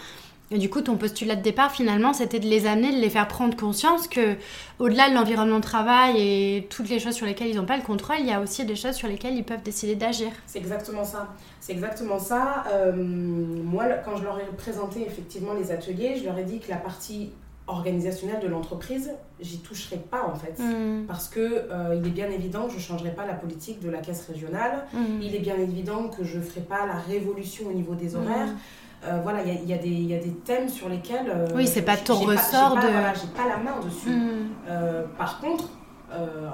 Et 0.54 0.58
du 0.58 0.70
coup, 0.70 0.82
ton 0.82 0.96
postulat 0.96 1.34
de 1.34 1.42
départ, 1.42 1.72
finalement, 1.72 2.12
c'était 2.12 2.38
de 2.38 2.46
les 2.46 2.66
amener, 2.66 2.92
de 2.92 3.00
les 3.00 3.10
faire 3.10 3.26
prendre 3.26 3.56
conscience 3.56 4.06
que, 4.06 4.36
au-delà 4.78 5.10
de 5.10 5.14
l'environnement 5.16 5.56
de 5.56 5.64
travail 5.64 6.14
et 6.16 6.68
toutes 6.70 6.88
les 6.88 7.00
choses 7.00 7.14
sur 7.14 7.26
lesquelles 7.26 7.48
ils 7.48 7.56
n'ont 7.56 7.66
pas 7.66 7.76
le 7.76 7.82
contrôle, 7.82 8.18
il 8.20 8.26
y 8.26 8.32
a 8.32 8.40
aussi 8.40 8.64
des 8.64 8.76
choses 8.76 8.94
sur 8.94 9.08
lesquelles 9.08 9.34
ils 9.34 9.42
peuvent 9.42 9.64
décider 9.64 9.96
d'agir. 9.96 10.28
C'est 10.46 10.60
exactement 10.60 11.02
ça. 11.02 11.26
C'est 11.58 11.72
exactement 11.72 12.20
ça. 12.20 12.62
Euh, 12.72 12.92
moi, 12.94 13.84
quand 14.04 14.16
je 14.16 14.22
leur 14.22 14.38
ai 14.38 14.44
présenté 14.56 15.04
effectivement 15.04 15.54
les 15.54 15.72
ateliers, 15.72 16.14
je 16.20 16.24
leur 16.24 16.38
ai 16.38 16.44
dit 16.44 16.60
que 16.60 16.70
la 16.70 16.76
partie 16.76 17.32
organisationnel 17.66 18.40
de 18.40 18.46
l'entreprise, 18.46 19.10
j'y 19.40 19.58
toucherai 19.58 19.96
pas 19.96 20.24
en 20.24 20.36
fait. 20.36 20.62
Mm. 20.62 21.06
Parce 21.06 21.28
que 21.28 21.40
euh, 21.40 21.98
il 21.98 22.06
est 22.06 22.10
bien 22.10 22.30
évident 22.30 22.66
que 22.66 22.72
je 22.72 22.76
ne 22.76 22.82
changerai 22.82 23.10
pas 23.10 23.26
la 23.26 23.32
politique 23.32 23.80
de 23.80 23.90
la 23.90 23.98
caisse 23.98 24.26
régionale. 24.28 24.84
Mm. 24.92 25.22
Il 25.22 25.34
est 25.34 25.40
bien 25.40 25.56
évident 25.56 26.08
que 26.08 26.22
je 26.22 26.38
ne 26.38 26.42
ferai 26.42 26.60
pas 26.60 26.86
la 26.86 26.94
révolution 26.94 27.66
au 27.66 27.72
niveau 27.72 27.94
des 27.94 28.14
horaires. 28.14 28.48
Mm. 28.48 28.58
Euh, 29.06 29.20
voilà, 29.22 29.42
il 29.44 29.64
y 29.64 29.68
y, 29.68 29.72
a 29.74 29.78
des- 29.78 29.88
il 29.88 30.06
y 30.06 30.14
a 30.14 30.18
des 30.18 30.30
thèmes 30.32 30.68
sur 30.68 30.88
lesquels. 30.88 31.28
euh, 31.28 31.46
Oui, 31.54 31.66
c'est 31.66 31.82
pas 31.82 31.96
ton 31.96 32.14
ressort 32.16 32.74
pas, 32.74 32.80
de- 32.86 32.88
voilà, 32.92 33.12
j'ai 33.14 33.26
pas 33.28 33.48
la 33.48 33.58
main 33.58 33.78
dessus. 33.84 34.08
Mm. 34.10 34.46
Euh, 34.68 35.04
par 35.18 35.40
contre, 35.40 35.68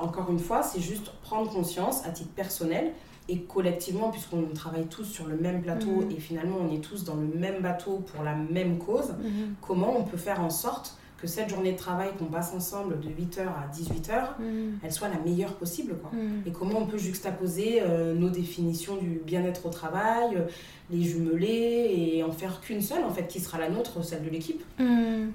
encore 0.00 0.30
une 0.30 0.38
fois, 0.38 0.62
c'est 0.62 0.80
juste 0.80 1.12
prendre 1.22 1.50
conscience 1.50 2.06
à 2.06 2.10
titre 2.10 2.30
personnel 2.30 2.92
et 3.28 3.42
collectivement, 3.42 4.08
puisqu'on 4.08 4.42
travaille 4.54 4.86
tous 4.86 5.04
sur 5.04 5.26
le 5.26 5.36
même 5.36 5.60
plateau 5.60 5.90
Mhm. 6.00 6.10
et 6.10 6.18
finalement 6.18 6.56
on 6.66 6.74
est 6.74 6.80
tous 6.80 7.04
dans 7.04 7.14
le 7.14 7.26
même 7.38 7.60
bateau 7.60 7.98
pour 8.10 8.24
la 8.24 8.34
même 8.34 8.78
cause, 8.78 9.10
Mm. 9.10 9.54
comment 9.60 9.94
on 9.98 10.04
peut 10.04 10.16
faire 10.16 10.40
en 10.40 10.48
sorte 10.50 10.96
que 11.20 11.26
cette 11.26 11.50
journée 11.50 11.72
de 11.72 11.76
travail 11.76 12.08
qu'on 12.18 12.24
passe 12.26 12.54
ensemble 12.54 12.98
de 13.00 13.08
8h 13.08 13.40
à 13.42 13.68
18h, 13.70 14.38
Mm. 14.38 14.78
elle 14.82 14.92
soit 14.92 15.08
la 15.08 15.18
meilleure 15.18 15.54
possible. 15.54 15.96
Quoi. 16.00 16.10
Mm. 16.18 16.48
Et 16.48 16.50
comment 16.50 16.78
on 16.78 16.86
peut 16.86 16.98
juxtaposer 16.98 17.82
euh, 17.82 18.14
nos 18.14 18.30
définitions 18.30 18.96
du 18.96 19.20
bien-être 19.26 19.66
au 19.66 19.70
travail, 19.70 20.36
euh, 20.36 20.42
les 20.90 21.02
jumeler 21.02 21.90
et 21.94 22.22
en 22.24 22.32
faire 22.32 22.60
qu'une 22.60 22.80
seule, 22.80 23.04
en 23.04 23.10
fait, 23.10 23.26
qui 23.28 23.38
sera 23.38 23.58
la 23.58 23.68
nôtre, 23.68 24.02
celle 24.04 24.24
de 24.24 24.30
l'équipe. 24.30 24.62
Mm. 24.78 25.28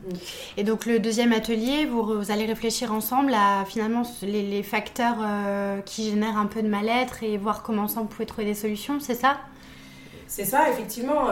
Et 0.58 0.64
donc 0.64 0.86
le 0.86 1.00
deuxième 1.00 1.34
atelier, 1.34 1.86
vous, 1.86 2.04
vous 2.04 2.32
allez 2.32 2.46
réfléchir 2.46 2.92
ensemble 2.92 3.34
à 3.34 3.64
finalement 3.66 4.02
les, 4.24 4.42
les 4.42 4.64
facteurs 4.64 5.18
euh, 5.22 5.82
qui 5.82 6.10
génèrent 6.10 6.38
un 6.38 6.48
peu 6.48 6.64
de 6.64 6.68
mal-être 6.68 7.24
et 7.24 7.38
voir 7.38 7.62
comment 7.62 7.84
ensemble 7.84 8.08
vous 8.08 8.14
pouvez 8.14 8.26
trouver 8.26 8.46
des 8.46 8.56
solutions, 8.56 9.00
c'est 9.00 9.16
ça? 9.16 9.38
C'est 10.28 10.46
ça, 10.46 10.70
effectivement. 10.70 11.28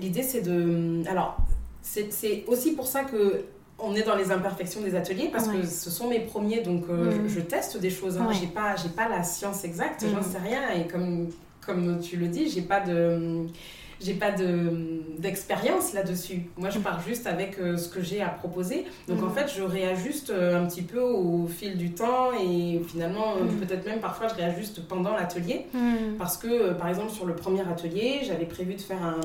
L'idée, 0.00 0.22
c'est 0.24 0.42
de. 0.42 1.02
Alors, 1.08 1.36
c'est 1.80 2.44
aussi 2.48 2.72
pour 2.72 2.86
ça 2.86 3.04
que. 3.04 3.44
On 3.84 3.94
est 3.94 4.02
dans 4.04 4.14
les 4.16 4.30
imperfections 4.30 4.80
des 4.80 4.94
ateliers 4.94 5.28
parce 5.32 5.48
Ouais. 5.48 5.60
que 5.60 5.66
ce 5.66 5.90
sont 5.90 6.08
mes 6.08 6.20
premiers, 6.20 6.60
donc 6.60 6.84
euh, 6.88 7.10
Mm. 7.10 7.28
je, 7.28 7.34
je 7.34 7.40
teste 7.40 7.76
des 7.78 7.90
choses. 7.90 8.16
Hein. 8.18 8.26
Ouais. 8.28 8.34
J'ai 8.40 8.46
pas, 8.46 8.76
j'ai 8.76 8.88
pas 8.90 9.08
la 9.08 9.22
science 9.24 9.64
exacte, 9.64 10.02
Mm. 10.02 10.08
j'en 10.14 10.22
sais 10.22 10.38
rien. 10.38 10.60
Et 10.76 10.86
comme, 10.86 11.28
comme 11.66 12.00
tu 12.00 12.16
le 12.16 12.28
dis, 12.28 12.48
j'ai 12.48 12.62
pas 12.62 12.80
de, 12.80 13.46
j'ai 14.04 14.14
pas 14.14 14.30
de 14.32 15.00
d'expérience 15.18 15.92
là-dessus. 15.92 16.42
Moi, 16.56 16.70
je 16.70 16.78
pars 16.80 17.00
juste 17.00 17.26
avec 17.28 17.58
euh, 17.58 17.76
ce 17.76 17.88
que 17.88 18.02
j'ai 18.02 18.20
à 18.20 18.28
proposer. 18.28 18.84
Donc 19.08 19.20
Mm. 19.20 19.24
en 19.24 19.30
fait, 19.30 19.52
je 19.56 19.62
réajuste 19.62 20.30
euh, 20.30 20.60
un 20.60 20.66
petit 20.66 20.82
peu 20.82 21.00
au 21.00 21.46
fil 21.46 21.76
du 21.76 21.92
temps 21.92 22.30
et 22.32 22.80
finalement, 22.88 23.34
euh, 23.36 23.44
Mm. 23.44 23.56
peut-être 23.60 23.86
même 23.86 24.00
parfois, 24.00 24.26
je 24.28 24.34
réajuste 24.34 24.86
pendant 24.88 25.14
l'atelier. 25.14 25.66
Mm. 25.74 26.16
Parce 26.18 26.36
que, 26.36 26.72
par 26.72 26.88
exemple, 26.88 27.10
sur 27.12 27.26
le 27.26 27.34
premier 27.36 27.60
atelier, 27.60 28.20
j'avais 28.24 28.46
prévu 28.46 28.74
de 28.74 28.80
faire 28.80 29.02
un, 29.02 29.20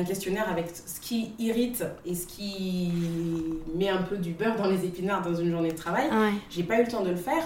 un 0.00 0.04
questionnaire 0.04 0.48
avec 0.50 0.66
ce 0.74 0.98
qui 1.00 1.32
irrite 1.38 1.84
et 2.06 2.14
ce 2.14 2.26
qui 2.26 2.90
met 3.74 3.88
un 3.90 4.02
peu 4.02 4.16
du 4.16 4.30
beurre 4.32 4.56
dans 4.56 4.66
les 4.68 4.84
épinards 4.84 5.22
dans 5.22 5.34
une 5.34 5.50
journée 5.50 5.72
de 5.72 5.76
travail. 5.76 6.06
Ouais. 6.10 6.32
J'ai 6.50 6.62
pas 6.62 6.80
eu 6.80 6.84
le 6.84 6.90
temps 6.90 7.02
de 7.02 7.10
le 7.10 7.16
faire. 7.16 7.42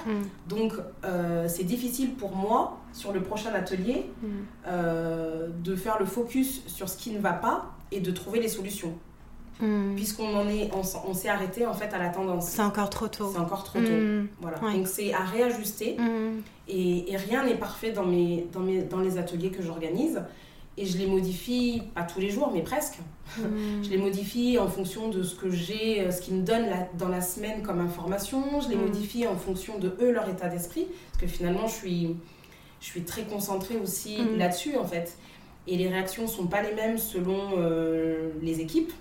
Donc, 0.49 0.73
euh, 1.05 1.47
c'est 1.49 1.65
difficile 1.65 2.15
pour 2.15 2.35
moi, 2.37 2.79
sur 2.93 3.13
le 3.13 3.21
prochain 3.23 3.53
atelier, 3.55 4.07
Mm. 4.23 4.27
euh, 4.67 5.49
de 5.63 5.75
faire 5.77 5.99
le 5.99 6.07
focus 6.07 6.63
sur 6.67 6.89
ce 6.89 6.97
qui 6.97 7.11
ne 7.11 7.19
va 7.19 7.33
pas 7.33 7.67
et 7.93 8.01
de 8.01 8.11
trouver 8.11 8.41
les 8.41 8.49
solutions. 8.49 8.95
Mm. 9.61 9.95
Puisqu'on 9.97 10.35
en 10.37 10.49
est, 10.49 10.71
on, 10.75 11.15
s'est 11.15 11.29
arrêté 11.29 11.67
en 11.67 11.75
fait 11.75 11.93
à 11.93 11.99
la 11.99 12.11
tendance. 12.11 12.47
C'est 12.49 12.63
encore 12.63 12.91
trop 12.91 13.09
tôt. 13.09 13.31
C'est 13.33 13.41
encore 13.41 13.65
trop 13.65 13.81
tôt. 13.81 13.91
Mm. 13.91 14.29
Voilà. 14.41 14.63
Ouais. 14.63 14.75
Donc, 14.75 14.87
c'est 14.87 15.13
à 15.13 15.25
réajuster. 15.25 15.97
Et, 16.69 17.13
et 17.13 17.17
rien 17.17 17.45
n'est 17.45 17.57
parfait 17.57 17.91
dans, 17.93 18.05
mes, 18.05 18.47
dans, 18.53 18.61
mes, 18.61 18.83
dans 18.83 19.01
les 19.01 19.19
ateliers 19.19 19.51
que 19.51 19.63
j'organise. 19.63 20.23
Et 20.81 20.87
je 20.87 20.97
les 20.97 21.07
modifie, 21.07 21.83
pas 21.93 22.03
tous 22.05 22.21
les 22.21 22.31
jours, 22.31 22.53
mais 22.55 22.63
presque. 22.63 22.99
Je 23.83 23.91
les 23.91 23.99
modifie 23.99 24.59
en 24.59 24.69
fonction 24.69 25.09
de 25.11 25.23
ce 25.23 25.35
que 25.35 25.51
j'ai, 25.51 26.01
euh, 26.07 26.11
ce 26.13 26.23
qu'ils 26.23 26.35
me 26.37 26.43
donnent 26.43 26.71
la- 26.71 26.89
dans 26.97 27.09
la 27.09 27.21
semaine 27.21 27.63
comme 27.63 27.81
information. 27.81 28.61
Je 28.61 28.69
les 28.71 28.77
modifie 28.77 29.27
en 29.27 29.35
fonction 29.37 29.79
de 29.79 29.93
eux, 30.01 30.13
leur 30.13 30.29
état 30.31 30.49
d'esprit. 30.49 30.87
Parce 31.11 31.23
que 31.23 31.27
finalement, 31.27 31.67
je 31.67 31.75
suis, 31.75 32.17
je 32.81 32.87
suis 32.87 33.03
très 33.03 33.23
concentrée 33.25 33.77
aussi 33.77 34.19
Mm. 34.21 34.39
là-dessus, 34.39 34.77
en 34.77 34.87
fait. 34.87 35.17
Et 35.67 35.77
les 35.77 35.89
réactions 35.89 36.27
sont 36.27 36.47
pas 36.47 36.63
les 36.63 36.75
mêmes 36.75 36.99
selon 36.99 37.51
euh, 37.59 38.31
les 38.43 38.61
équipes. 38.61 38.93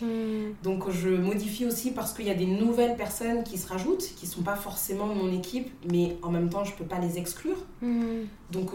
Mm. 0.00 0.52
Donc 0.62 0.88
je 0.90 1.08
modifie 1.08 1.66
aussi 1.66 1.90
parce 1.90 2.12
qu'il 2.12 2.26
y 2.26 2.30
a 2.30 2.34
des 2.34 2.46
nouvelles 2.46 2.96
personnes 2.96 3.42
qui 3.42 3.58
se 3.58 3.68
rajoutent, 3.68 4.04
qui 4.16 4.26
sont 4.26 4.42
pas 4.42 4.54
forcément 4.54 5.06
mon 5.06 5.32
équipe, 5.32 5.70
mais 5.90 6.16
en 6.22 6.30
même 6.30 6.48
temps, 6.48 6.62
je 6.64 6.72
peux 6.74 6.84
pas 6.84 6.98
les 7.00 7.18
exclure. 7.18 7.56
Mm. 7.80 8.22
Donc 8.52 8.70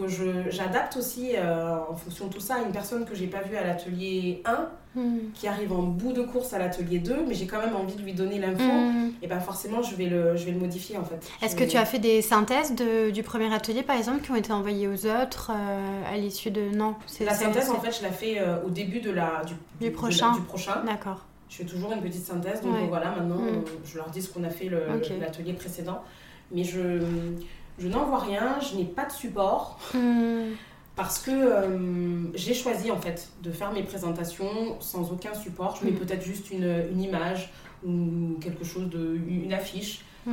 j'adapte 0.50 0.96
aussi 0.98 1.30
euh, 1.36 1.78
en 1.88 1.96
fonction 1.96 2.26
de 2.26 2.32
tout 2.34 2.40
ça 2.40 2.58
une 2.60 2.72
personne 2.72 3.06
que 3.06 3.14
j'ai 3.14 3.26
pas 3.28 3.40
vue 3.42 3.56
à 3.56 3.64
l'atelier 3.64 4.42
1 4.44 4.68
Mm. 4.96 5.18
qui 5.34 5.46
arrive 5.46 5.72
en 5.72 5.82
bout 5.82 6.12
de 6.14 6.22
course 6.22 6.54
à 6.54 6.58
l'atelier 6.58 6.98
2 6.98 7.24
mais 7.28 7.34
j'ai 7.34 7.46
quand 7.46 7.58
même 7.58 7.76
envie 7.76 7.94
de 7.94 8.02
lui 8.02 8.14
donner 8.14 8.38
l'info 8.38 8.62
Mm. 8.64 9.10
et 9.22 9.26
ben 9.26 9.38
forcément 9.38 9.82
je 9.82 9.94
vais 9.94 10.06
le, 10.06 10.34
je 10.36 10.44
vais 10.46 10.52
le 10.52 10.58
modifier 10.58 10.96
en 10.96 11.04
fait. 11.04 11.20
Est-ce 11.42 11.54
que 11.56 11.64
tu 11.64 11.76
as 11.76 11.84
fait 11.84 11.98
des 11.98 12.22
synthèses 12.22 12.74
de- 12.74 13.10
du 13.10 13.22
premier 13.22 13.52
atelier, 13.52 13.82
par 13.82 13.96
exemple, 13.96 14.22
qui 14.22 14.30
ont 14.30 14.36
été 14.36 14.50
envoyées 14.52 14.88
aux 14.88 15.04
autres 15.06 15.52
euh, 15.54 16.12
à 16.14 16.16
l'issue 16.16 16.50
de... 16.50 16.62
Non, 16.74 16.94
c'est 17.06 17.24
La 17.26 17.34
synthèse 17.34 17.68
en 17.70 17.80
fait 17.80 17.96
je 17.98 18.02
la 18.02 18.10
fais 18.10 18.38
euh, 18.40 18.56
au 18.66 18.70
début 18.70 19.00
de 19.00 19.10
la, 19.10 19.42
du, 19.46 19.52
Du 19.54 19.58
de 19.80 19.84
la- 19.86 19.90
prochain. 19.96 20.32
du 20.32 20.40
prochain. 20.40 20.82
D'accord. 20.86 21.24
Je 21.50 21.56
fais 21.56 21.64
toujours 21.64 21.92
une 21.92 22.00
petite 22.00 22.24
synthèse 22.24 22.62
donc 22.62 22.72
Ouais. 22.74 22.86
voilà 22.88 23.10
maintenant 23.10 23.36
Mm. 23.36 23.46
euh, 23.48 23.60
je 23.84 23.96
leur 23.98 24.08
dis 24.10 24.22
ce 24.22 24.30
qu'on 24.32 24.44
a 24.44 24.50
fait 24.50 24.70
l'atelier 25.20 25.52
précédent 25.52 26.02
mais 26.50 26.64
je, 26.64 26.98
je 27.78 27.88
n'en 27.88 28.06
vois 28.06 28.20
rien, 28.20 28.56
je 28.60 28.76
n'ai 28.76 28.84
pas 28.84 29.04
de 29.04 29.12
support. 29.12 29.78
Mm. 30.98 31.02
Parce 31.02 31.18
que 31.20 31.30
euh, 31.30 32.24
j'ai 32.34 32.54
choisi 32.54 32.90
en 32.90 33.00
fait 33.00 33.28
de 33.42 33.50
faire 33.50 33.72
mes 33.72 33.82
présentations 33.84 34.78
sans 34.80 35.12
aucun 35.12 35.34
support. 35.34 35.76
Je 35.80 35.84
mets 35.86 35.92
Mhm. 35.92 35.98
peut-être 35.98 36.24
juste 36.24 36.50
une, 36.50 36.84
une 36.92 37.00
image 37.02 37.52
ou 37.86 38.36
quelque 38.40 38.64
chose 38.64 38.88
de 38.90 39.16
une 39.28 39.52
affiche 39.52 40.04
Mm. 40.26 40.32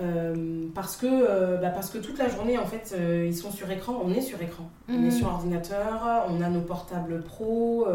Euh, 0.00 0.62
parce 0.74 0.96
que 0.96 1.06
euh, 1.06 1.58
bah, 1.58 1.68
parce 1.68 1.90
que 1.90 1.98
toute 1.98 2.18
la 2.18 2.28
journée 2.28 2.58
en 2.58 2.66
fait 2.66 2.96
ils 3.26 3.36
sont 3.36 3.52
sur 3.52 3.70
écran. 3.70 4.00
On 4.04 4.12
est 4.12 4.22
sur 4.22 4.40
écran. 4.42 4.68
On 4.88 5.04
est 5.06 5.10
sur 5.12 5.28
ordinateur. 5.28 6.24
On 6.28 6.40
a 6.40 6.48
nos 6.48 6.62
portables 6.62 7.22
pro. 7.22 7.86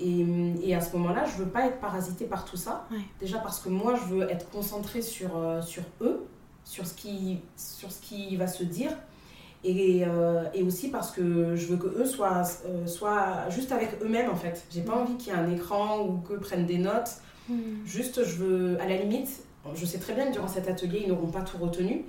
et, 0.00 0.26
et 0.64 0.74
à 0.74 0.80
ce 0.80 0.94
moment-là, 0.96 1.24
je 1.26 1.42
veux 1.42 1.48
pas 1.48 1.66
être 1.66 1.78
parasitée 1.80 2.24
par 2.26 2.44
tout 2.44 2.56
ça. 2.56 2.86
Ouais. 2.90 2.98
Déjà 3.20 3.38
parce 3.38 3.60
que 3.60 3.68
moi, 3.68 3.94
je 3.94 4.14
veux 4.14 4.30
être 4.30 4.50
concentrée 4.50 5.00
sur, 5.00 5.30
sur 5.62 5.84
eux, 6.00 6.26
sur 6.64 6.86
ce, 6.86 6.94
qui, 6.94 7.38
sur 7.56 7.90
ce 7.92 8.02
qui 8.02 8.36
va 8.36 8.48
se 8.48 8.64
dire. 8.64 8.90
Et, 9.64 10.02
euh, 10.04 10.42
et 10.54 10.62
aussi 10.64 10.88
parce 10.88 11.12
que 11.12 11.54
je 11.54 11.66
veux 11.66 11.76
que 11.76 11.86
eux 11.86 12.04
soient, 12.04 12.42
euh, 12.66 12.84
soient 12.86 13.48
juste 13.48 13.70
avec 13.70 13.90
eux-mêmes 14.02 14.28
en 14.30 14.34
fait. 14.34 14.64
J'ai 14.72 14.80
pas 14.80 14.94
envie 14.96 15.14
qu'il 15.16 15.32
y 15.32 15.36
ait 15.36 15.38
un 15.38 15.50
écran 15.52 16.00
ou 16.04 16.18
qu'eux 16.18 16.38
prennent 16.40 16.66
des 16.66 16.78
notes. 16.78 17.10
Mm. 17.48 17.54
Juste, 17.86 18.24
je 18.24 18.34
veux, 18.36 18.76
à 18.80 18.88
la 18.88 18.96
limite, 18.96 19.28
je 19.74 19.86
sais 19.86 19.98
très 19.98 20.14
bien 20.14 20.26
que 20.26 20.32
durant 20.32 20.48
cet 20.48 20.68
atelier, 20.68 21.02
ils 21.04 21.08
n'auront 21.08 21.28
pas 21.30 21.42
tout 21.42 21.58
retenu, 21.58 22.04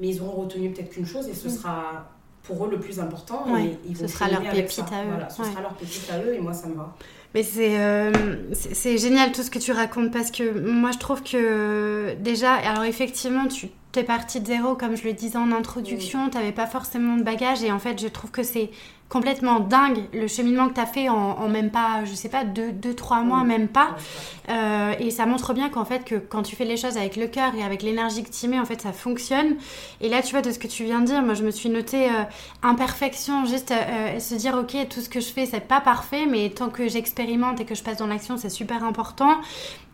mais 0.00 0.08
ils 0.08 0.22
auront 0.22 0.40
retenu 0.42 0.70
peut-être 0.70 0.88
qu'une 0.90 1.04
chose 1.06 1.28
et 1.28 1.34
ce 1.34 1.48
Mm. 1.48 1.50
sera 1.50 2.10
pour 2.44 2.64
eux 2.64 2.70
le 2.70 2.78
plus 2.78 2.98
important. 3.00 3.44
Ouais, 3.52 3.66
et 3.66 3.78
ils 3.90 3.96
ce 3.96 4.06
sera 4.06 4.30
leur 4.30 4.40
pépite 4.40 4.78
à 4.92 5.02
eux. 5.04 5.08
Voilà, 5.10 5.28
ce 5.28 5.42
Ouais. 5.42 5.50
sera 5.50 5.60
leur 5.62 5.74
pépite 5.74 6.08
à 6.10 6.18
eux 6.22 6.32
et 6.34 6.38
moi, 6.40 6.54
ça 6.54 6.68
me 6.68 6.76
va. 6.76 6.94
Mais 7.34 7.42
c'est 7.42 7.78
euh, 7.78 8.10
c'est 8.54 8.74
c'est 8.74 8.96
génial 8.96 9.32
tout 9.32 9.42
ce 9.42 9.50
que 9.50 9.58
tu 9.58 9.72
racontes 9.72 10.10
parce 10.12 10.30
que 10.30 10.58
moi 10.60 10.90
je 10.92 10.98
trouve 10.98 11.22
que 11.22 12.14
déjà, 12.20 12.54
alors 12.54 12.84
effectivement, 12.84 13.46
tu 13.48 13.68
t'es 13.92 14.04
partie 14.04 14.40
de 14.40 14.46
zéro, 14.46 14.74
comme 14.74 14.96
je 14.96 15.04
le 15.04 15.12
disais 15.12 15.38
en 15.38 15.52
introduction, 15.52 16.28
tu 16.28 16.36
n'avais 16.36 16.52
pas 16.52 16.66
forcément 16.66 17.16
de 17.16 17.22
bagages 17.22 17.62
et 17.62 17.72
en 17.72 17.78
fait, 17.78 18.00
je 18.00 18.08
trouve 18.08 18.30
que 18.30 18.42
c'est 18.42 18.70
complètement 19.08 19.60
dingue 19.60 20.00
le 20.12 20.26
cheminement 20.26 20.68
que 20.68 20.74
tu 20.74 20.80
as 20.80 20.86
fait 20.86 21.08
en, 21.08 21.14
en 21.14 21.48
même 21.48 21.70
pas, 21.70 22.04
je 22.04 22.14
sais 22.14 22.28
pas, 22.28 22.44
deux, 22.44 22.72
deux 22.72 22.94
trois 22.94 23.22
mois, 23.22 23.44
même 23.44 23.68
pas. 23.68 23.96
Euh, 24.48 24.94
et 24.98 25.10
ça 25.10 25.26
montre 25.26 25.54
bien 25.54 25.68
qu'en 25.68 25.84
fait, 25.84 26.04
que 26.04 26.16
quand 26.16 26.42
tu 26.42 26.56
fais 26.56 26.64
les 26.64 26.76
choses 26.76 26.96
avec 26.96 27.16
le 27.16 27.28
cœur 27.28 27.54
et 27.54 27.62
avec 27.62 27.82
l'énergie 27.82 28.24
que 28.24 28.30
tu 28.30 28.48
mets, 28.48 28.58
en 28.58 28.64
fait, 28.64 28.80
ça 28.80 28.92
fonctionne. 28.92 29.56
Et 30.00 30.08
là, 30.08 30.22
tu 30.22 30.32
vois, 30.32 30.42
de 30.42 30.50
ce 30.50 30.58
que 30.58 30.66
tu 30.66 30.84
viens 30.84 31.00
de 31.00 31.06
dire, 31.06 31.22
moi, 31.22 31.34
je 31.34 31.44
me 31.44 31.50
suis 31.50 31.68
noté 31.68 32.06
euh, 32.06 32.24
imperfection, 32.62 33.44
juste 33.44 33.70
euh, 33.70 34.18
se 34.18 34.34
dire, 34.34 34.56
ok, 34.56 34.88
tout 34.88 35.00
ce 35.00 35.08
que 35.08 35.20
je 35.20 35.28
fais, 35.28 35.46
c'est 35.46 35.60
pas 35.60 35.80
parfait, 35.80 36.26
mais 36.26 36.50
tant 36.50 36.68
que 36.68 36.88
j'expérimente 36.88 37.60
et 37.60 37.64
que 37.64 37.74
je 37.74 37.82
passe 37.82 37.98
dans 37.98 38.08
l'action, 38.08 38.36
c'est 38.36 38.50
super 38.50 38.82
important. 38.82 39.36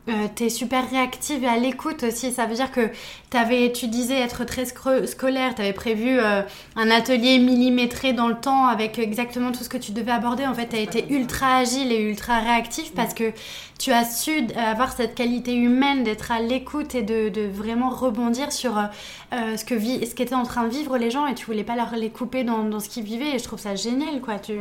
Euh, 0.09 0.27
t'es 0.35 0.49
super 0.49 0.91
réactive 0.91 1.45
et 1.45 1.47
à 1.47 1.57
l'écoute 1.57 2.03
aussi. 2.03 2.33
Ça 2.33 2.47
veut 2.47 2.57
dire 2.57 2.73
que 2.73 2.91
t'avais, 3.31 3.71
tu 3.71 3.87
disais 3.87 4.19
être 4.19 4.45
très 4.45 4.65
scolaire, 4.65 5.55
t'avais 5.55 5.73
prévu 5.73 6.19
euh, 6.19 6.43
un 6.75 6.91
atelier 6.91 7.39
millimétré 7.39 8.13
dans 8.13 8.27
le 8.27 8.35
temps 8.35 8.67
avec 8.67 8.99
exactement 8.99 9.53
tout 9.53 9.63
ce 9.63 9.69
que 9.69 9.77
tu 9.77 9.93
devais 9.93 10.11
aborder. 10.11 10.45
En 10.45 10.55
fait, 10.55 10.67
t'as 10.67 10.81
été 10.81 11.07
ultra 11.13 11.59
agile 11.59 11.93
et 11.93 12.01
ultra 12.03 12.41
réactif 12.41 12.93
parce 12.95 13.15
que 13.15 13.33
tu 13.79 13.93
as 13.93 14.05
su 14.05 14.33
avoir 14.57 14.93
cette 14.93 15.15
qualité 15.15 15.55
humaine 15.55 16.03
d'être 16.03 16.33
à 16.33 16.41
l'écoute 16.41 16.97
et 16.97 17.03
de, 17.03 17.29
de 17.29 17.43
vraiment 17.43 17.91
rebondir 17.91 18.51
sur 18.51 18.77
euh, 18.79 19.57
ce 19.57 19.65
que 19.65 19.77
vit, 19.77 20.05
ce 20.05 20.17
qu'étaient 20.17 20.35
en 20.35 20.43
train 20.43 20.65
de 20.65 20.75
vivre 20.75 20.99
les 20.99 21.13
gens 21.13 21.29
et 21.29 21.35
tu 21.37 21.47
voulais 21.47 21.63
pas 21.63 21.77
leur 21.77 21.95
les 21.95 22.11
couper 22.11 22.43
dans, 22.43 22.65
dans 22.65 22.81
ce 22.81 22.89
qu'ils 22.89 23.05
vivaient. 23.05 23.37
Et 23.37 23.39
je 23.39 23.45
trouve 23.45 23.61
ça 23.61 23.77
génial, 23.77 24.21
quoi. 24.21 24.41
Tu, 24.41 24.53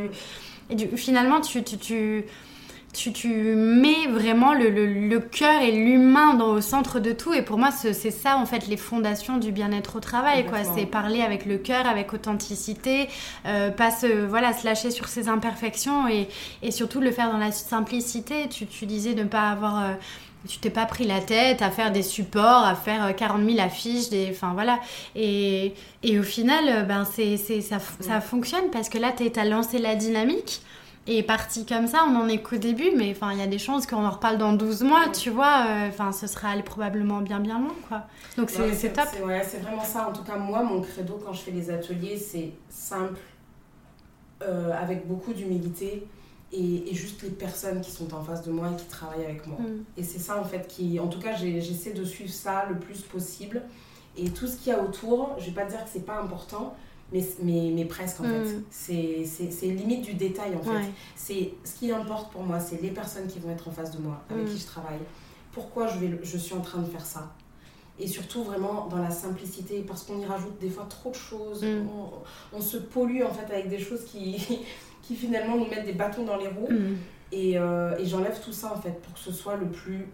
et 0.70 0.76
du, 0.76 0.96
finalement, 0.96 1.40
tu, 1.40 1.64
tu, 1.64 1.78
tu 1.78 2.24
tu, 2.92 3.12
tu 3.12 3.28
mets 3.28 4.06
vraiment 4.08 4.52
le, 4.54 4.68
le, 4.68 4.86
le 4.86 5.20
cœur 5.20 5.62
et 5.62 5.72
l'humain 5.72 6.34
dans 6.34 6.48
au 6.50 6.60
centre 6.60 7.00
de 7.00 7.12
tout. 7.12 7.32
Et 7.32 7.42
pour 7.42 7.58
moi, 7.58 7.70
c'est 7.70 8.10
ça, 8.10 8.36
en 8.36 8.44
fait, 8.46 8.66
les 8.68 8.76
fondations 8.76 9.38
du 9.38 9.50
bien-être 9.52 9.96
au 9.96 10.00
travail. 10.00 10.44
quoi. 10.46 10.58
C'est 10.64 10.86
parler 10.86 11.22
avec 11.22 11.46
le 11.46 11.56
cœur, 11.58 11.86
avec 11.86 12.12
authenticité, 12.12 13.08
euh, 13.46 13.70
pas 13.70 13.90
se, 13.90 14.06
voilà, 14.26 14.52
se 14.52 14.66
lâcher 14.66 14.90
sur 14.90 15.08
ses 15.08 15.28
imperfections 15.28 16.06
et, 16.08 16.28
et 16.62 16.70
surtout 16.70 17.00
le 17.00 17.10
faire 17.10 17.32
dans 17.32 17.38
la 17.38 17.50
simplicité. 17.52 18.48
Tu, 18.48 18.66
tu 18.66 18.86
disais 18.86 19.14
de 19.14 19.22
ne 19.22 19.28
pas 19.28 19.48
avoir... 19.50 19.82
euh, 19.82 19.94
tu 20.48 20.58
t'es 20.58 20.70
pas 20.70 20.86
pris 20.86 21.04
la 21.06 21.20
tête 21.20 21.62
à 21.62 21.70
faire 21.70 21.92
des 21.92 22.02
supports, 22.02 22.64
à 22.64 22.74
faire 22.74 23.14
40 23.14 23.48
000 23.48 23.60
affiches, 23.60 24.08
des, 24.08 24.28
enfin 24.32 24.52
voilà. 24.54 24.80
Et, 25.14 25.72
et 26.02 26.18
au 26.18 26.24
final, 26.24 26.84
ben 26.88 27.04
c'est, 27.04 27.36
ça, 27.36 27.78
ça 28.00 28.20
fonctionne 28.20 28.68
parce 28.72 28.88
que 28.88 28.98
là, 28.98 29.12
tu 29.16 29.30
as 29.38 29.44
lancé 29.44 29.78
la 29.78 29.94
dynamique 29.94 30.60
et 31.06 31.24
parti 31.24 31.66
comme 31.66 31.88
ça, 31.88 32.04
on 32.08 32.14
en 32.14 32.28
est 32.28 32.42
qu'au 32.42 32.58
début, 32.58 32.92
mais 32.96 33.10
enfin, 33.10 33.32
il 33.32 33.38
y 33.38 33.42
a 33.42 33.48
des 33.48 33.58
chances 33.58 33.86
qu'on 33.86 34.04
en 34.04 34.10
reparle 34.10 34.38
dans 34.38 34.52
12 34.52 34.82
mois, 34.82 35.08
tu 35.08 35.30
vois. 35.30 35.66
Euh, 35.66 35.88
enfin, 35.88 36.12
ce 36.12 36.28
sera 36.28 36.50
allé 36.50 36.62
probablement 36.62 37.20
bien, 37.20 37.40
bien 37.40 37.58
loin, 37.58 37.74
quoi. 37.88 38.04
Donc, 38.36 38.50
c'est 38.50 38.92
top. 38.92 39.08
Ouais, 39.24 39.42
c'est 39.44 39.58
vraiment 39.58 39.82
ça. 39.82 40.08
En 40.08 40.12
tout 40.12 40.22
cas, 40.22 40.36
moi, 40.36 40.62
mon 40.62 40.80
credo 40.80 41.20
quand 41.24 41.32
je 41.32 41.40
fais 41.40 41.50
les 41.50 41.70
ateliers, 41.70 42.16
c'est 42.16 42.52
simple, 42.68 43.18
euh, 44.42 44.70
avec 44.80 45.08
beaucoup 45.08 45.32
d'humilité 45.32 46.06
et, 46.52 46.94
juste 46.94 47.22
les 47.22 47.30
personnes 47.30 47.80
qui 47.80 47.90
sont 47.90 48.14
en 48.14 48.22
face 48.22 48.44
de 48.44 48.52
moi 48.52 48.70
et 48.72 48.76
qui 48.80 48.86
travaillent 48.86 49.24
avec 49.24 49.44
moi. 49.48 49.58
Mm. 49.58 49.84
Et 49.96 50.04
c'est 50.04 50.20
ça, 50.20 50.38
en 50.38 50.44
fait, 50.44 50.68
qui. 50.68 51.00
En 51.00 51.08
tout 51.08 51.20
cas, 51.20 51.34
j'essaie 51.34 51.94
de 51.94 52.04
suivre 52.04 52.32
ça 52.32 52.66
le 52.68 52.76
plus 52.76 53.00
possible. 53.00 53.62
Et 54.16 54.30
tout 54.30 54.46
ce 54.46 54.56
qu'il 54.56 54.72
y 54.72 54.76
a 54.76 54.80
autour, 54.80 55.34
je 55.40 55.46
vais 55.46 55.52
pas 55.52 55.64
dire 55.64 55.82
que 55.82 55.90
c'est 55.92 56.06
pas 56.06 56.20
important, 56.20 56.76
mais, 57.12 57.22
mais, 57.42 57.70
mais 57.74 57.84
presque 57.84 58.20
en 58.20 58.24
fait. 58.24 58.44
Mm. 58.44 58.64
C'est 58.70 59.66
limite 59.66 60.02
du 60.02 60.14
détail 60.14 60.54
en 60.54 60.62
fait. 60.62 60.90
C'est 61.14 61.54
Ce 61.64 61.74
qui 61.78 61.90
importe 61.92 62.32
pour 62.32 62.42
moi, 62.42 62.58
c'est 62.60 62.80
les 62.82 62.90
personnes 62.90 63.26
qui 63.26 63.38
vont 63.38 63.50
être 63.50 63.68
en 63.68 63.72
face 63.72 63.90
de 63.90 64.02
moi, 64.02 64.22
avec 64.30 64.44
mm. 64.44 64.48
qui 64.48 64.58
je 64.58 64.66
travaille. 64.66 65.00
Pourquoi 65.52 65.86
je, 65.86 65.98
vais, 65.98 66.18
je 66.22 66.38
suis 66.38 66.54
en 66.54 66.60
train 66.60 66.80
de 66.80 66.86
faire 66.86 67.04
ça? 67.04 67.34
Et 67.98 68.06
surtout 68.06 68.42
vraiment 68.42 68.86
dans 68.88 68.98
la 68.98 69.10
simplicité 69.10 69.84
parce 69.86 70.04
qu'on 70.04 70.18
y 70.18 70.24
rajoute 70.24 70.58
des 70.58 70.70
fois 70.70 70.86
trop 70.88 71.10
de 71.10 71.14
choses 71.14 71.62
mm. 71.62 71.86
on, 71.88 72.56
on, 72.56 72.60
se 72.60 72.78
pollue 72.78 73.22
en 73.22 73.32
fait 73.32 73.52
avec 73.52 73.68
des 73.68 73.78
choses 73.78 74.04
qui, 74.06 74.60
qui 75.02 75.14
finalement 75.14 75.56
nous 75.56 75.66
mettent 75.66 75.84
des 75.84 75.92
bâtons 75.92 76.24
dans 76.24 76.38
les 76.38 76.48
roues 76.48 76.68
et, 77.30 77.58
euh, 77.58 77.96
et 77.98 78.06
j'enlève 78.06 78.40
tout 78.42 78.52
ça 78.52 78.72
en 78.74 78.80
fait 78.80 79.00
pour 79.02 79.12
que 79.12 79.20
ce 79.20 79.30
soit 79.30 79.56
le 79.56 79.66
plus 79.66 80.08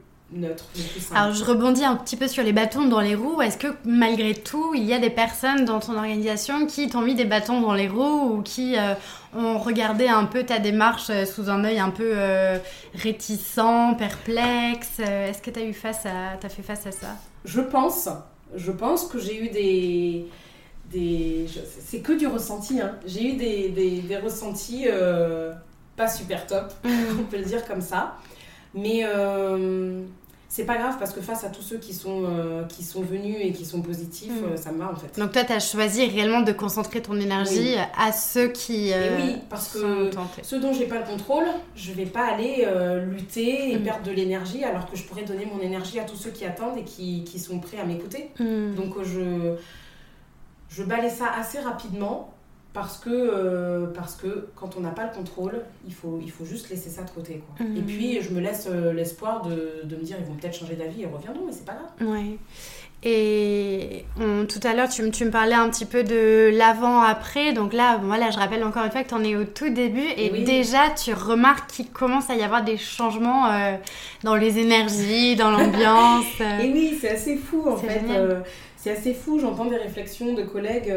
Alors 1.15 1.33
je 1.33 1.43
rebondis 1.43 1.85
un 1.85 1.97
petit 1.97 2.17
peu 2.17 2.29
sur 2.29 2.43
les 2.43 2.53
bâtons 2.53 2.87
dans 2.87 3.01
les 3.01 3.15
roues. 3.15 3.41
Est-ce 3.41 3.57
que 3.57 3.69
malgré 3.85 4.35
tout, 4.35 4.75
il 4.75 4.85
y 4.85 4.93
a 4.93 4.99
des 4.99 5.11
personnes 5.11 5.65
dans 5.65 5.81
ton 5.81 5.97
organisation 5.97 6.67
qui 6.67 6.89
t'ont 6.89 7.01
mis 7.01 7.15
des 7.15 7.25
bâtons 7.25 7.63
dans 7.63 7.73
les 7.73 7.89
roues 7.89 8.35
ou 8.35 8.43
qui 8.43 8.77
euh, 8.77 8.95
ont 9.35 9.59
regardé 9.59 10.07
un 10.07 10.27
peu 10.27 10.45
ta 10.45 10.59
démarche 10.59 11.09
euh, 11.09 11.25
sous 11.25 11.49
un 11.49 11.65
œil 11.65 11.79
un 11.79 11.89
peu 11.89 12.13
euh, 12.15 12.59
réticent, 12.95 13.97
perplexe? 13.97 14.99
Est-ce 15.01 15.41
que 15.41 15.51
tu 15.51 15.61
as 15.61 15.65
eu 15.65 15.73
face 15.73 16.05
à, 16.05 16.33
as 16.43 16.49
fait 16.51 16.63
face 16.63 16.87
à 16.87 16.93
ça? 16.93 17.17
Je 17.47 17.63
pense. 17.63 18.09
Je 18.55 18.73
pense 18.73 19.07
que 19.07 19.19
j'ai 19.19 19.45
eu 19.45 19.49
des 19.49 20.27
des 20.91 21.47
c'est 21.87 22.01
que 22.01 22.13
du 22.13 22.27
ressenti 22.27 22.81
hein. 22.81 22.93
j'ai 23.05 23.35
eu 23.35 23.37
des, 23.37 23.69
des, 23.69 24.01
des 24.01 24.17
ressentis 24.17 24.87
pas 25.99 26.09
super 26.09 26.47
top 26.47 26.73
mm. 26.83 26.89
on 27.21 27.25
peut 27.25 27.37
le 27.37 27.45
dire 27.45 27.67
comme 27.67 27.83
ça 27.83 28.17
mais 28.75 29.01
euh, 29.05 30.03
c'est 30.49 30.65
pas 30.65 30.77
grave 30.77 30.97
parce 30.99 31.13
que 31.13 31.21
face 31.21 31.45
à 31.45 31.49
tous 31.49 31.63
ceux 31.63 31.79
qui 31.79 31.93
sont, 31.93 32.25
euh, 32.25 32.65
qui 32.65 32.83
sont 32.83 33.03
venus 33.03 33.37
et 33.41 33.53
qui 33.53 33.65
sont 33.65 33.83
positifs, 33.83 34.41
mm. 34.41 34.45
euh, 34.45 34.57
ça 34.57 34.73
me 34.73 34.79
va 34.79 34.91
en 34.91 34.97
fait. 34.97 35.19
Donc 35.19 35.33
toi, 35.33 35.45
tu 35.45 35.53
as 35.53 35.61
choisi 35.61 36.07
réellement 36.07 36.43
de 36.43 36.53
concentrer 36.53 37.03
ton 37.03 37.19
énergie 37.19 37.77
à 37.97 38.13
ceux 38.13 38.49
qui. 38.49 38.93
oui, 39.19 39.37
parce 39.51 39.69
que 39.73 40.11
ceux 40.43 40.61
dont 40.61 40.73
j'ai 40.73 40.87
pas 40.87 40.99
le 40.99 41.07
contrôle, 41.07 41.47
je 41.75 41.93
vais 41.93 42.07
pas 42.07 42.27
aller 42.27 42.67
lutter 43.07 43.73
et 43.73 43.79
mm. 43.79 43.83
perdre 43.83 44.03
de 44.05 44.13
l'énergie 44.13 44.65
alors 44.65 44.91
que 44.91 44.97
je 44.97 45.05
pourrais 45.05 45.25
donner 45.25 45.47
mon 45.47 45.61
énergie 45.61 45.99
à 45.99 46.05
tous 46.05 46.17
ceux 46.17 46.31
qui 46.31 46.45
attendent 46.45 46.79
et 46.79 46.85
qui, 46.85 47.25
qui 47.25 47.39
sont 47.39 47.59
prêts 47.59 47.79
à 47.79 47.85
m'écouter. 47.85 48.31
Mm. 48.39 48.75
Donc 48.75 48.95
je, 49.03 49.55
je 50.69 50.83
balais 50.83 51.11
ça 51.11 51.27
assez 51.39 51.59
rapidement 51.61 52.33
parce 52.79 52.99
que, 52.99 53.11
euh, 53.11 53.87
parce 53.87 54.15
que 54.15 54.47
quand 54.55 54.77
on 54.77 54.81
n'a 54.81 54.91
pas 54.91 55.05
le 55.07 55.13
contrôle, 55.13 55.63
il 55.85 55.93
faut, 55.93 56.21
il 56.23 56.31
faut 56.31 56.45
juste 56.45 56.71
laisser 56.71 56.91
ça 56.91 57.03
de 57.03 57.11
côté. 57.11 57.43
Quoi. 57.45 57.67
Et 57.77 57.81
puis, 57.81 58.23
je 58.23 58.31
me 58.31 58.41
laisse 58.41 58.69
euh, 58.71 58.93
l'espoir 58.93 59.43
de, 59.43 59.81
de, 59.83 59.97
me 59.97 60.03
dire, 60.03 60.17
ils 60.21 60.25
vont 60.25 60.35
peut-être 60.35 60.57
changer 60.57 60.77
d'avis 60.77 61.03
et 61.03 61.07
reviendront, 61.07 61.45
mais 61.45 61.51
c'est 61.51 61.65
pas 61.65 61.73
grave. 61.75 62.09
Ouais. 62.09 62.39
Et 63.03 64.05
tout 64.49 64.61
à 64.63 64.75
l'heure, 64.75 64.89
tu, 64.89 65.11
tu, 65.11 65.25
me 65.25 65.31
parlais 65.33 65.55
un 65.55 65.69
petit 65.71 65.87
peu 65.87 66.05
de 66.05 66.57
l'avant-après. 66.57 67.53
Donc 67.53 67.73
là, 67.73 67.99
voilà, 68.01 68.31
je 68.31 68.39
rappelle 68.39 68.63
encore 68.63 68.85
une 68.85 68.93
fois 68.93 69.03
que 69.03 69.09
tu 69.09 69.15
en 69.15 69.25
es 69.25 69.35
au 69.35 69.45
tout 69.45 69.71
début. 69.71 70.07
Et 70.17 70.31
déjà, 70.45 70.91
tu 70.91 71.13
remarques 71.15 71.69
qu'il 71.71 71.91
commence 71.91 72.31
à 72.31 72.37
y 72.37 72.43
avoir 72.43 72.63
des 72.63 72.77
changements 72.77 73.47
euh, 73.47 73.75
dans 74.23 74.37
les 74.37 74.59
énergies, 74.59 75.35
dans 75.35 75.51
l'ambiance. 75.51 76.27
et 76.63 76.71
oui, 76.73 76.97
c'est 77.01 77.11
assez 77.11 77.37
fou 77.37 77.65
en 77.69 77.77
fait. 77.77 78.03
c'est 78.77 78.93
assez 78.93 79.15
fou. 79.15 79.41
J'entends 79.41 79.67
des 79.67 79.79
réflexions 79.79 80.33
de 80.35 80.43
collègues 80.43 80.93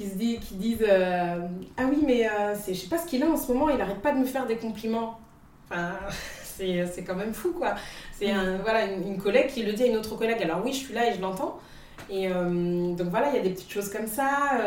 qui 0.00 0.08
se 0.08 0.14
dit, 0.14 0.38
qui 0.38 0.54
disent 0.54 0.86
euh, 0.88 1.46
ah 1.76 1.82
oui 1.90 2.02
mais 2.06 2.26
euh, 2.26 2.54
c'est 2.58 2.72
je 2.72 2.80
sais 2.80 2.88
pas 2.88 2.96
ce 2.96 3.06
qu'il 3.06 3.22
a 3.22 3.26
en 3.26 3.36
ce 3.36 3.52
moment, 3.52 3.68
il 3.68 3.78
arrête 3.78 4.00
pas 4.00 4.12
de 4.12 4.18
me 4.18 4.24
faire 4.24 4.46
des 4.46 4.56
compliments. 4.56 5.20
Enfin, 5.68 5.92
c'est 6.56 7.04
quand 7.06 7.16
même 7.16 7.34
fou 7.34 7.52
quoi. 7.52 7.74
C'est 8.18 8.30
un, 8.30 8.56
voilà 8.58 8.86
une, 8.86 9.18
collègue 9.18 9.48
qui 9.48 9.62
le 9.62 9.74
dit 9.74 9.82
à 9.82 9.86
une 9.86 9.98
autre 9.98 10.16
collègue. 10.16 10.42
Alors 10.42 10.62
oui, 10.64 10.72
je 10.72 10.78
suis 10.78 10.94
là 10.94 11.10
et 11.10 11.14
je 11.14 11.20
l'entends. 11.20 11.58
Et 12.08 12.28
euh, 12.28 12.94
donc 12.94 13.08
voilà, 13.08 13.30
il 13.30 13.36
y 13.36 13.38
a 13.38 13.42
des 13.42 13.50
petites 13.50 13.70
choses 13.70 13.90
comme 13.90 14.06
ça. 14.06 14.58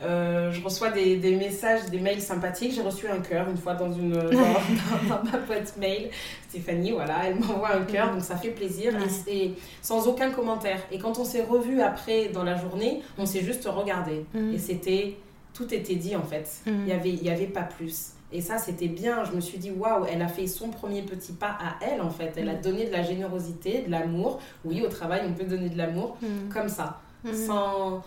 je 0.00 0.62
reçois 0.62 0.90
des, 0.90 1.16
des, 1.16 1.36
messages, 1.36 1.86
des 1.90 1.98
mails 1.98 2.20
sympathiques. 2.20 2.72
J'ai 2.74 2.82
reçu 2.82 3.08
un 3.08 3.20
cœur 3.20 3.48
une 3.48 3.56
fois 3.56 3.74
dans, 3.74 3.92
une, 3.92 4.12
dans, 4.12 4.28
ma 5.24 5.38
boîte 5.38 5.76
mail. 5.76 6.10
Stéphanie, 6.48 6.92
voilà, 6.92 7.26
elle 7.26 7.36
m'envoie 7.36 7.74
un 7.74 7.84
cœur, 7.84 8.12
donc 8.12 8.22
ça 8.22 8.36
fait 8.36 8.50
plaisir. 8.50 8.92
Et, 9.26 9.54
sans 9.82 10.08
aucun 10.08 10.30
commentaire. 10.30 10.80
Et 10.90 10.98
quand 10.98 11.18
on 11.18 11.24
s'est 11.24 11.42
revu 11.42 11.80
après 11.80 12.28
dans 12.28 12.44
la 12.44 12.56
journée, 12.56 13.02
on 13.18 13.26
s'est 13.26 13.42
juste 13.42 13.66
regardé. 13.66 14.24
Mm. 14.34 14.54
Et 14.54 14.58
c'était. 14.58 15.16
Tout 15.52 15.74
était 15.74 15.96
dit 15.96 16.14
en 16.14 16.22
fait. 16.22 16.48
Mm. 16.64 16.70
Il 16.70 16.84
n'y 16.84 16.92
avait, 16.92 17.10
il 17.10 17.22
y 17.24 17.30
avait 17.30 17.46
pas 17.46 17.62
plus. 17.62 18.14
Et 18.32 18.40
ça, 18.40 18.58
c'était 18.58 18.88
bien. 18.88 19.24
Je 19.24 19.32
me 19.32 19.40
suis 19.40 19.58
dit, 19.58 19.70
waouh, 19.70 20.06
elle 20.10 20.22
a 20.22 20.28
fait 20.28 20.46
son 20.46 20.68
premier 20.68 21.02
petit 21.02 21.32
pas 21.32 21.56
à 21.60 21.84
elle, 21.84 22.00
en 22.00 22.10
fait. 22.10 22.34
Elle 22.36 22.48
a 22.48 22.54
mm. 22.54 22.60
donné 22.60 22.86
de 22.86 22.92
la 22.92 23.02
générosité, 23.02 23.82
de 23.82 23.90
l'amour. 23.90 24.40
Oui, 24.64 24.82
au 24.84 24.88
travail, 24.88 25.22
on 25.28 25.32
peut 25.32 25.44
donner 25.44 25.68
de 25.68 25.78
l'amour 25.78 26.16
comme 26.52 26.68
ça. 26.68 27.00
Sans, 27.34 28.02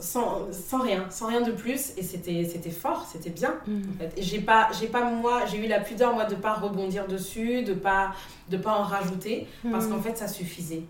sans, 0.00 0.52
sans, 0.52 0.80
rien, 0.80 1.06
sans 1.10 1.26
rien 1.26 1.40
de 1.40 1.52
plus. 1.52 1.92
Et 1.96 2.02
c'était, 2.02 2.44
c'était 2.44 2.70
fort, 2.70 3.06
c'était 3.10 3.30
bien. 3.30 3.54
Mm. 3.66 3.82
En 3.90 3.98
fait. 3.98 4.12
Et 4.16 4.22
j'ai 4.22 4.40
pas, 4.40 4.68
j'ai 4.78 4.86
pas, 4.86 5.04
moi, 5.04 5.42
j'ai 5.50 5.58
eu 5.58 5.68
la 5.68 5.80
pudeur, 5.80 6.14
moi, 6.14 6.24
de 6.24 6.34
pas 6.34 6.54
rebondir 6.54 7.06
dessus, 7.06 7.62
de 7.62 7.74
pas, 7.74 8.12
de 8.50 8.56
pas 8.56 8.72
en 8.72 8.82
rajouter, 8.82 9.46
parce 9.70 9.86
mm. 9.86 9.90
qu'en 9.90 10.00
fait, 10.00 10.16
ça 10.16 10.28
suffisait. 10.28 10.84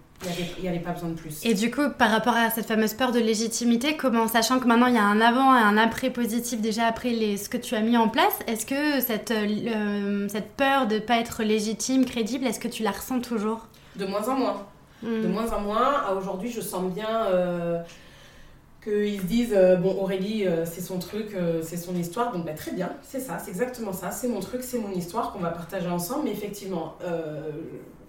Il 0.56 0.62
n'y 0.62 0.68
avait, 0.68 0.80
pas 0.80 0.90
besoin 0.90 1.10
de 1.10 1.14
plus. 1.14 1.44
Et 1.44 1.54
du 1.54 1.70
coup, 1.70 1.90
par 1.96 2.10
rapport 2.10 2.34
à 2.34 2.50
cette 2.50 2.66
fameuse 2.66 2.92
peur 2.92 3.12
de 3.12 3.20
légitimité, 3.20 3.96
comment, 3.96 4.26
sachant 4.26 4.58
que 4.58 4.66
maintenant 4.66 4.88
il 4.88 4.94
y 4.96 4.98
a 4.98 5.04
un 5.04 5.20
avant 5.20 5.56
et 5.56 5.60
un 5.60 5.76
après 5.76 6.10
positif 6.10 6.60
déjà 6.60 6.86
après 6.86 7.10
les, 7.10 7.36
ce 7.36 7.48
que 7.48 7.56
tu 7.56 7.76
as 7.76 7.82
mis 7.82 7.96
en 7.96 8.08
place, 8.08 8.36
est-ce 8.48 8.66
que 8.66 9.00
cette, 9.00 9.30
euh, 9.30 10.26
cette 10.28 10.56
peur 10.56 10.88
de 10.88 10.96
ne 10.96 10.98
pas 10.98 11.18
être 11.18 11.44
légitime, 11.44 12.04
crédible, 12.04 12.48
est-ce 12.48 12.58
que 12.58 12.66
tu 12.66 12.82
la 12.82 12.90
ressens 12.90 13.20
toujours? 13.20 13.68
De 13.94 14.06
moins 14.06 14.28
en 14.28 14.34
moins. 14.34 14.66
Mm. 15.04 15.22
De 15.22 15.28
moins 15.28 15.52
en 15.52 15.60
moins. 15.60 16.16
Aujourd'hui, 16.18 16.50
je 16.50 16.62
sens 16.62 16.92
bien. 16.92 17.26
Euh, 17.26 17.78
qu'ils 18.82 19.20
se 19.20 19.26
disent 19.26 19.54
euh, 19.54 19.76
bon 19.76 19.96
Aurélie 20.00 20.46
euh, 20.46 20.64
c'est 20.64 20.80
son 20.80 20.98
truc 20.98 21.34
euh, 21.34 21.62
c'est 21.62 21.76
son 21.76 21.94
histoire. 21.96 22.32
Donc 22.32 22.46
bah, 22.46 22.54
très 22.54 22.72
bien 22.72 22.90
c'est 23.02 23.20
ça 23.20 23.38
c'est 23.38 23.50
exactement 23.50 23.92
ça. 23.92 24.10
C'est 24.10 24.28
mon 24.28 24.40
truc 24.40 24.62
c'est 24.62 24.78
mon 24.78 24.92
histoire 24.92 25.32
qu'on 25.32 25.40
va 25.40 25.50
partager 25.50 25.88
ensemble. 25.88 26.24
Mais 26.24 26.32
effectivement 26.32 26.96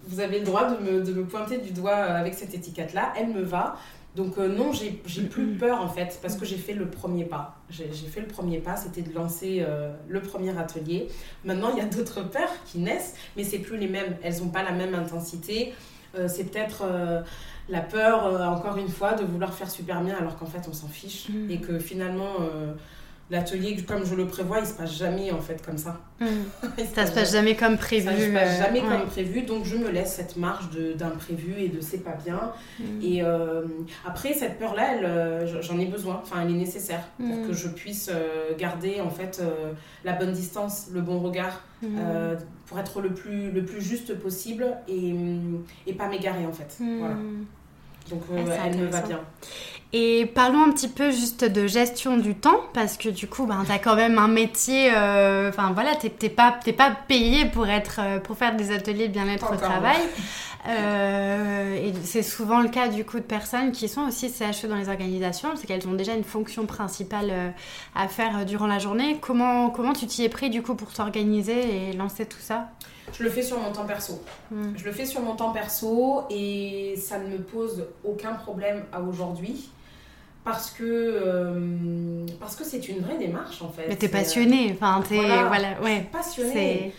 vous 0.08 0.20
avez 0.20 0.38
le 0.38 0.46
droit 0.46 0.64
de 0.64 0.82
me, 0.82 1.04
de 1.04 1.12
me, 1.12 1.24
pointer 1.24 1.58
du 1.58 1.72
doigt 1.72 1.94
avec 1.94 2.34
cette 2.34 2.54
étiquette 2.54 2.94
là 2.94 3.12
elle 3.16 3.28
me 3.28 3.42
va. 3.42 3.76
Donc 4.16 4.38
non 4.38 4.72
j'ai 4.72 4.90
plus 5.22 5.54
peur 5.54 5.80
en 5.80 5.88
fait 5.88 6.18
parce 6.20 6.34
que 6.34 6.44
j'ai 6.44 6.56
fait 6.56 6.72
le 6.72 6.88
premier 6.88 7.24
pas. 7.24 7.56
J'ai 7.70 7.86
fait 7.88 8.20
le 8.20 8.26
premier 8.26 8.58
pas 8.58 8.76
c'était 8.76 9.02
de 9.02 9.14
lancer 9.14 9.64
le 10.08 10.20
premier 10.20 10.56
atelier. 10.58 11.08
Maintenant 11.44 11.70
il 11.72 11.78
y 11.78 11.80
a 11.80 11.86
d'autres 11.86 12.22
peurs 12.22 12.52
qui 12.64 12.78
naissent 12.78 13.14
mais 13.36 13.44
c'est 13.44 13.58
plus 13.58 13.76
les 13.76 13.88
mêmes. 13.88 14.16
Elles 14.22 14.40
n'ont 14.40 14.48
pas 14.48 14.62
la 14.62 14.72
même 14.72 14.94
intensité. 14.94 15.72
C'est 16.26 16.44
peut-être 16.44 16.84
la 17.70 17.80
peur, 17.80 18.26
euh, 18.26 18.44
encore 18.46 18.76
une 18.76 18.88
fois, 18.88 19.14
de 19.14 19.24
vouloir 19.24 19.54
faire 19.54 19.70
super 19.70 20.02
bien 20.02 20.16
alors 20.16 20.36
qu'en 20.36 20.46
fait 20.46 20.62
on 20.68 20.72
s'en 20.72 20.88
fiche 20.88 21.28
mm. 21.28 21.50
et 21.50 21.60
que 21.60 21.78
finalement 21.78 22.34
euh, 22.40 22.72
l'atelier, 23.30 23.76
comme 23.86 24.04
je 24.04 24.14
le 24.16 24.26
prévois, 24.26 24.58
il 24.58 24.66
se 24.66 24.74
passe 24.74 24.96
jamais 24.96 25.30
en 25.30 25.40
fait 25.40 25.64
comme 25.64 25.78
ça. 25.78 26.00
Mm. 26.20 26.26
ça 26.94 27.06
se 27.06 27.12
passe 27.12 27.32
jamais 27.32 27.54
comme 27.54 27.78
prévu. 27.78 28.06
Ça 28.06 28.16
se 28.16 28.32
passe 28.32 28.58
euh, 28.58 28.64
jamais 28.64 28.80
comme 28.80 29.06
prévu, 29.06 29.42
donc 29.42 29.64
je 29.64 29.76
me 29.76 29.88
laisse 29.88 30.14
cette 30.14 30.36
marge 30.36 30.68
d'imprévu 30.96 31.54
et 31.58 31.68
de 31.68 31.80
c'est 31.80 32.02
pas 32.02 32.16
bien. 32.24 32.52
Mm. 32.80 32.84
Et 33.02 33.22
après 34.04 34.34
cette 34.34 34.58
peur-là, 34.58 35.46
j'en 35.60 35.78
ai 35.78 35.86
besoin, 35.86 36.20
enfin 36.22 36.42
elle 36.42 36.50
est 36.50 36.58
nécessaire 36.58 37.04
pour 37.18 37.46
que 37.46 37.52
je 37.52 37.68
puisse 37.68 38.10
garder 38.58 39.00
en 39.00 39.10
fait 39.10 39.40
la 40.04 40.12
bonne 40.14 40.32
distance, 40.32 40.88
le 40.92 41.00
bon 41.00 41.20
regard. 41.20 41.62
pour 42.66 42.78
être 42.78 43.00
le 43.00 43.12
plus, 43.12 43.50
le 43.50 43.64
plus 43.64 43.80
juste 43.80 44.16
possible 44.18 44.64
et, 44.86 45.14
et 45.86 45.92
pas 45.92 46.08
m'égarer 46.08 46.46
en 46.46 46.52
fait. 46.52 46.76
Voilà. 46.98 47.16
Donc 48.10 48.22
euh, 48.32 48.56
elle 48.64 48.76
me 48.78 48.86
va 48.86 49.00
bien. 49.02 49.20
Et 49.92 50.26
parlons 50.26 50.62
un 50.62 50.70
petit 50.70 50.86
peu 50.86 51.10
juste 51.10 51.44
de 51.44 51.66
gestion 51.66 52.16
du 52.16 52.36
temps, 52.36 52.60
parce 52.74 52.96
que 52.96 53.08
du 53.08 53.26
coup, 53.26 53.46
ben, 53.46 53.64
tu 53.66 53.72
as 53.72 53.80
quand 53.80 53.96
même 53.96 54.18
un 54.18 54.28
métier, 54.28 54.92
euh, 54.94 55.48
enfin 55.48 55.72
voilà, 55.72 55.96
tu 55.96 56.06
n'es 56.06 56.28
pas, 56.28 56.60
pas 56.76 56.96
payé 57.08 57.46
pour, 57.46 57.66
être, 57.66 57.98
euh, 58.00 58.20
pour 58.20 58.36
faire 58.36 58.54
des 58.54 58.70
ateliers 58.70 59.08
de 59.08 59.12
bien-être 59.12 59.52
au 59.52 59.56
travail. 59.56 59.98
et 60.68 61.92
c'est 62.04 62.22
souvent 62.22 62.60
le 62.60 62.68
cas 62.68 62.86
du 62.88 63.04
coup 63.04 63.16
de 63.16 63.24
personnes 63.24 63.72
qui 63.72 63.88
sont 63.88 64.02
aussi 64.02 64.30
CHE 64.30 64.68
dans 64.68 64.76
les 64.76 64.88
organisations, 64.88 65.56
c'est 65.56 65.66
qu'elles 65.66 65.88
ont 65.88 65.94
déjà 65.94 66.14
une 66.14 66.22
fonction 66.22 66.66
principale 66.66 67.52
à 67.96 68.06
faire 68.06 68.46
durant 68.46 68.68
la 68.68 68.78
journée. 68.78 69.16
Comment, 69.20 69.70
comment 69.70 69.92
tu 69.92 70.06
t'y 70.06 70.22
es 70.22 70.28
pris 70.28 70.50
du 70.50 70.62
coup 70.62 70.76
pour 70.76 70.92
t'organiser 70.92 71.88
et 71.88 71.92
lancer 71.94 72.26
tout 72.26 72.38
ça? 72.38 72.68
Je 73.12 73.24
le 73.24 73.30
fais 73.30 73.42
sur 73.42 73.58
mon 73.58 73.72
temps 73.72 73.86
perso. 73.86 74.22
Mm. 74.52 74.72
Je 74.76 74.84
le 74.84 74.92
fais 74.92 75.06
sur 75.06 75.20
mon 75.20 75.34
temps 75.34 75.50
perso 75.50 76.22
et 76.30 76.94
ça 76.96 77.18
ne 77.18 77.28
me 77.28 77.38
pose 77.38 77.86
aucun 78.04 78.34
problème 78.34 78.84
à 78.92 79.00
aujourd'hui 79.00 79.70
parce 80.44 80.70
que 80.70 80.84
euh, 80.84 82.26
parce 82.38 82.56
que 82.56 82.64
c'est 82.64 82.88
une 82.88 83.00
vraie 83.00 83.18
démarche 83.18 83.60
en 83.62 83.68
fait. 83.68 83.86
Mais 83.88 83.96
t'es 83.96 84.08
passionnée, 84.08 84.72
enfin 84.74 85.02
t'es 85.06 85.16
voilà, 85.16 85.80
ouais. 85.82 86.08
Passionnée. 86.10 86.92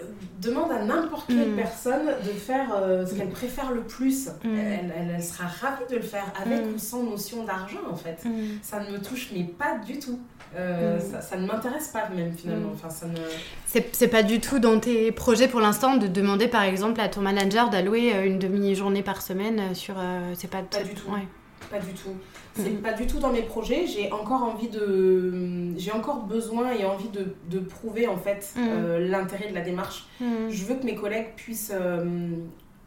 Euh, 0.00 0.04
demande 0.40 0.70
à 0.70 0.84
n'importe 0.84 1.26
quelle 1.26 1.50
mm. 1.50 1.56
personne 1.56 2.06
de 2.06 2.30
faire 2.30 2.70
euh, 2.74 3.04
ce 3.04 3.14
qu'elle 3.14 3.30
préfère 3.30 3.72
le 3.72 3.82
plus. 3.82 4.28
Mm. 4.44 4.58
Elle, 4.58 4.94
elle, 4.96 5.22
sera 5.22 5.48
ravie 5.48 5.84
de 5.90 5.96
le 5.96 6.02
faire 6.02 6.32
avec 6.40 6.64
mm. 6.64 6.74
ou 6.74 6.78
sans 6.78 7.02
notion 7.02 7.44
d'argent 7.44 7.80
en 7.90 7.96
fait. 7.96 8.24
Ça 8.62 8.80
ne 8.80 8.90
me 8.92 9.02
touche 9.02 9.30
mais 9.34 9.44
pas 9.44 9.78
du 9.78 9.98
tout. 9.98 10.18
ça, 10.54 11.20
ça, 11.20 11.36
ne 11.36 11.46
m'intéresse 11.46 11.88
pas 11.88 12.08
même 12.08 12.32
finalement. 12.32 12.70
Enfin, 12.72 12.88
ça 12.88 13.06
ne... 13.06 13.18
C'est 13.66 14.08
pas 14.08 14.22
du 14.22 14.40
tout 14.40 14.60
dans 14.60 14.80
tes 14.80 15.12
projets 15.12 15.48
pour 15.48 15.60
l'instant 15.60 15.96
de 15.96 16.06
demander 16.06 16.48
par 16.48 16.62
exemple 16.62 17.00
à 17.02 17.08
ton 17.10 17.20
manager 17.20 17.68
d'allouer 17.68 18.12
une 18.24 18.38
demi-journée 18.38 19.02
par 19.02 19.20
semaine 19.20 19.74
sur... 19.74 19.96
c'est 20.34 20.48
pas, 20.48 20.62
pas 20.62 20.82
du 20.82 20.94
tout. 20.94 21.10
Ouais. 21.10 21.26
Pas 21.70 21.80
du 21.80 21.92
tout. 21.92 22.16
C'est 22.58 22.70
mhm. 22.70 22.82
pas 22.82 22.92
du 22.92 23.06
tout 23.06 23.18
dans 23.18 23.32
mes 23.32 23.42
projets. 23.42 23.86
J'ai 23.86 24.10
encore 24.12 24.42
envie 24.42 24.68
de. 24.68 25.76
J'ai 25.76 25.92
encore 25.92 26.22
besoin 26.22 26.72
et 26.72 26.84
envie 26.84 27.08
de, 27.08 27.34
de 27.48 27.58
prouver 27.60 28.06
en 28.08 28.16
fait 28.16 28.52
mhm. 28.56 28.68
euh, 28.68 29.08
l'intérêt 29.08 29.48
de 29.48 29.54
la 29.54 29.60
démarche. 29.60 30.06
Mhm. 30.20 30.50
Je 30.50 30.64
veux 30.64 30.74
que 30.74 30.84
mes 30.84 30.94
collègues 30.94 31.34
puissent 31.36 31.72
euh, 31.72 32.04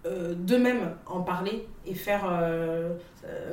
euh, 0.05 0.34
d'eux-mêmes 0.36 0.95
en 1.05 1.22
parler 1.22 1.67
et 1.86 1.93
faire 1.93 2.26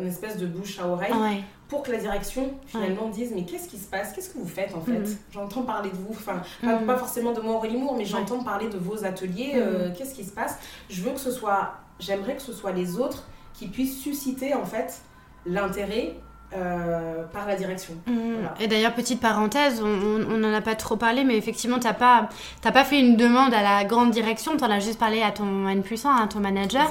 une 0.00 0.06
espèce 0.06 0.36
de 0.36 0.46
bouche 0.46 0.78
à 0.80 0.88
oreille. 0.88 1.44
Pour 1.68 1.82
que 1.82 1.92
la 1.92 1.98
direction 1.98 2.54
finalement 2.66 3.10
dise 3.10 3.30
mais 3.34 3.44
qu'est-ce 3.44 3.68
qui 3.68 3.76
se 3.76 3.86
passe? 3.86 4.14
Qu'est-ce 4.14 4.30
que 4.30 4.38
vous 4.38 4.48
faites 4.48 4.74
en 4.74 4.80
fait? 4.80 5.18
J'entends 5.30 5.62
parler 5.62 5.90
de 5.90 5.96
vous, 5.96 6.10
enfin 6.10 6.42
pas, 6.62 6.96
forcément 6.96 7.32
de 7.32 7.40
moi 7.40 7.56
Aurélie 7.56 7.76
Moore, 7.76 7.96
mais 7.96 8.06
j'entends 8.06 8.42
parler 8.42 8.68
de 8.68 8.78
vos 8.78 9.04
ateliers. 9.04 9.62
qu'est-ce 9.96 10.14
qui 10.14 10.24
se 10.24 10.32
passe? 10.32 10.58
Je 10.88 11.02
veux 11.02 11.12
que 11.12 11.20
ce 11.20 11.30
soit, 11.30 11.74
j'aimerais 12.00 12.36
que 12.36 12.42
ce 12.42 12.52
soit 12.52 12.72
les 12.72 12.98
autres 12.98 13.28
qui 13.52 13.68
puissent 13.68 13.98
susciter 13.98 14.54
en 14.54 14.64
fait 14.64 15.02
l'intérêt 15.48 16.20
euh, 16.56 17.24
par 17.30 17.46
la 17.46 17.56
direction. 17.56 17.92
Mmh. 18.06 18.12
Et 18.58 18.68
d'ailleurs, 18.68 18.94
petite 18.94 19.20
parenthèse, 19.20 19.82
on 19.82 20.38
n'en 20.38 20.54
a 20.54 20.62
pas 20.62 20.74
trop 20.74 20.96
parlé, 20.96 21.22
mais 21.22 21.36
effectivement, 21.36 21.78
tu 21.78 21.86
n'as 21.86 21.92
pas, 21.92 22.30
pas 22.62 22.84
fait 22.84 22.98
une 22.98 23.16
demande 23.18 23.52
à 23.52 23.62
la 23.62 23.84
grande 23.84 24.12
direction, 24.12 24.56
tu 24.56 24.64
en 24.64 24.70
as 24.70 24.80
juste 24.80 24.98
parlé 24.98 25.20
à 25.20 25.30
ton 25.30 25.68
N 25.68 25.82
plus 25.82 26.06
1, 26.06 26.10
à 26.10 26.26
ton 26.26 26.40
manager, 26.40 26.90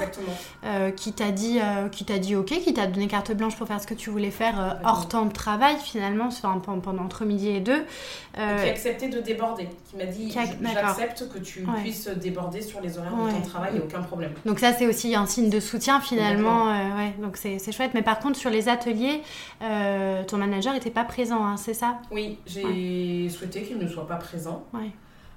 euh, 0.64 0.92
qui 0.92 1.12
t'a 1.12 1.32
dit, 1.32 1.58
euh, 1.60 1.88
qui 1.88 2.04
dit 2.04 2.36
OK, 2.36 2.50
qui 2.50 2.72
t'a 2.72 2.86
donné 2.86 3.08
carte 3.08 3.32
blanche 3.32 3.56
pour 3.56 3.66
faire 3.66 3.82
ce 3.82 3.88
que 3.88 3.94
tu 3.94 4.10
voulais 4.10 4.30
faire 4.30 4.78
hors 4.84 5.08
temps 5.08 5.24
de 5.24 5.32
travail, 5.32 5.74
finalement, 5.82 6.28
pendant 6.62 7.02
entre 7.02 7.24
midi 7.24 7.48
et 7.48 7.58
deux. 7.58 7.84
qui 8.34 8.40
a 8.40 8.60
accepté 8.60 9.08
de 9.08 9.20
déborder, 9.20 9.68
qui 9.90 9.96
m'a 9.96 10.04
dit 10.04 10.30
J'accepte 10.30 11.28
que 11.32 11.38
tu 11.40 11.66
puisses 11.82 12.06
déborder 12.06 12.62
sur 12.62 12.80
les 12.80 12.96
horaires 12.96 13.10
de 13.10 13.32
ton 13.32 13.40
travail, 13.40 13.70
il 13.72 13.78
n'y 13.78 13.82
a 13.82 13.84
aucun 13.86 14.02
problème. 14.02 14.30
Donc, 14.46 14.60
ça, 14.60 14.72
c'est 14.72 14.86
aussi 14.86 15.16
un 15.16 15.26
signe 15.26 15.50
de 15.50 15.58
soutien, 15.58 16.00
finalement. 16.00 16.66
ouais, 16.66 17.12
donc, 17.20 17.36
c'est 17.36 17.72
chouette. 17.72 17.90
Mais 17.94 18.02
par 18.02 18.20
contre, 18.20 18.38
sur 18.38 18.50
les 18.50 18.68
ateliers, 18.68 19.20
euh, 19.62 20.24
ton 20.24 20.38
manager 20.38 20.72
n'était 20.72 20.90
pas 20.90 21.04
présent, 21.04 21.44
hein, 21.44 21.56
c'est 21.56 21.74
ça? 21.74 21.98
Oui, 22.10 22.38
j'ai 22.46 23.28
souhaité 23.28 23.62
qu'il 23.62 23.78
ne 23.78 23.88
soit 23.88 24.06
pas 24.06 24.16
présent. 24.16 24.64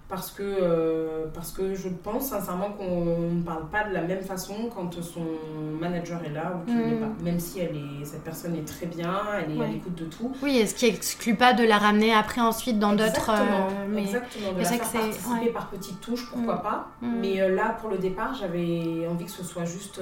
Parce 0.09 0.29
que, 0.29 0.43
euh, 0.43 1.27
parce 1.33 1.53
que 1.53 1.73
je 1.73 1.87
pense 1.87 2.31
sincèrement 2.31 2.71
qu'on 2.71 3.29
ne 3.31 3.41
parle 3.43 3.69
pas 3.69 3.85
de 3.85 3.93
la 3.93 4.01
même 4.01 4.19
façon 4.19 4.69
quand 4.75 5.01
son 5.01 5.23
manager 5.79 6.21
est 6.25 6.33
là 6.33 6.53
ou 6.53 6.65
qu'il 6.65 6.75
n'est 6.75 6.95
mm. 6.95 6.99
pas. 6.99 7.23
Même 7.23 7.39
si 7.39 7.61
elle 7.61 7.77
est, 7.77 8.03
cette 8.03 8.25
personne 8.25 8.53
est 8.57 8.67
très 8.67 8.87
bien, 8.87 9.21
elle 9.39 9.57
est 9.57 9.63
à 9.63 9.67
l'écoute 9.67 9.95
de 9.95 10.03
tout. 10.03 10.33
Oui, 10.43 10.57
et 10.57 10.67
ce 10.67 10.75
qui 10.75 10.87
exclut 10.87 11.35
pas 11.35 11.53
de 11.53 11.63
la 11.63 11.77
ramener 11.77 12.13
après 12.13 12.41
ensuite 12.41 12.77
dans 12.77 12.91
d'autres. 12.91 13.31
Euh, 13.31 13.87
mais... 13.87 14.01
Exactement, 14.01 14.51
de 14.51 14.57
la 14.59 14.65
faire 14.65 14.79
participer 14.79 15.49
par 15.51 15.69
petites 15.69 16.01
touches, 16.01 16.29
pourquoi 16.29 16.55
mm. 16.55 16.61
pas. 16.61 16.87
Mm. 17.01 17.15
Mais 17.21 17.49
là, 17.49 17.77
pour 17.79 17.89
le 17.89 17.97
départ, 17.97 18.33
j'avais 18.33 19.07
envie 19.09 19.23
que 19.23 19.31
ce 19.31 19.45
soit 19.45 19.63
juste 19.63 20.01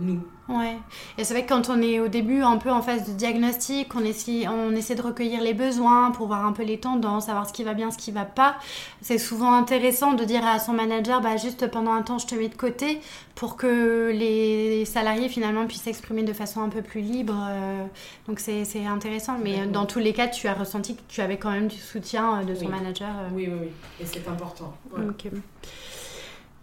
nous. 0.00 0.22
Ouais. 0.48 0.76
Et 1.16 1.24
c'est 1.24 1.32
vrai 1.32 1.44
que 1.44 1.48
quand 1.48 1.70
on 1.70 1.80
est 1.80 2.00
au 2.00 2.08
début 2.08 2.42
un 2.42 2.58
peu 2.58 2.70
en 2.70 2.82
phase 2.82 3.08
de 3.08 3.12
diagnostic, 3.12 3.94
on 3.94 4.04
essaie, 4.04 4.46
on 4.46 4.72
essaie 4.72 4.94
de 4.94 5.00
recueillir 5.00 5.40
les 5.40 5.54
besoins 5.54 6.10
pour 6.10 6.26
voir 6.26 6.44
un 6.44 6.52
peu 6.52 6.64
les 6.64 6.78
tendances, 6.78 7.26
savoir 7.26 7.48
ce 7.48 7.52
qui 7.52 7.64
va 7.64 7.72
bien, 7.72 7.90
ce 7.90 7.96
qui 7.96 8.10
va 8.10 8.26
pas. 8.26 8.56
C'est 9.00 9.18
souvent 9.18 9.54
intéressant 9.54 10.12
de 10.12 10.24
dire 10.24 10.46
à 10.46 10.58
son 10.58 10.74
manager, 10.74 11.22
bah 11.22 11.36
juste 11.38 11.70
pendant 11.70 11.92
un 11.92 12.02
temps, 12.02 12.18
je 12.18 12.26
te 12.26 12.34
mets 12.34 12.48
de 12.48 12.54
côté 12.54 13.00
pour 13.34 13.56
que 13.56 14.12
les 14.14 14.84
salariés 14.84 15.28
finalement 15.28 15.66
puissent 15.66 15.82
s'exprimer 15.82 16.22
de 16.22 16.32
façon 16.32 16.60
un 16.62 16.68
peu 16.68 16.82
plus 16.82 17.00
libre. 17.00 17.34
Euh. 17.48 17.86
Donc 18.28 18.38
c'est 18.38 18.86
intéressant. 18.86 19.38
Mais 19.42 19.66
dans 19.66 19.86
tous 19.86 19.98
les 19.98 20.12
cas, 20.12 20.28
tu 20.28 20.46
as 20.46 20.54
ressenti 20.54 20.96
que 20.96 21.02
tu 21.08 21.20
avais 21.20 21.38
quand 21.38 21.50
même 21.50 21.68
du 21.68 21.78
soutien 21.78 22.40
euh, 22.40 22.44
de 22.44 22.54
son 22.54 22.68
manager. 22.68 23.08
Euh. 23.08 23.28
Oui, 23.32 23.48
oui, 23.50 23.58
oui. 23.62 23.68
Et 24.00 24.06
c'est 24.06 24.26
important. 24.28 24.74
Ok. 24.92 25.30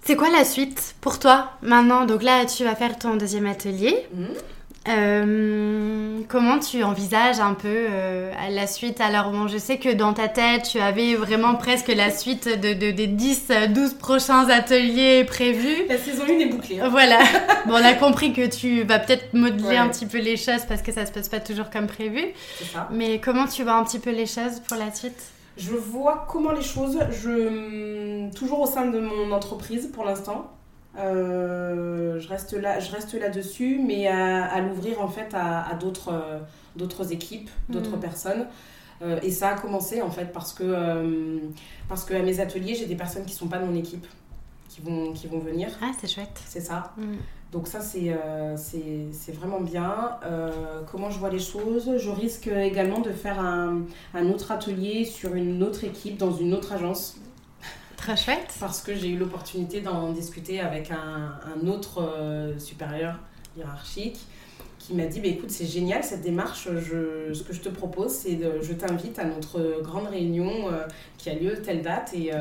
C'est 0.03 0.15
quoi 0.15 0.29
la 0.29 0.45
suite 0.45 0.95
pour 1.01 1.19
toi 1.19 1.51
maintenant 1.61 2.05
Donc 2.05 2.23
là, 2.23 2.45
tu 2.45 2.63
vas 2.63 2.75
faire 2.75 2.97
ton 2.97 3.15
deuxième 3.15 3.45
atelier. 3.45 4.07
Mhm. 4.13 4.27
Euh, 4.87 6.21
comment 6.27 6.57
tu 6.57 6.81
envisages 6.81 7.39
un 7.39 7.53
peu 7.53 7.67
euh, 7.67 8.31
la 8.49 8.65
suite 8.65 8.99
Alors 8.99 9.29
bon, 9.29 9.47
je 9.47 9.59
sais 9.59 9.77
que 9.77 9.93
dans 9.93 10.13
ta 10.13 10.27
tête, 10.27 10.69
tu 10.71 10.79
avais 10.79 11.13
vraiment 11.13 11.53
presque 11.53 11.89
la 11.89 12.09
suite 12.09 12.47
de, 12.47 12.73
des 12.73 13.07
10-12 13.07 13.97
prochains 13.97 14.49
ateliers 14.49 15.23
prévus. 15.23 15.85
La 15.87 15.99
saison 15.99 16.23
1 16.27 16.39
est 16.39 16.45
bouclée. 16.47 16.79
Hein. 16.79 16.89
Voilà. 16.89 17.19
bon, 17.67 17.73
on 17.73 17.85
a 17.85 17.93
compris 17.93 18.33
que 18.33 18.47
tu 18.47 18.81
vas 18.81 18.97
peut-être 18.97 19.35
modeler 19.35 19.77
un 19.77 19.87
petit 19.87 20.07
peu 20.07 20.17
les 20.17 20.35
choses 20.35 20.65
parce 20.67 20.81
que 20.81 20.91
ça 20.91 21.05
se 21.05 21.11
passe 21.11 21.29
pas 21.29 21.39
toujours 21.39 21.69
comme 21.69 21.85
prévu. 21.85 22.33
C'est 22.57 22.73
ça. 22.73 22.89
Mais 22.91 23.19
comment 23.19 23.45
tu 23.45 23.61
vois 23.61 23.73
un 23.73 23.83
petit 23.83 23.99
peu 23.99 24.11
les 24.11 24.25
choses 24.25 24.61
pour 24.67 24.77
la 24.77 24.91
suite 24.91 25.31
je 25.57 25.73
vois 25.73 26.25
comment 26.29 26.51
les 26.51 26.61
choses, 26.61 26.99
je, 27.11 28.31
toujours 28.31 28.61
au 28.61 28.67
sein 28.67 28.87
de 28.87 28.99
mon 28.99 29.31
entreprise 29.31 29.87
pour 29.87 30.05
l'instant. 30.05 30.51
Euh, 30.97 32.19
je 32.19 32.27
reste 32.27 32.53
là, 32.53 32.79
je 32.79 32.91
reste 32.91 33.13
là-dessus, 33.13 33.79
mais 33.85 34.07
à, 34.07 34.59
l'ouvrir 34.61 35.01
en 35.01 35.07
fait 35.07 35.33
à, 35.33 35.73
d'autres, 35.79 36.41
d'autres 36.75 37.11
équipes, 37.11 37.49
d'autres 37.69 37.97
mm. 37.97 38.01
personnes. 38.01 38.47
Euh, 39.01 39.19
et 39.23 39.31
ça 39.31 39.49
a 39.49 39.53
commencé 39.55 40.01
en 40.01 40.11
fait 40.11 40.31
parce 40.31 40.53
que, 40.53 40.63
euh, 40.63 41.39
parce 41.89 42.03
que 42.05 42.13
à 42.13 42.21
mes 42.21 42.39
ateliers, 42.39 42.75
j'ai 42.75 42.85
des 42.85 42.95
personnes 42.95 43.25
qui 43.25 43.33
sont 43.33 43.47
pas 43.47 43.57
de 43.57 43.65
mon 43.65 43.75
équipe 43.75 44.05
qui 44.69 44.81
vont, 44.81 45.11
qui 45.13 45.27
vont 45.27 45.39
venir. 45.39 45.69
Ah, 45.81 45.91
c'est 45.99 46.07
chouette. 46.07 46.39
C'est 46.45 46.61
ça. 46.61 46.93
Mm. 46.97 47.15
Donc 47.51 47.67
ça, 47.67 47.81
c'est 47.81 48.13
euh, 48.13 48.55
c'est 48.55 49.31
vraiment 49.33 49.59
bien. 49.59 50.17
Euh, 50.25 50.81
comment 50.89 51.09
je 51.09 51.19
vois 51.19 51.29
les 51.29 51.39
choses? 51.39 51.97
Je 51.97 52.09
risque 52.09 52.47
également 52.47 52.99
de 52.99 53.11
faire 53.11 53.39
un, 53.39 53.81
un, 54.13 54.29
autre 54.29 54.51
atelier 54.51 55.03
sur 55.03 55.35
une 55.35 55.61
autre 55.61 55.83
équipe 55.83 56.17
dans 56.17 56.31
une 56.31 56.53
autre 56.53 56.71
agence. 56.71 57.17
Très 57.97 58.15
chouette. 58.15 58.55
Parce 58.59 58.81
que 58.81 58.95
j'ai 58.95 59.09
eu 59.09 59.17
l'opportunité 59.17 59.81
d'en 59.81 60.11
discuter 60.13 60.61
avec 60.61 60.91
un, 60.91 61.33
un 61.45 61.67
autre 61.67 62.01
euh, 62.01 62.57
supérieur 62.57 63.19
hiérarchique 63.57 64.19
qui 64.91 64.97
m'a 64.97 65.05
dit 65.05 65.19
bah, 65.19 65.27
écoute 65.27 65.51
c'est 65.51 65.65
génial 65.65 66.03
cette 66.03 66.21
démarche 66.21 66.67
je, 66.67 67.33
ce 67.33 67.43
que 67.43 67.53
je 67.53 67.61
te 67.61 67.69
propose 67.69 68.11
c'est 68.11 68.35
de 68.35 68.61
je 68.61 68.73
t'invite 68.73 69.19
à 69.19 69.25
notre 69.25 69.81
grande 69.81 70.07
réunion 70.07 70.69
qui 71.17 71.29
a 71.29 71.33
lieu 71.33 71.61
telle 71.61 71.81
date 71.81 72.13
et 72.13 72.31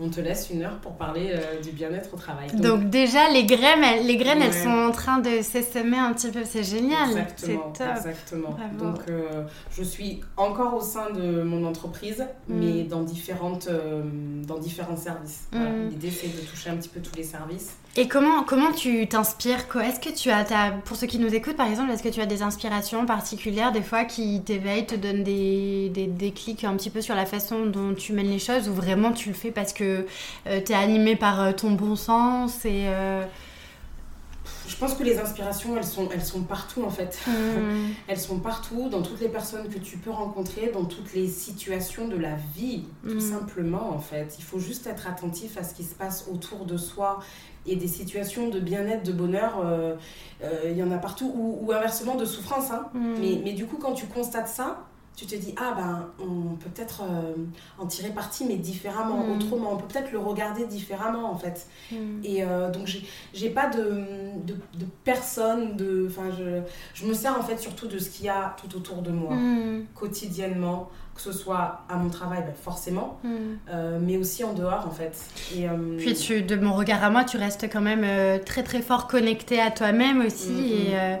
on 0.00 0.08
te 0.08 0.20
laisse 0.20 0.48
une 0.50 0.62
heure 0.62 0.78
pour 0.78 0.92
parler 0.92 1.32
euh, 1.32 1.60
du 1.60 1.70
bien-être 1.70 2.14
au 2.14 2.16
travail. 2.16 2.48
Donc, 2.54 2.88
déjà, 2.88 3.30
les 3.30 3.44
graines, 3.44 3.84
elles, 3.84 4.06
les 4.06 4.16
graines, 4.16 4.40
elles 4.40 4.54
sont 4.54 4.68
en 4.68 4.90
train 4.92 5.18
de 5.18 5.42
s'essaimer 5.42 5.98
un 5.98 6.12
petit 6.12 6.30
peu. 6.30 6.40
C'est 6.44 6.62
génial. 6.62 7.10
Exactement. 7.10 7.72
Top. 7.76 7.86
Exactement. 7.96 8.56
Donc, 8.78 9.00
euh, 9.08 9.44
je 9.70 9.82
suis 9.82 10.20
encore 10.36 10.74
au 10.74 10.80
sein 10.80 11.10
de 11.10 11.42
mon 11.42 11.66
entreprise, 11.66 12.24
mm. 12.48 12.54
mais 12.54 12.82
dans, 12.84 13.02
différentes, 13.02 13.68
euh, 13.68 14.02
dans 14.46 14.58
différents 14.58 14.96
services. 14.96 15.48
Mm. 15.52 15.90
L'idée, 15.90 16.10
c'est 16.10 16.28
de 16.28 16.46
toucher 16.46 16.70
un 16.70 16.76
petit 16.76 16.88
peu 16.88 17.00
tous 17.00 17.16
les 17.16 17.24
services. 17.24 17.76
Et 17.96 18.06
comment, 18.06 18.44
comment 18.44 18.70
tu 18.70 19.08
t'inspires 19.08 19.66
Est-ce 19.82 19.98
que 19.98 20.14
tu 20.14 20.30
as, 20.30 20.70
pour 20.84 20.96
ceux 20.96 21.08
qui 21.08 21.18
nous 21.18 21.34
écoutent 21.34 21.56
par 21.56 21.68
exemple, 21.68 21.90
est-ce 21.90 22.04
que 22.04 22.08
tu 22.08 22.20
as 22.20 22.26
des 22.26 22.42
inspirations 22.42 23.04
particulières 23.04 23.72
des 23.72 23.82
fois 23.82 24.04
qui 24.04 24.40
t'éveillent, 24.42 24.86
te 24.86 24.94
donnent 24.94 25.24
des, 25.24 25.90
des, 25.92 26.06
des 26.06 26.30
clics 26.30 26.62
un 26.62 26.76
petit 26.76 26.90
peu 26.90 27.00
sur 27.00 27.16
la 27.16 27.26
façon 27.26 27.66
dont 27.66 27.92
tu 27.94 28.12
mènes 28.12 28.30
les 28.30 28.38
choses 28.38 28.68
ou 28.68 28.74
vraiment 28.74 29.12
tu 29.12 29.30
le 29.30 29.34
fais 29.34 29.50
parce 29.50 29.72
que 29.72 30.06
euh, 30.46 30.60
tu 30.64 30.70
es 30.70 30.74
animé 30.76 31.16
par 31.16 31.40
euh, 31.40 31.52
ton 31.52 31.72
bon 31.72 31.96
sens 31.96 32.64
et 32.64 32.84
euh, 32.86 33.24
je 34.70 34.76
pense 34.76 34.94
que 34.94 35.02
les 35.02 35.18
inspirations, 35.18 35.76
elles 35.76 35.84
sont, 35.84 36.08
elles 36.12 36.24
sont 36.24 36.42
partout 36.42 36.84
en 36.84 36.90
fait. 36.90 37.18
Mm. 37.26 37.90
elles 38.08 38.20
sont 38.20 38.38
partout, 38.38 38.88
dans 38.88 39.02
toutes 39.02 39.20
les 39.20 39.28
personnes 39.28 39.68
que 39.68 39.78
tu 39.78 39.98
peux 39.98 40.10
rencontrer, 40.10 40.70
dans 40.72 40.84
toutes 40.84 41.12
les 41.12 41.26
situations 41.26 42.06
de 42.06 42.16
la 42.16 42.36
vie, 42.56 42.84
tout 43.02 43.16
mm. 43.16 43.20
simplement 43.20 43.90
en 43.92 43.98
fait. 43.98 44.36
Il 44.38 44.44
faut 44.44 44.60
juste 44.60 44.86
être 44.86 45.08
attentif 45.08 45.56
à 45.56 45.64
ce 45.64 45.74
qui 45.74 45.82
se 45.82 45.94
passe 45.94 46.28
autour 46.32 46.66
de 46.66 46.76
soi 46.76 47.18
et 47.66 47.76
des 47.76 47.88
situations 47.88 48.48
de 48.48 48.60
bien-être, 48.60 49.04
de 49.04 49.12
bonheur. 49.12 49.64
Il 50.64 50.76
y 50.76 50.82
en 50.82 50.90
a 50.90 50.98
partout, 50.98 51.32
ou, 51.34 51.70
inversement 51.72 52.16
de 52.16 52.24
souffrance. 52.24 52.70
Hein. 52.70 52.86
Mm. 52.94 53.14
Mais, 53.20 53.40
mais 53.44 53.52
du 53.52 53.66
coup, 53.66 53.76
quand 53.76 53.92
tu 53.92 54.06
constates 54.06 54.48
ça, 54.48 54.86
tu 55.16 55.26
te 55.26 55.34
dis, 55.34 55.54
ah 55.58 55.74
ben, 55.76 56.08
on 56.18 56.54
peut 56.56 56.70
peut-être 56.70 57.02
euh, 57.02 57.34
en 57.78 57.86
tirer 57.86 58.08
parti, 58.08 58.46
mais 58.46 58.56
différemment, 58.56 59.18
mm. 59.26 59.32
autrement. 59.32 59.72
On 59.74 59.76
peut 59.76 59.86
peut-être 59.86 60.12
le 60.12 60.18
regarder 60.18 60.64
différemment, 60.66 61.30
en 61.30 61.36
fait. 61.36 61.66
Mm. 61.92 61.96
Et 62.24 62.42
euh, 62.42 62.70
donc, 62.70 62.88
j'ai 63.34 63.50
pas 63.50 63.68
de, 63.68 64.04
de, 64.46 64.54
de 64.54 64.86
personne, 65.04 65.76
de, 65.76 66.08
je, 66.08 66.62
je 66.94 67.06
me 67.06 67.12
sers 67.12 67.38
en 67.38 67.42
fait 67.42 67.58
surtout 67.58 67.86
de 67.86 67.98
ce 67.98 68.08
qu'il 68.08 68.26
y 68.26 68.28
a 68.30 68.56
tout 68.56 68.74
autour 68.76 69.02
de 69.02 69.10
moi, 69.10 69.36
quotidiennement, 69.94 70.88
que 71.22 71.32
ce 71.32 71.38
soit 71.38 71.82
à 71.88 71.96
mon 71.96 72.08
travail, 72.08 72.40
ben, 72.40 72.54
forcément, 72.54 73.18
mm. 73.22 73.28
euh, 73.68 73.98
mais 74.00 74.16
aussi 74.16 74.42
en 74.44 74.54
dehors 74.54 74.86
en 74.86 74.90
fait. 74.90 75.12
Et, 75.54 75.68
euh, 75.68 75.96
Puis 75.98 76.14
tu, 76.14 76.42
de 76.42 76.56
mon 76.56 76.72
regard 76.72 77.04
à 77.04 77.10
moi, 77.10 77.24
tu 77.24 77.36
restes 77.36 77.68
quand 77.70 77.80
même 77.80 78.04
euh, 78.04 78.38
très 78.38 78.62
très 78.62 78.80
fort 78.80 79.06
connecté 79.06 79.60
à 79.60 79.70
toi-même 79.70 80.24
aussi. 80.24 80.50
Mm, 80.50 80.64
et, 80.64 81.18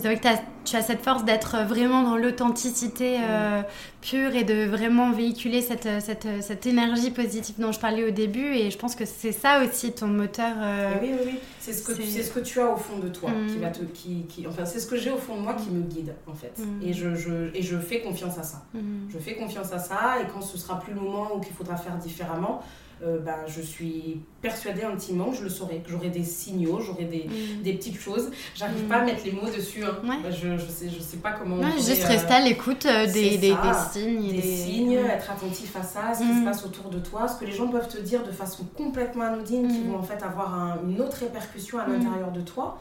c'est 0.00 0.06
vrai 0.06 0.18
que 0.18 0.26
tu 0.64 0.76
as 0.76 0.82
cette 0.82 1.02
force 1.02 1.24
d'être 1.24 1.56
vraiment 1.66 2.02
dans 2.02 2.16
l'authenticité 2.16 3.18
euh, 3.20 3.62
pure 4.00 4.34
et 4.34 4.44
de 4.44 4.64
vraiment 4.64 5.10
véhiculer 5.12 5.60
cette, 5.62 5.88
cette, 6.00 6.26
cette, 6.40 6.66
énergie 6.66 7.10
positive 7.10 7.56
dont 7.58 7.72
je 7.72 7.80
parlais 7.80 8.04
au 8.04 8.10
début. 8.10 8.54
Et 8.54 8.70
je 8.70 8.78
pense 8.78 8.94
que 8.94 9.04
c'est 9.04 9.32
ça 9.32 9.62
aussi 9.62 9.92
ton 9.92 10.06
moteur. 10.06 10.54
Euh, 10.58 10.94
oui, 11.02 11.10
oui, 11.12 11.18
oui. 11.26 11.38
C'est 11.58 11.72
ce, 11.72 11.82
que 11.82 11.92
tu, 11.92 12.02
ce 12.02 12.30
que 12.30 12.40
tu 12.40 12.60
as 12.60 12.70
au 12.72 12.76
fond 12.76 12.98
de 12.98 13.08
toi. 13.08 13.30
Qui 13.48 13.56
mm. 13.56 13.60
va 13.60 13.70
te, 13.70 13.84
qui, 13.84 14.24
qui, 14.28 14.46
enfin, 14.46 14.64
c'est 14.64 14.80
ce 14.80 14.86
que 14.86 14.96
j'ai 14.96 15.10
au 15.10 15.18
fond 15.18 15.36
de 15.36 15.42
moi 15.42 15.54
qui 15.54 15.70
me 15.70 15.82
guide, 15.82 16.14
en 16.26 16.34
fait. 16.34 16.58
Mm. 16.58 16.82
Et, 16.82 16.92
je, 16.92 17.14
je, 17.14 17.54
et 17.54 17.62
je 17.62 17.76
fais 17.76 18.00
confiance 18.00 18.38
à 18.38 18.42
ça. 18.42 18.62
Mm. 18.74 19.08
Je 19.12 19.18
fais 19.18 19.34
confiance 19.34 19.72
à 19.72 19.78
ça. 19.78 20.16
Et 20.22 20.26
quand 20.32 20.40
ce 20.40 20.56
sera 20.56 20.80
plus 20.80 20.94
le 20.94 21.00
moment 21.00 21.36
où 21.36 21.40
qu'il 21.40 21.54
faudra 21.54 21.76
faire 21.76 21.96
différemment, 21.96 22.62
euh, 23.02 23.18
bah, 23.18 23.46
je 23.46 23.62
suis 23.62 24.20
persuadée 24.42 24.82
intimement 24.82 25.30
que 25.30 25.36
je 25.36 25.44
le 25.44 25.48
saurai, 25.48 25.78
que 25.78 25.90
j'aurai 25.90 26.10
des 26.10 26.22
signaux, 26.22 26.80
j'aurai 26.80 27.04
des, 27.04 27.24
mm. 27.24 27.62
des, 27.62 27.72
petites 27.72 27.98
choses. 27.98 28.30
J'arrive 28.54 28.84
mm. 28.84 28.88
pas 28.88 28.96
à 28.96 29.04
mettre 29.04 29.24
les 29.24 29.32
mots 29.32 29.46
dessus. 29.46 29.82
Hein. 29.82 29.96
Bah, 30.04 30.30
je, 30.30 30.58
je, 30.58 30.66
sais, 30.66 30.90
je 30.90 31.00
sais 31.00 31.16
pas 31.16 31.32
comment. 31.32 31.56
Ouais, 31.56 31.72
juste 31.78 32.04
rester 32.04 32.34
à 32.34 32.40
l'écoute 32.40 32.84
euh, 32.84 33.06
des, 33.06 33.38
des, 33.38 33.38
des, 33.38 33.54
signes. 33.90 34.32
Des, 34.32 34.42
signes, 34.42 34.92
être 34.92 35.30
attentif 35.30 35.74
à 35.76 35.82
ça, 35.82 36.12
ce 36.12 36.20
qui 36.20 36.28
se 36.28 36.40
mm. 36.40 36.44
passe 36.44 36.66
autour 36.66 36.90
de 36.90 36.98
toi, 36.98 37.26
ce 37.26 37.40
que 37.40 37.46
les 37.46 37.52
gens 37.52 37.68
peuvent 37.68 37.88
te 37.88 38.00
dire 38.00 38.22
de 38.22 38.32
façon 38.32 38.64
complètement 38.76 39.24
anodine, 39.24 39.68
qui 39.68 39.82
vont 39.84 39.96
en 39.96 40.02
fait 40.02 40.22
avoir 40.22 40.78
une 40.86 41.00
autre 41.00 41.16
répercussion 41.18 41.78
à 41.78 41.86
l'intérieur 41.86 42.32
de 42.32 42.42
toi. 42.42 42.78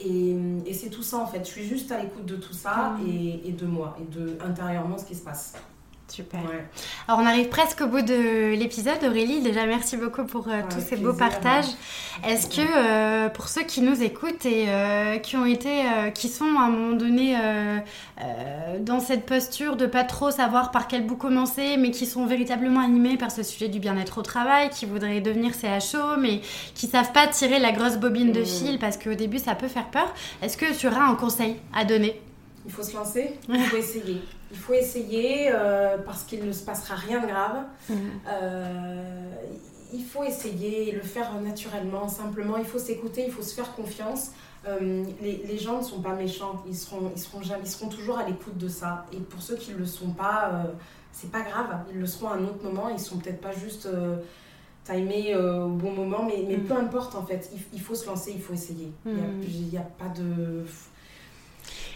Et, 0.00 0.36
et 0.66 0.74
c'est 0.74 0.90
tout 0.90 1.02
ça 1.02 1.16
en 1.18 1.26
fait. 1.26 1.40
Je 1.40 1.50
suis 1.50 1.64
juste 1.64 1.90
à 1.90 1.98
l'écoute 1.98 2.26
de 2.26 2.36
tout 2.36 2.52
ça 2.52 2.96
et, 3.06 3.48
et, 3.48 3.52
de 3.52 3.66
moi 3.66 3.96
et 3.98 4.14
de 4.14 4.38
intérieurement 4.44 4.98
ce 4.98 5.06
qui 5.06 5.14
se 5.14 5.24
passe. 5.24 5.54
Super. 6.08 6.40
Alors 7.06 7.20
on 7.20 7.26
arrive 7.26 7.48
presque 7.48 7.82
au 7.82 7.86
bout 7.86 8.00
de 8.00 8.54
l'épisode. 8.54 9.04
Aurélie, 9.04 9.42
déjà 9.42 9.66
merci 9.66 9.96
beaucoup 9.98 10.24
pour 10.24 10.48
euh, 10.48 10.62
tous 10.70 10.80
ces 10.80 10.96
beaux 10.96 11.12
partages. 11.12 11.66
Est-ce 12.26 12.48
que 12.48 12.62
euh, 12.62 13.28
pour 13.28 13.48
ceux 13.48 13.62
qui 13.62 13.82
nous 13.82 14.02
écoutent 14.02 14.46
et 14.46 14.66
euh, 14.68 15.18
qui 15.18 15.36
ont 15.36 15.44
été, 15.44 15.82
qui 16.14 16.28
sont 16.28 16.56
à 16.58 16.64
un 16.64 16.70
moment 16.70 16.96
donné 16.96 17.36
dans 18.80 19.00
cette 19.00 19.26
posture 19.26 19.76
de 19.76 19.86
pas 19.86 20.04
trop 20.04 20.30
savoir 20.30 20.70
par 20.70 20.88
quel 20.88 21.06
bout 21.06 21.16
commencer, 21.16 21.76
mais 21.76 21.90
qui 21.90 22.06
sont 22.06 22.26
véritablement 22.26 22.80
animés 22.80 23.16
par 23.16 23.30
ce 23.30 23.42
sujet 23.42 23.68
du 23.68 23.78
bien-être 23.78 24.18
au 24.18 24.22
travail, 24.22 24.70
qui 24.70 24.86
voudraient 24.86 25.20
devenir 25.20 25.52
CHO, 25.54 26.16
mais 26.18 26.40
qui 26.74 26.86
savent 26.86 27.12
pas 27.12 27.26
tirer 27.26 27.58
la 27.58 27.72
grosse 27.72 27.96
bobine 27.96 28.32
de 28.32 28.40
mmh. 28.40 28.46
fil 28.46 28.78
parce 28.78 28.96
qu'au 28.96 29.14
début 29.14 29.38
ça 29.38 29.54
peut 29.54 29.68
faire 29.68 29.90
peur, 29.90 30.12
est-ce 30.42 30.56
que 30.56 30.72
tu 30.76 30.86
auras 30.86 31.04
un 31.04 31.14
conseil 31.14 31.56
à 31.74 31.84
donner? 31.84 32.20
Il 32.66 32.72
faut 32.72 32.82
se 32.82 32.94
lancer, 32.94 33.34
il 33.48 33.60
faut 33.60 33.76
essayer. 33.76 34.22
Il 34.50 34.56
faut 34.56 34.74
essayer 34.74 35.50
euh, 35.52 35.98
parce 35.98 36.24
qu'il 36.24 36.44
ne 36.44 36.52
se 36.52 36.64
passera 36.64 36.94
rien 36.94 37.20
de 37.20 37.26
grave. 37.26 37.64
Mhm. 37.88 37.96
Euh, 38.28 39.30
il 39.92 40.04
faut 40.04 40.24
essayer 40.24 40.90
et 40.90 40.92
le 40.92 41.02
faire 41.02 41.32
naturellement, 41.40 42.08
simplement. 42.08 42.56
Il 42.56 42.64
faut 42.64 42.78
s'écouter, 42.78 43.24
il 43.26 43.32
faut 43.32 43.42
se 43.42 43.54
faire 43.54 43.74
confiance. 43.74 44.32
Euh, 44.66 45.04
les, 45.22 45.42
les, 45.46 45.58
gens 45.58 45.78
ne 45.78 45.84
sont 45.84 46.02
pas 46.02 46.14
méchants, 46.14 46.62
ils 46.66 46.76
seront, 46.76 47.10
ils 47.14 47.20
seront, 47.20 47.42
jamais, 47.42 47.62
ils 47.64 47.70
seront 47.70 47.88
toujours 47.88 48.18
à 48.18 48.26
l'écoute 48.26 48.58
de 48.58 48.68
ça. 48.68 49.06
Et 49.12 49.18
pour 49.18 49.40
ceux 49.40 49.56
qui 49.56 49.72
ne 49.72 49.78
le 49.78 49.86
sont 49.86 50.10
pas, 50.10 50.66
c'est 51.12 51.30
pas 51.30 51.42
grave, 51.42 51.84
ils 51.90 51.98
le 51.98 52.06
seront 52.06 52.28
à 52.28 52.34
un 52.34 52.44
autre 52.44 52.62
moment. 52.62 52.88
Ils 52.88 52.98
sont 52.98 53.18
peut-être 53.18 53.40
pas 53.40 53.52
juste 53.52 53.88
timés 54.84 55.36
au 55.36 55.68
bon 55.68 55.92
moment, 55.92 56.24
mais, 56.26 56.44
mais 56.46 56.56
mhm. 56.56 56.64
peu 56.64 56.74
importe 56.74 57.14
en 57.14 57.24
fait. 57.24 57.50
Il, 57.72 57.80
faut 57.80 57.94
se 57.94 58.06
lancer, 58.06 58.32
il 58.34 58.42
faut 58.42 58.52
essayer. 58.52 58.92
Il 59.06 59.14
n'y 59.14 59.20
a, 59.20 59.24
mhm. 59.24 59.78
a, 59.78 60.04
pas 60.04 60.08
de 60.08 60.64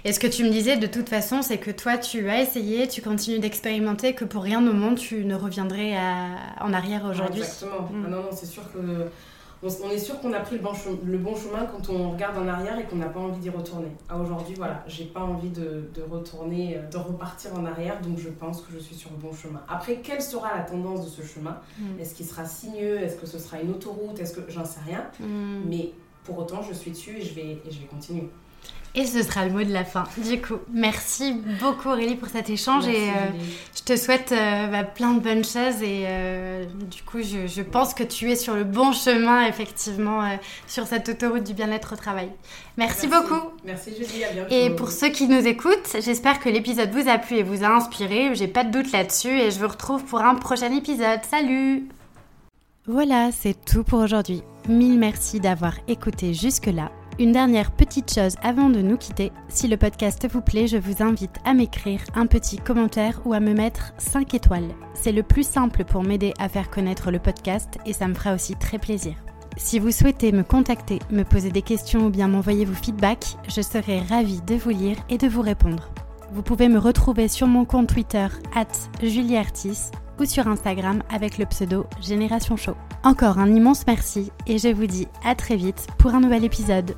et 0.04 0.12
ce 0.12 0.20
que 0.20 0.26
tu 0.26 0.44
me 0.44 0.50
disais 0.50 0.76
de 0.76 0.86
toute 0.86 1.08
façon, 1.08 1.42
c'est 1.42 1.58
que 1.58 1.70
toi, 1.70 1.98
tu 1.98 2.28
as 2.28 2.40
essayé, 2.40 2.88
tu 2.88 3.02
continues 3.02 3.38
d'expérimenter, 3.38 4.14
que 4.14 4.24
pour 4.24 4.42
rien 4.42 4.66
au 4.66 4.72
monde, 4.72 4.96
tu 4.96 5.24
ne 5.24 5.34
reviendrais 5.34 5.94
en 6.60 6.72
arrière 6.72 7.04
aujourd'hui. 7.04 7.40
exactement. 7.40 7.82
Mm. 7.82 8.04
Ah 8.06 8.10
non, 8.10 8.22
non, 8.22 8.28
c'est 8.32 8.46
sûr 8.46 8.62
que. 8.72 9.08
On, 9.64 9.90
est 9.90 9.98
sûr 9.98 10.20
qu'on 10.20 10.32
a 10.32 10.40
pris 10.40 10.56
le 10.56 10.62
bon, 10.62 10.74
chemin, 10.74 10.98
le 11.04 11.18
bon, 11.18 11.36
chemin 11.36 11.66
quand 11.66 11.88
on 11.88 12.10
regarde 12.10 12.36
en 12.36 12.48
arrière 12.48 12.76
et 12.80 12.82
qu'on 12.82 12.96
n'a 12.96 13.06
pas 13.06 13.20
envie 13.20 13.38
d'y 13.38 13.48
retourner. 13.48 13.92
À 14.08 14.18
aujourd'hui, 14.18 14.54
voilà, 14.56 14.82
j'ai 14.88 15.04
pas 15.04 15.20
envie 15.20 15.50
de, 15.50 15.88
de, 15.94 16.02
retourner, 16.02 16.78
euh, 16.78 16.88
de 16.88 16.96
repartir 16.96 17.54
en 17.54 17.64
arrière, 17.64 18.00
donc 18.00 18.18
je 18.18 18.28
pense 18.28 18.60
que 18.62 18.72
je 18.72 18.80
suis 18.80 18.96
sur 18.96 19.10
le 19.10 19.18
bon 19.18 19.32
chemin. 19.32 19.60
Après, 19.68 20.00
quelle 20.02 20.20
sera 20.20 20.56
la 20.56 20.64
tendance 20.64 21.04
de 21.04 21.10
ce 21.10 21.22
chemin? 21.22 21.60
Mm. 21.78 22.00
Est-ce 22.00 22.16
qu'il 22.16 22.26
sera 22.26 22.44
sinueux? 22.44 22.98
Est-ce 22.98 23.14
que 23.14 23.26
ce 23.26 23.38
sera 23.38 23.60
une 23.60 23.70
autoroute? 23.70 24.18
Est-ce 24.18 24.34
que 24.34 24.50
j'en 24.50 24.64
sais 24.64 24.80
rien 24.84 25.04
mm. 25.20 25.62
Mais 25.68 25.92
pour 26.24 26.38
autant, 26.38 26.60
je 26.62 26.74
suis 26.74 26.90
dessus 26.90 27.18
et 27.18 27.22
je 27.22 27.32
vais, 27.32 27.58
et 27.64 27.70
je 27.70 27.78
vais 27.78 27.86
continuer. 27.86 28.28
Et 28.94 29.06
ce 29.06 29.22
sera 29.22 29.46
le 29.46 29.52
mot 29.52 29.62
de 29.62 29.72
la 29.72 29.84
fin. 29.84 30.04
Du 30.18 30.38
coup, 30.40 30.56
merci 30.70 31.32
beaucoup 31.60 31.88
Aurélie 31.88 32.14
pour 32.14 32.28
cet 32.28 32.50
échange 32.50 32.86
et 32.86 33.08
euh, 33.08 33.12
je 33.74 33.82
te 33.82 33.96
souhaite 33.96 34.32
euh, 34.32 34.66
bah, 34.66 34.84
plein 34.84 35.14
de 35.14 35.20
bonnes 35.20 35.44
choses 35.44 35.82
et 35.82 36.04
euh, 36.06 36.66
du 36.90 37.02
coup, 37.02 37.20
je, 37.22 37.62
pense 37.62 37.94
que 37.94 38.02
tu 38.02 38.30
es 38.30 38.36
sur 38.36 38.54
le 38.54 38.64
bon 38.64 38.92
chemin 38.92 39.46
effectivement 39.46 40.38
sur 40.66 40.86
cette 40.86 41.08
autoroute 41.08 41.42
du 41.42 41.54
bien-être 41.54 41.94
au 41.94 41.96
travail. 41.96 42.28
Merci, 42.76 43.06
beaucoup. 43.06 43.50
Merci 43.64 43.92
Julie, 43.96 44.24
à 44.24 44.32
bientôt. 44.32 44.54
Et 44.54 44.68
pour 44.68 44.90
ceux 44.90 45.08
qui 45.08 45.26
nous 45.26 45.46
écoutent, 45.46 45.96
j'espère 46.00 46.38
que 46.38 46.50
l'épisode 46.50 46.90
vous 46.90 47.08
a 47.08 47.16
plu 47.16 47.36
et 47.36 47.42
vous 47.42 47.64
a 47.64 47.68
inspiré. 47.68 48.34
J'ai 48.34 48.48
pas 48.48 48.64
de 48.64 48.72
doute 48.72 48.92
là-dessus 48.92 49.40
et 49.40 49.50
je 49.50 49.58
vous 49.58 49.68
retrouve 49.68 50.04
pour 50.04 50.20
un 50.20 50.34
prochain 50.34 50.70
épisode. 50.70 51.20
Salut 51.30 51.88
Voilà, 52.86 53.30
c'est 53.32 53.56
tout 53.64 53.84
pour 53.84 54.00
aujourd'hui. 54.00 54.42
Mille 54.68 54.98
merci 54.98 55.40
d'avoir 55.40 55.74
écouté 55.88 56.34
jusque-là. 56.34 56.90
Une 57.18 57.32
dernière 57.32 57.70
petite 57.70 58.14
chose 58.14 58.36
avant 58.42 58.70
de 58.70 58.80
nous 58.80 58.96
quitter, 58.96 59.32
si 59.48 59.68
le 59.68 59.76
podcast 59.76 60.26
vous 60.30 60.40
plaît, 60.40 60.66
je 60.66 60.78
vous 60.78 61.02
invite 61.02 61.36
à 61.44 61.52
m'écrire 61.52 62.00
un 62.14 62.26
petit 62.26 62.56
commentaire 62.56 63.20
ou 63.26 63.34
à 63.34 63.40
me 63.40 63.52
mettre 63.52 63.92
5 63.98 64.32
étoiles. 64.32 64.70
C'est 64.94 65.12
le 65.12 65.22
plus 65.22 65.46
simple 65.46 65.84
pour 65.84 66.02
m'aider 66.02 66.32
à 66.38 66.48
faire 66.48 66.70
connaître 66.70 67.10
le 67.10 67.18
podcast 67.18 67.76
et 67.84 67.92
ça 67.92 68.08
me 68.08 68.14
fera 68.14 68.34
aussi 68.34 68.56
très 68.56 68.78
plaisir. 68.78 69.14
Si 69.58 69.78
vous 69.78 69.90
souhaitez 69.90 70.32
me 70.32 70.42
contacter, 70.42 71.00
me 71.10 71.22
poser 71.22 71.50
des 71.50 71.60
questions 71.60 72.06
ou 72.06 72.10
bien 72.10 72.28
m'envoyer 72.28 72.64
vos 72.64 72.72
feedbacks, 72.72 73.36
je 73.46 73.60
serai 73.60 74.00
ravie 74.00 74.40
de 74.40 74.54
vous 74.54 74.70
lire 74.70 74.96
et 75.10 75.18
de 75.18 75.28
vous 75.28 75.42
répondre. 75.42 75.90
Vous 76.32 76.42
pouvez 76.42 76.70
me 76.70 76.78
retrouver 76.78 77.28
sur 77.28 77.46
mon 77.46 77.66
compte 77.66 77.88
Twitter, 77.88 78.28
at 78.54 78.66
juliertis, 79.02 79.90
sur 80.26 80.48
Instagram 80.48 81.02
avec 81.10 81.38
le 81.38 81.46
pseudo 81.46 81.86
Génération 82.00 82.56
Show. 82.56 82.76
Encore 83.04 83.38
un 83.38 83.54
immense 83.54 83.86
merci 83.86 84.30
et 84.46 84.58
je 84.58 84.68
vous 84.68 84.86
dis 84.86 85.08
à 85.24 85.34
très 85.34 85.56
vite 85.56 85.86
pour 85.98 86.14
un 86.14 86.20
nouvel 86.20 86.44
épisode. 86.44 86.94